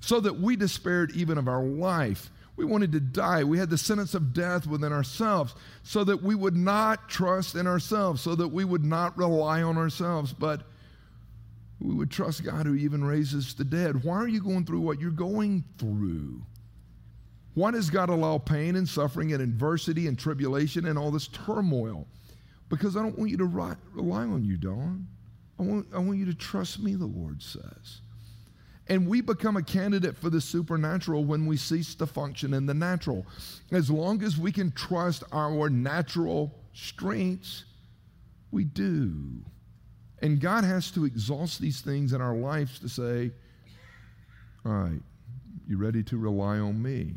so 0.00 0.20
that 0.20 0.40
we 0.40 0.56
despaired 0.56 1.12
even 1.12 1.38
of 1.38 1.46
our 1.46 1.62
life. 1.62 2.30
We 2.56 2.64
wanted 2.64 2.92
to 2.92 3.00
die. 3.00 3.42
We 3.42 3.58
had 3.58 3.70
the 3.70 3.78
sentence 3.78 4.14
of 4.14 4.32
death 4.32 4.66
within 4.66 4.92
ourselves 4.92 5.54
so 5.82 6.04
that 6.04 6.22
we 6.22 6.34
would 6.34 6.56
not 6.56 7.08
trust 7.08 7.56
in 7.56 7.66
ourselves, 7.66 8.22
so 8.22 8.34
that 8.36 8.48
we 8.48 8.64
would 8.64 8.84
not 8.84 9.18
rely 9.18 9.62
on 9.62 9.76
ourselves, 9.76 10.32
but 10.32 10.62
we 11.80 11.94
would 11.94 12.10
trust 12.10 12.44
God 12.44 12.66
who 12.66 12.74
even 12.76 13.04
raises 13.04 13.54
the 13.54 13.64
dead. 13.64 14.04
Why 14.04 14.16
are 14.16 14.28
you 14.28 14.40
going 14.40 14.64
through 14.64 14.80
what 14.80 15.00
you're 15.00 15.10
going 15.10 15.64
through? 15.78 16.42
Why 17.54 17.70
does 17.72 17.90
God 17.90 18.08
allow 18.08 18.38
pain 18.38 18.76
and 18.76 18.88
suffering 18.88 19.32
and 19.32 19.42
adversity 19.42 20.06
and 20.06 20.18
tribulation 20.18 20.86
and 20.86 20.98
all 20.98 21.10
this 21.10 21.28
turmoil? 21.28 22.06
Because 22.68 22.96
I 22.96 23.02
don't 23.02 23.18
want 23.18 23.30
you 23.30 23.36
to 23.38 23.44
rely 23.44 24.22
on 24.22 24.44
you, 24.44 24.56
Don. 24.56 25.06
I 25.58 25.62
want, 25.62 25.86
I 25.94 25.98
want 25.98 26.18
you 26.18 26.26
to 26.26 26.34
trust 26.34 26.80
me, 26.80 26.94
the 26.94 27.06
Lord 27.06 27.42
says. 27.42 28.00
And 28.88 29.08
we 29.08 29.20
become 29.22 29.56
a 29.56 29.62
candidate 29.62 30.16
for 30.16 30.28
the 30.28 30.40
supernatural 30.40 31.24
when 31.24 31.46
we 31.46 31.56
cease 31.56 31.94
to 31.96 32.06
function 32.06 32.52
in 32.52 32.66
the 32.66 32.74
natural. 32.74 33.26
As 33.72 33.90
long 33.90 34.22
as 34.22 34.36
we 34.36 34.52
can 34.52 34.72
trust 34.72 35.24
our 35.32 35.70
natural 35.70 36.54
strengths, 36.74 37.64
we 38.50 38.64
do. 38.64 39.42
And 40.20 40.40
God 40.40 40.64
has 40.64 40.90
to 40.92 41.04
exhaust 41.04 41.60
these 41.60 41.80
things 41.80 42.12
in 42.12 42.20
our 42.20 42.36
lives 42.36 42.78
to 42.80 42.88
say, 42.88 43.30
All 44.66 44.72
right, 44.72 45.00
you 45.66 45.78
ready 45.78 46.02
to 46.04 46.18
rely 46.18 46.58
on 46.58 46.80
me? 46.82 47.14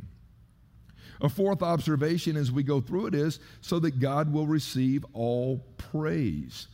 A 1.21 1.29
fourth 1.29 1.63
observation 1.63 2.37
as 2.37 2.51
we 2.51 2.63
go 2.63 2.79
through 2.79 3.07
it 3.07 3.15
is 3.15 3.39
so 3.61 3.79
that 3.79 3.99
God 3.99 4.31
will 4.31 4.45
receive 4.45 5.05
all 5.13 5.65
praise. 5.77 6.67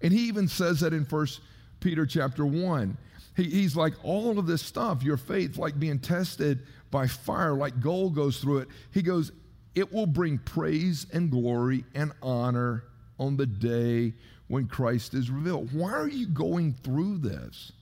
And 0.00 0.12
he 0.12 0.28
even 0.28 0.48
says 0.48 0.80
that 0.80 0.92
in 0.92 1.04
First 1.04 1.40
Peter 1.80 2.06
chapter 2.06 2.46
1. 2.46 2.96
He, 3.36 3.44
he's 3.44 3.76
like, 3.76 3.94
all 4.02 4.38
of 4.38 4.46
this 4.46 4.62
stuff, 4.62 5.02
your 5.02 5.16
faith, 5.16 5.56
like 5.56 5.78
being 5.78 5.98
tested 5.98 6.66
by 6.90 7.06
fire, 7.06 7.54
like 7.54 7.80
gold 7.80 8.14
goes 8.14 8.38
through 8.38 8.58
it. 8.58 8.68
He 8.92 9.02
goes, 9.02 9.32
it 9.74 9.92
will 9.92 10.06
bring 10.06 10.38
praise 10.38 11.06
and 11.12 11.30
glory 11.30 11.84
and 11.94 12.12
honor 12.22 12.84
on 13.18 13.36
the 13.36 13.46
day 13.46 14.14
when 14.48 14.66
Christ 14.66 15.14
is 15.14 15.30
revealed. 15.30 15.72
Why 15.72 15.92
are 15.92 16.08
you 16.08 16.26
going 16.26 16.74
through 16.82 17.18
this? 17.18 17.72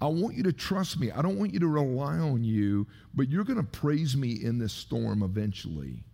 I 0.00 0.06
want 0.06 0.36
you 0.36 0.42
to 0.44 0.52
trust 0.52 1.00
me. 1.00 1.10
I 1.10 1.22
don't 1.22 1.38
want 1.38 1.52
you 1.52 1.60
to 1.60 1.66
rely 1.66 2.18
on 2.18 2.44
you, 2.44 2.86
but 3.14 3.28
you're 3.28 3.44
going 3.44 3.58
to 3.58 3.64
praise 3.64 4.16
me 4.16 4.38
in 4.42 4.58
this 4.58 4.72
storm 4.72 5.22
eventually. 5.22 6.04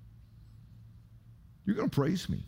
You're 1.67 1.77
going 1.77 1.91
to 1.91 1.95
praise 1.95 2.29
me. 2.29 2.45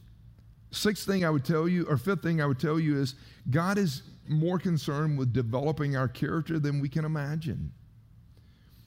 Sixth 0.71 1.07
thing 1.07 1.25
I 1.25 1.31
would 1.31 1.45
tell 1.45 1.69
you, 1.69 1.87
or 1.89 1.97
fifth 1.97 2.23
thing 2.23 2.41
I 2.41 2.47
would 2.47 2.59
tell 2.59 2.81
you 2.81 2.99
is 2.99 3.15
God 3.51 3.79
is 3.79 4.03
more 4.29 4.59
concerned 4.59 5.19
with 5.19 5.33
developing 5.33 5.97
our 5.97 6.09
character 6.09 6.59
than 6.59 6.81
we 6.81 6.89
can 6.89 7.05
imagine. 7.05 7.73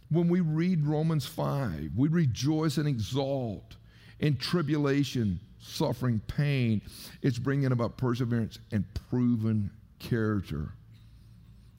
When 0.10 0.30
we 0.30 0.40
read 0.40 0.86
Romans 0.86 1.26
5, 1.26 1.92
we 1.96 2.08
rejoice 2.08 2.78
and 2.78 2.88
exalt 2.88 3.76
in 4.20 4.38
tribulation, 4.38 5.40
suffering, 5.60 6.22
pain. 6.28 6.82
It's 7.22 7.40
bringing 7.40 7.72
about 7.72 7.98
perseverance 7.98 8.60
and 8.72 8.86
proven 9.10 9.70
character. 10.00 10.70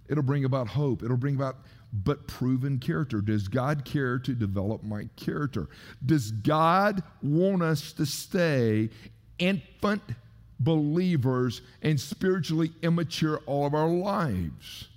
It'll 0.09 0.23
bring 0.23 0.45
about 0.45 0.69
hope. 0.69 1.03
It'll 1.03 1.17
bring 1.17 1.37
about 1.37 1.57
but 1.93 2.27
proven 2.27 2.79
character. 2.79 3.21
Does 3.21 3.49
God 3.49 3.85
care 3.85 4.19
to 4.19 4.35
develop 4.35 4.83
my 4.83 5.09
character? 5.17 5.69
Does 6.05 6.31
God 6.31 7.03
want 7.23 7.63
us 7.63 7.93
to 7.95 8.05
stay 8.05 8.91
infant 9.39 10.03
believers 10.61 11.63
and 11.83 12.01
spiritually 12.01 12.73
immature 12.83 13.41
all 13.47 13.67
of 13.67 13.75
our 13.75 13.89
lives. 13.89 14.89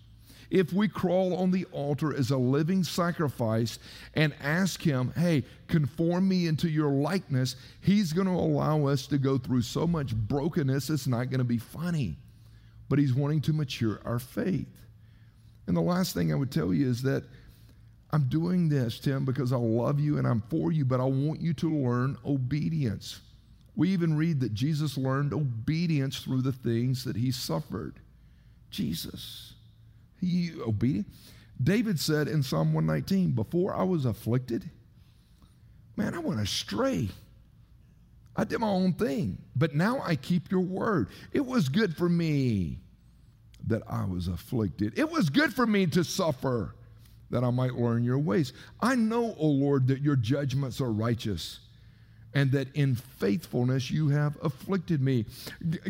If 0.50 0.74
we 0.74 0.90
crawl 0.90 1.34
on 1.36 1.52
the 1.52 1.66
altar 1.72 2.14
as 2.14 2.30
a 2.30 2.38
living 2.38 2.84
sacrifice 2.84 3.80
and 4.16 4.34
ask 4.42 4.82
Him, 4.82 5.14
hey, 5.16 5.46
conform 5.68 6.28
me 6.28 6.48
into 6.48 6.70
your 6.70 6.90
likeness, 6.90 7.56
He's 7.80 8.12
going 8.12 8.28
to 8.28 8.34
allow 8.34 8.86
us 8.88 9.08
to 9.08 9.18
go 9.18 9.38
through 9.38 9.62
so 9.62 9.88
much 9.88 10.14
brokenness, 10.14 10.90
it's 10.90 11.08
not 11.08 11.30
going 11.30 11.40
to 11.40 11.46
be 11.46 11.58
funny. 11.58 12.18
But 12.90 13.00
He's 13.00 13.14
wanting 13.14 13.40
to 13.42 13.54
mature 13.54 14.02
our 14.04 14.20
faith. 14.20 14.68
And 15.68 15.78
the 15.78 15.82
last 15.82 16.14
thing 16.14 16.34
I 16.34 16.36
would 16.36 16.52
tell 16.52 16.74
you 16.74 16.90
is 16.90 17.02
that 17.04 17.24
I'm 18.12 18.24
doing 18.24 18.68
this, 18.68 19.00
Tim, 19.00 19.24
because 19.24 19.54
I 19.54 19.58
love 19.58 20.02
you 20.02 20.18
and 20.18 20.28
I'm 20.28 20.42
for 20.50 20.74
you, 20.74 20.84
but 20.84 21.00
I 21.00 21.06
want 21.06 21.40
you 21.40 21.54
to 21.54 21.74
learn 21.74 22.18
obedience. 22.26 23.22
We 23.82 23.90
even 23.94 24.16
read 24.16 24.42
that 24.42 24.54
Jesus 24.54 24.96
learned 24.96 25.34
obedience 25.34 26.20
through 26.20 26.44
the 26.44 26.52
things 26.52 27.04
that 27.06 27.16
he 27.16 27.32
suffered. 27.32 27.96
Jesus, 28.70 29.56
he 30.20 30.52
obedient. 30.62 31.08
David 31.64 32.00
said 32.00 32.28
in 32.28 32.44
Psalm 32.44 32.74
119, 32.74 33.32
Before 33.32 33.74
I 33.74 33.82
was 33.82 34.06
afflicted, 34.06 34.70
man, 35.98 36.14
I 36.14 36.20
went 36.20 36.40
astray. 36.40 37.10
I 38.36 38.44
did 38.44 38.60
my 38.60 38.68
own 38.68 38.94
thing, 38.94 39.40
but 39.56 39.74
now 39.74 40.00
I 40.06 40.16
keep 40.16 40.52
your 40.52 40.62
word. 40.62 41.10
It 41.34 41.44
was 41.48 41.68
good 41.68 41.98
for 41.98 42.08
me 42.08 42.78
that 43.66 43.82
I 43.90 44.06
was 44.06 44.28
afflicted. 44.28 45.00
It 45.00 45.10
was 45.10 45.32
good 45.32 45.56
for 45.56 45.66
me 45.66 45.88
to 45.88 46.04
suffer 46.04 46.76
that 47.32 47.44
I 47.44 47.50
might 47.50 47.74
learn 47.74 48.04
your 48.04 48.20
ways. 48.20 48.54
I 48.80 48.94
know, 48.94 49.34
O 49.40 49.48
Lord, 49.48 49.88
that 49.88 50.04
your 50.04 50.18
judgments 50.18 50.80
are 50.82 50.92
righteous 50.92 51.62
and 52.34 52.52
that 52.52 52.74
in 52.76 52.96
faithfulness 52.96 53.92
you 53.92 54.10
have 54.10 54.38
afflicted 54.42 55.02
me. 55.02 55.26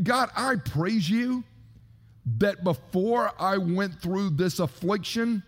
God, 0.03 0.29
I 0.35 0.55
praise 0.55 1.09
you 1.09 1.43
that 2.37 2.63
before 2.63 3.31
I 3.39 3.57
went 3.57 4.01
through 4.01 4.31
this 4.31 4.59
affliction, 4.59 5.43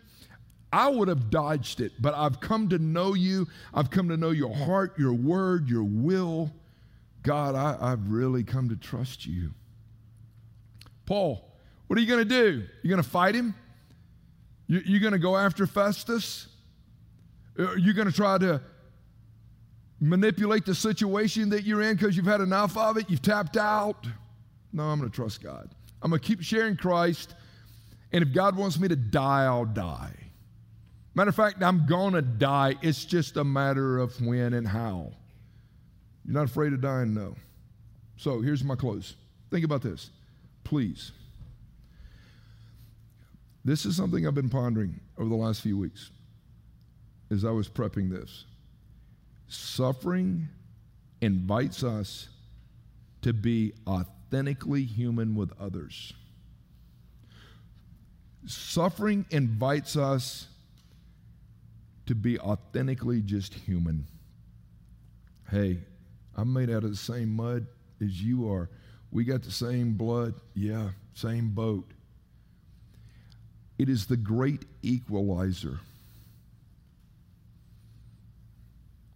I 0.71 0.87
would 0.89 1.07
have 1.07 1.29
dodged 1.29 1.81
it, 1.81 1.93
but 1.99 2.15
I've 2.15 2.39
come 2.39 2.69
to 2.69 2.79
know 2.79 3.13
you. 3.13 3.47
I've 3.73 3.91
come 3.91 4.09
to 4.09 4.17
know 4.17 4.31
your 4.31 4.53
heart, 4.53 4.97
your 4.97 5.13
word, 5.13 5.69
your 5.69 5.83
will. 5.83 6.51
God, 7.21 7.55
I, 7.55 7.89
have 7.91 8.09
really 8.09 8.43
come 8.43 8.69
to 8.69 8.75
trust 8.75 9.25
you. 9.25 9.51
Paul, 11.05 11.47
what 11.87 11.97
are 11.97 12.01
you 12.01 12.07
going 12.07 12.27
to 12.27 12.29
do? 12.29 12.63
You're 12.81 12.89
going 12.89 13.03
to 13.03 13.09
fight 13.09 13.35
him? 13.35 13.53
You, 14.67 14.81
you 14.85 14.99
going 14.99 15.13
to 15.13 15.19
go 15.19 15.37
after 15.37 15.67
Festus? 15.67 16.47
Are 17.59 17.77
you 17.77 17.93
going 17.93 18.07
to 18.07 18.13
try 18.13 18.37
to 18.39 18.61
manipulate 20.09 20.65
the 20.65 20.75
situation 20.75 21.49
that 21.49 21.63
you're 21.63 21.81
in 21.81 21.95
because 21.95 22.17
you've 22.17 22.25
had 22.25 22.41
enough 22.41 22.77
of 22.77 22.97
it? 22.97 23.09
You've 23.09 23.21
tapped 23.21 23.57
out? 23.57 24.07
No, 24.71 24.83
I'm 24.83 24.99
going 24.99 25.09
to 25.09 25.15
trust 25.15 25.41
God. 25.41 25.69
I'm 26.01 26.09
going 26.09 26.19
to 26.19 26.27
keep 26.27 26.41
sharing 26.41 26.75
Christ. 26.75 27.35
And 28.11 28.23
if 28.23 28.33
God 28.33 28.55
wants 28.55 28.79
me 28.79 28.87
to 28.87 28.95
die, 28.95 29.45
I'll 29.45 29.65
die. 29.65 30.13
Matter 31.15 31.29
of 31.29 31.35
fact, 31.35 31.61
I'm 31.61 31.85
going 31.85 32.13
to 32.13 32.21
die. 32.21 32.75
It's 32.81 33.05
just 33.05 33.37
a 33.37 33.43
matter 33.43 33.99
of 33.99 34.19
when 34.19 34.53
and 34.53 34.67
how. 34.67 35.13
You're 36.25 36.33
not 36.33 36.45
afraid 36.45 36.73
of 36.73 36.81
dying? 36.81 37.13
No. 37.13 37.35
So 38.17 38.41
here's 38.41 38.63
my 38.63 38.75
close. 38.75 39.15
Think 39.51 39.63
about 39.63 39.81
this, 39.81 40.09
please. 40.63 41.11
This 43.65 43.85
is 43.85 43.95
something 43.95 44.27
I've 44.27 44.35
been 44.35 44.49
pondering 44.49 44.99
over 45.17 45.29
the 45.29 45.35
last 45.35 45.61
few 45.61 45.77
weeks 45.77 46.11
as 47.31 47.45
I 47.45 47.51
was 47.51 47.69
prepping 47.69 48.09
this. 48.09 48.45
Suffering 49.53 50.49
invites 51.21 51.83
us 51.83 52.27
to 53.21 53.33
be 53.33 53.73
authentically 53.85 54.83
human 54.83 55.35
with 55.35 55.51
others. 55.59 56.13
Suffering 58.47 59.27
invites 59.29 59.95
us 59.95 60.47
to 62.07 62.15
be 62.15 62.39
authentically 62.39 63.21
just 63.21 63.53
human. 63.53 64.07
Hey, 65.51 65.77
I'm 66.35 66.51
made 66.51 66.71
out 66.71 66.83
of 66.83 66.89
the 66.89 66.97
same 66.97 67.35
mud 67.35 67.67
as 68.01 68.23
you 68.23 68.51
are. 68.51 68.71
We 69.11 69.23
got 69.23 69.43
the 69.43 69.51
same 69.51 69.93
blood. 69.93 70.33
Yeah, 70.55 70.89
same 71.13 71.49
boat. 71.49 71.91
It 73.77 73.87
is 73.87 74.07
the 74.07 74.17
great 74.17 74.65
equalizer. 74.81 75.79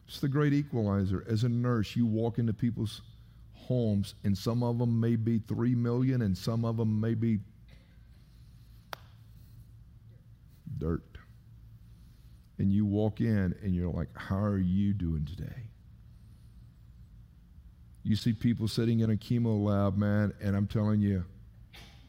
It's 0.08 0.20
the 0.20 0.28
great 0.28 0.54
equalizer. 0.54 1.26
As 1.28 1.44
a 1.44 1.50
nurse, 1.50 1.96
you 1.96 2.06
walk 2.06 2.40
into 2.40 2.54
people's 2.54 3.02
homes, 3.54 4.16
and 4.24 4.38
some 4.38 4.64
of 4.64 4.78
them 4.80 5.00
may 5.00 5.16
be 5.16 5.40
three 5.40 5.76
million, 5.76 6.22
and 6.22 6.38
some 6.38 6.64
of 6.64 6.78
them 6.78 7.02
may 7.02 7.14
be 7.14 7.40
dirt. 10.78 11.04
And 12.58 12.72
you 12.72 12.86
walk 12.86 13.20
in, 13.20 13.54
and 13.62 13.76
you're 13.76 13.92
like, 13.92 14.10
How 14.16 14.40
are 14.40 14.58
you 14.58 14.94
doing 14.94 15.26
today? 15.26 15.68
You 18.04 18.16
see 18.16 18.32
people 18.32 18.70
sitting 18.70 19.02
in 19.02 19.12
a 19.12 19.18
chemo 19.18 19.62
lab, 19.62 19.98
man, 19.98 20.34
and 20.42 20.56
I'm 20.56 20.68
telling 20.68 21.02
you, 21.02 21.26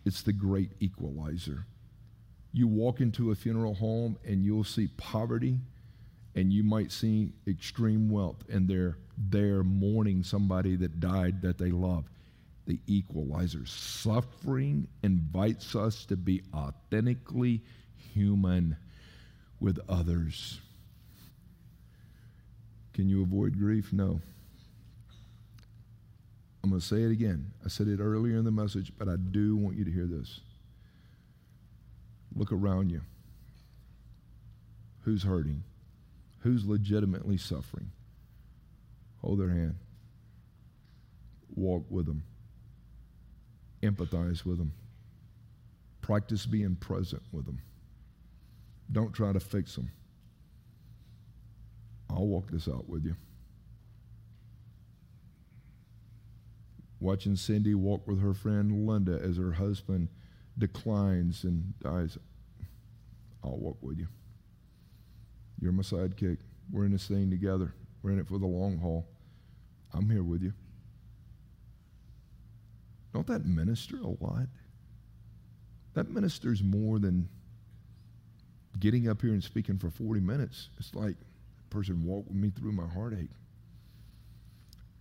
it's 0.04 0.22
the 0.22 0.32
great 0.32 0.70
equalizer. 0.78 1.66
You 2.52 2.68
walk 2.68 3.00
into 3.00 3.32
a 3.32 3.34
funeral 3.34 3.74
home 3.74 4.16
and 4.24 4.44
you'll 4.44 4.64
see 4.64 4.88
poverty 4.96 5.58
and 6.38 6.52
you 6.52 6.62
might 6.62 6.92
see 6.92 7.32
extreme 7.48 8.08
wealth 8.08 8.44
and 8.48 8.68
they're 8.68 8.96
there 9.16 9.64
mourning 9.64 10.22
somebody 10.22 10.76
that 10.76 11.00
died 11.00 11.42
that 11.42 11.58
they 11.58 11.70
love. 11.70 12.04
The 12.66 12.78
equalizer. 12.86 13.66
Suffering 13.66 14.86
invites 15.02 15.74
us 15.74 16.04
to 16.04 16.16
be 16.16 16.42
authentically 16.54 17.62
human 18.14 18.76
with 19.58 19.80
others. 19.88 20.60
Can 22.94 23.08
you 23.08 23.22
avoid 23.22 23.58
grief? 23.58 23.92
No. 23.92 24.20
I'm 26.62 26.70
going 26.70 26.80
to 26.80 26.86
say 26.86 27.02
it 27.02 27.10
again. 27.10 27.50
I 27.64 27.68
said 27.68 27.88
it 27.88 27.98
earlier 27.98 28.36
in 28.36 28.44
the 28.44 28.52
message, 28.52 28.92
but 28.96 29.08
I 29.08 29.16
do 29.16 29.56
want 29.56 29.76
you 29.76 29.84
to 29.84 29.90
hear 29.90 30.06
this. 30.06 30.38
Look 32.36 32.52
around 32.52 32.90
you. 32.90 33.00
Who's 35.00 35.24
hurting? 35.24 35.64
Who's 36.40 36.64
legitimately 36.64 37.36
suffering? 37.36 37.90
Hold 39.20 39.40
their 39.40 39.50
hand. 39.50 39.76
Walk 41.54 41.86
with 41.90 42.06
them. 42.06 42.22
Empathize 43.82 44.44
with 44.44 44.58
them. 44.58 44.72
Practice 46.00 46.46
being 46.46 46.76
present 46.76 47.22
with 47.32 47.46
them. 47.46 47.60
Don't 48.90 49.12
try 49.12 49.32
to 49.32 49.40
fix 49.40 49.74
them. 49.74 49.90
I'll 52.08 52.26
walk 52.26 52.50
this 52.50 52.68
out 52.68 52.88
with 52.88 53.04
you. 53.04 53.16
Watching 57.00 57.36
Cindy 57.36 57.74
walk 57.74 58.08
with 58.08 58.20
her 58.20 58.34
friend 58.34 58.86
Linda 58.86 59.20
as 59.22 59.36
her 59.36 59.52
husband 59.52 60.08
declines 60.56 61.44
and 61.44 61.78
dies, 61.80 62.18
I'll 63.44 63.58
walk 63.58 63.78
with 63.80 63.98
you. 63.98 64.08
You're 65.60 65.72
my 65.72 65.82
sidekick. 65.82 66.38
We're 66.70 66.84
in 66.84 66.92
this 66.92 67.06
thing 67.06 67.30
together. 67.30 67.74
We're 68.02 68.12
in 68.12 68.18
it 68.18 68.28
for 68.28 68.38
the 68.38 68.46
long 68.46 68.78
haul. 68.78 69.06
I'm 69.92 70.08
here 70.08 70.22
with 70.22 70.42
you. 70.42 70.52
Don't 73.12 73.26
that 73.26 73.44
minister 73.44 73.96
a 73.96 74.24
lot? 74.24 74.46
That 75.94 76.10
ministers 76.10 76.62
more 76.62 76.98
than 76.98 77.28
getting 78.78 79.08
up 79.08 79.22
here 79.22 79.32
and 79.32 79.42
speaking 79.42 79.78
for 79.78 79.90
40 79.90 80.20
minutes. 80.20 80.68
It's 80.78 80.94
like 80.94 81.16
a 81.16 81.74
person 81.74 82.04
walked 82.04 82.28
with 82.28 82.36
me 82.36 82.50
through 82.50 82.72
my 82.72 82.86
heartache. 82.86 83.30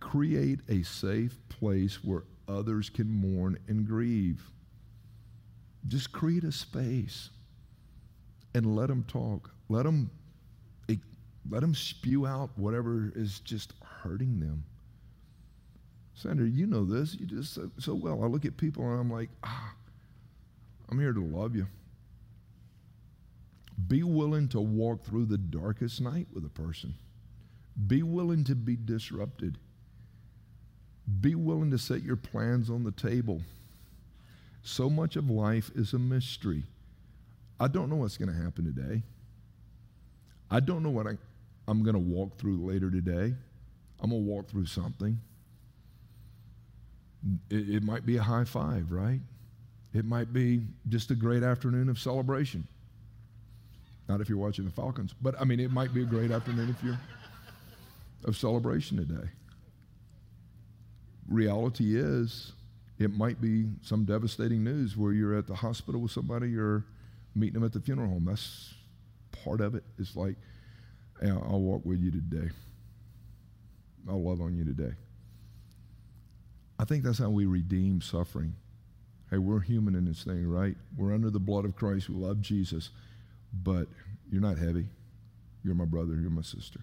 Create 0.00 0.60
a 0.68 0.82
safe 0.82 1.38
place 1.48 2.02
where 2.02 2.24
others 2.48 2.88
can 2.88 3.08
mourn 3.08 3.58
and 3.68 3.86
grieve. 3.86 4.50
Just 5.86 6.12
create 6.12 6.44
a 6.44 6.52
space 6.52 7.30
and 8.54 8.74
let 8.74 8.88
them 8.88 9.04
talk. 9.06 9.50
Let 9.68 9.84
them, 9.84 10.10
let 11.48 11.60
them 11.60 11.74
spew 11.74 12.26
out 12.26 12.50
whatever 12.56 13.12
is 13.14 13.40
just 13.40 13.72
hurting 13.82 14.40
them. 14.40 14.64
Sandra, 16.14 16.46
you 16.46 16.66
know 16.66 16.84
this. 16.84 17.14
You 17.14 17.26
just 17.26 17.54
so, 17.54 17.70
so 17.78 17.94
well. 17.94 18.24
I 18.24 18.26
look 18.26 18.44
at 18.44 18.56
people 18.56 18.84
and 18.90 19.00
I'm 19.00 19.10
like, 19.10 19.30
ah, 19.44 19.72
I'm 20.88 20.98
here 20.98 21.12
to 21.12 21.22
love 21.22 21.54
you. 21.54 21.66
Be 23.86 24.02
willing 24.02 24.48
to 24.48 24.60
walk 24.60 25.04
through 25.04 25.26
the 25.26 25.38
darkest 25.38 26.00
night 26.00 26.26
with 26.32 26.44
a 26.44 26.48
person. 26.48 26.94
Be 27.86 28.02
willing 28.02 28.42
to 28.44 28.56
be 28.56 28.76
disrupted. 28.76 29.58
Be 31.20 31.34
willing 31.36 31.70
to 31.70 31.78
set 31.78 32.02
your 32.02 32.16
plans 32.16 32.68
on 32.68 32.82
the 32.82 32.90
table. 32.90 33.40
So 34.62 34.90
much 34.90 35.14
of 35.16 35.30
life 35.30 35.70
is 35.76 35.92
a 35.92 35.98
mystery. 35.98 36.64
I 37.60 37.68
don't 37.68 37.88
know 37.88 37.96
what's 37.96 38.16
going 38.16 38.34
to 38.34 38.42
happen 38.42 38.64
today. 38.64 39.02
I 40.50 40.60
don't 40.60 40.82
know 40.82 40.90
what 40.90 41.06
I, 41.06 41.16
I'm 41.68 41.82
going 41.82 41.94
to 41.94 42.00
walk 42.00 42.38
through 42.38 42.66
later 42.66 42.90
today. 42.90 43.34
I'm 44.00 44.10
going 44.10 44.24
to 44.24 44.28
walk 44.28 44.48
through 44.48 44.66
something. 44.66 45.20
It, 47.50 47.68
it 47.68 47.82
might 47.82 48.06
be 48.06 48.16
a 48.16 48.22
high 48.22 48.44
five, 48.44 48.90
right? 48.90 49.20
It 49.92 50.06
might 50.06 50.32
be 50.32 50.62
just 50.88 51.10
a 51.10 51.14
great 51.14 51.42
afternoon 51.42 51.90
of 51.90 51.98
celebration. 51.98 52.66
Not 54.08 54.22
if 54.22 54.30
you're 54.30 54.38
watching 54.38 54.64
the 54.64 54.70
Falcons, 54.70 55.14
but 55.20 55.34
I 55.38 55.44
mean, 55.44 55.60
it 55.60 55.70
might 55.70 55.92
be 55.92 56.02
a 56.02 56.06
great 56.06 56.30
afternoon 56.30 56.70
if 56.70 56.82
you're 56.82 56.98
of 58.24 58.36
celebration 58.36 58.96
today. 58.96 59.28
Reality 61.28 61.98
is, 61.98 62.52
it 62.98 63.14
might 63.14 63.40
be 63.40 63.66
some 63.82 64.04
devastating 64.04 64.64
news 64.64 64.96
where 64.96 65.12
you're 65.12 65.36
at 65.36 65.46
the 65.46 65.54
hospital 65.54 66.00
with 66.00 66.12
somebody 66.12 66.56
or 66.56 66.84
meeting 67.34 67.54
them 67.54 67.64
at 67.64 67.72
the 67.72 67.80
funeral 67.80 68.08
home. 68.08 68.24
That's 68.24 68.74
part 69.44 69.60
of 69.60 69.74
it. 69.74 69.84
It's 69.98 70.16
like, 70.16 70.36
I'll 71.22 71.60
walk 71.60 71.84
with 71.84 72.00
you 72.00 72.10
today. 72.10 72.50
I'll 74.08 74.22
love 74.22 74.40
on 74.40 74.56
you 74.56 74.64
today. 74.64 74.92
I 76.78 76.84
think 76.84 77.04
that's 77.04 77.18
how 77.18 77.30
we 77.30 77.46
redeem 77.46 78.00
suffering. 78.00 78.54
Hey, 79.30 79.38
we're 79.38 79.60
human 79.60 79.94
in 79.94 80.04
this 80.04 80.22
thing, 80.22 80.48
right? 80.48 80.76
We're 80.96 81.12
under 81.12 81.28
the 81.30 81.40
blood 81.40 81.64
of 81.64 81.76
Christ. 81.76 82.08
We 82.08 82.14
love 82.14 82.40
Jesus, 82.40 82.90
but 83.62 83.88
you're 84.30 84.40
not 84.40 84.58
heavy. 84.58 84.86
You're 85.64 85.74
my 85.74 85.84
brother. 85.84 86.14
You're 86.14 86.30
my 86.30 86.42
sister. 86.42 86.80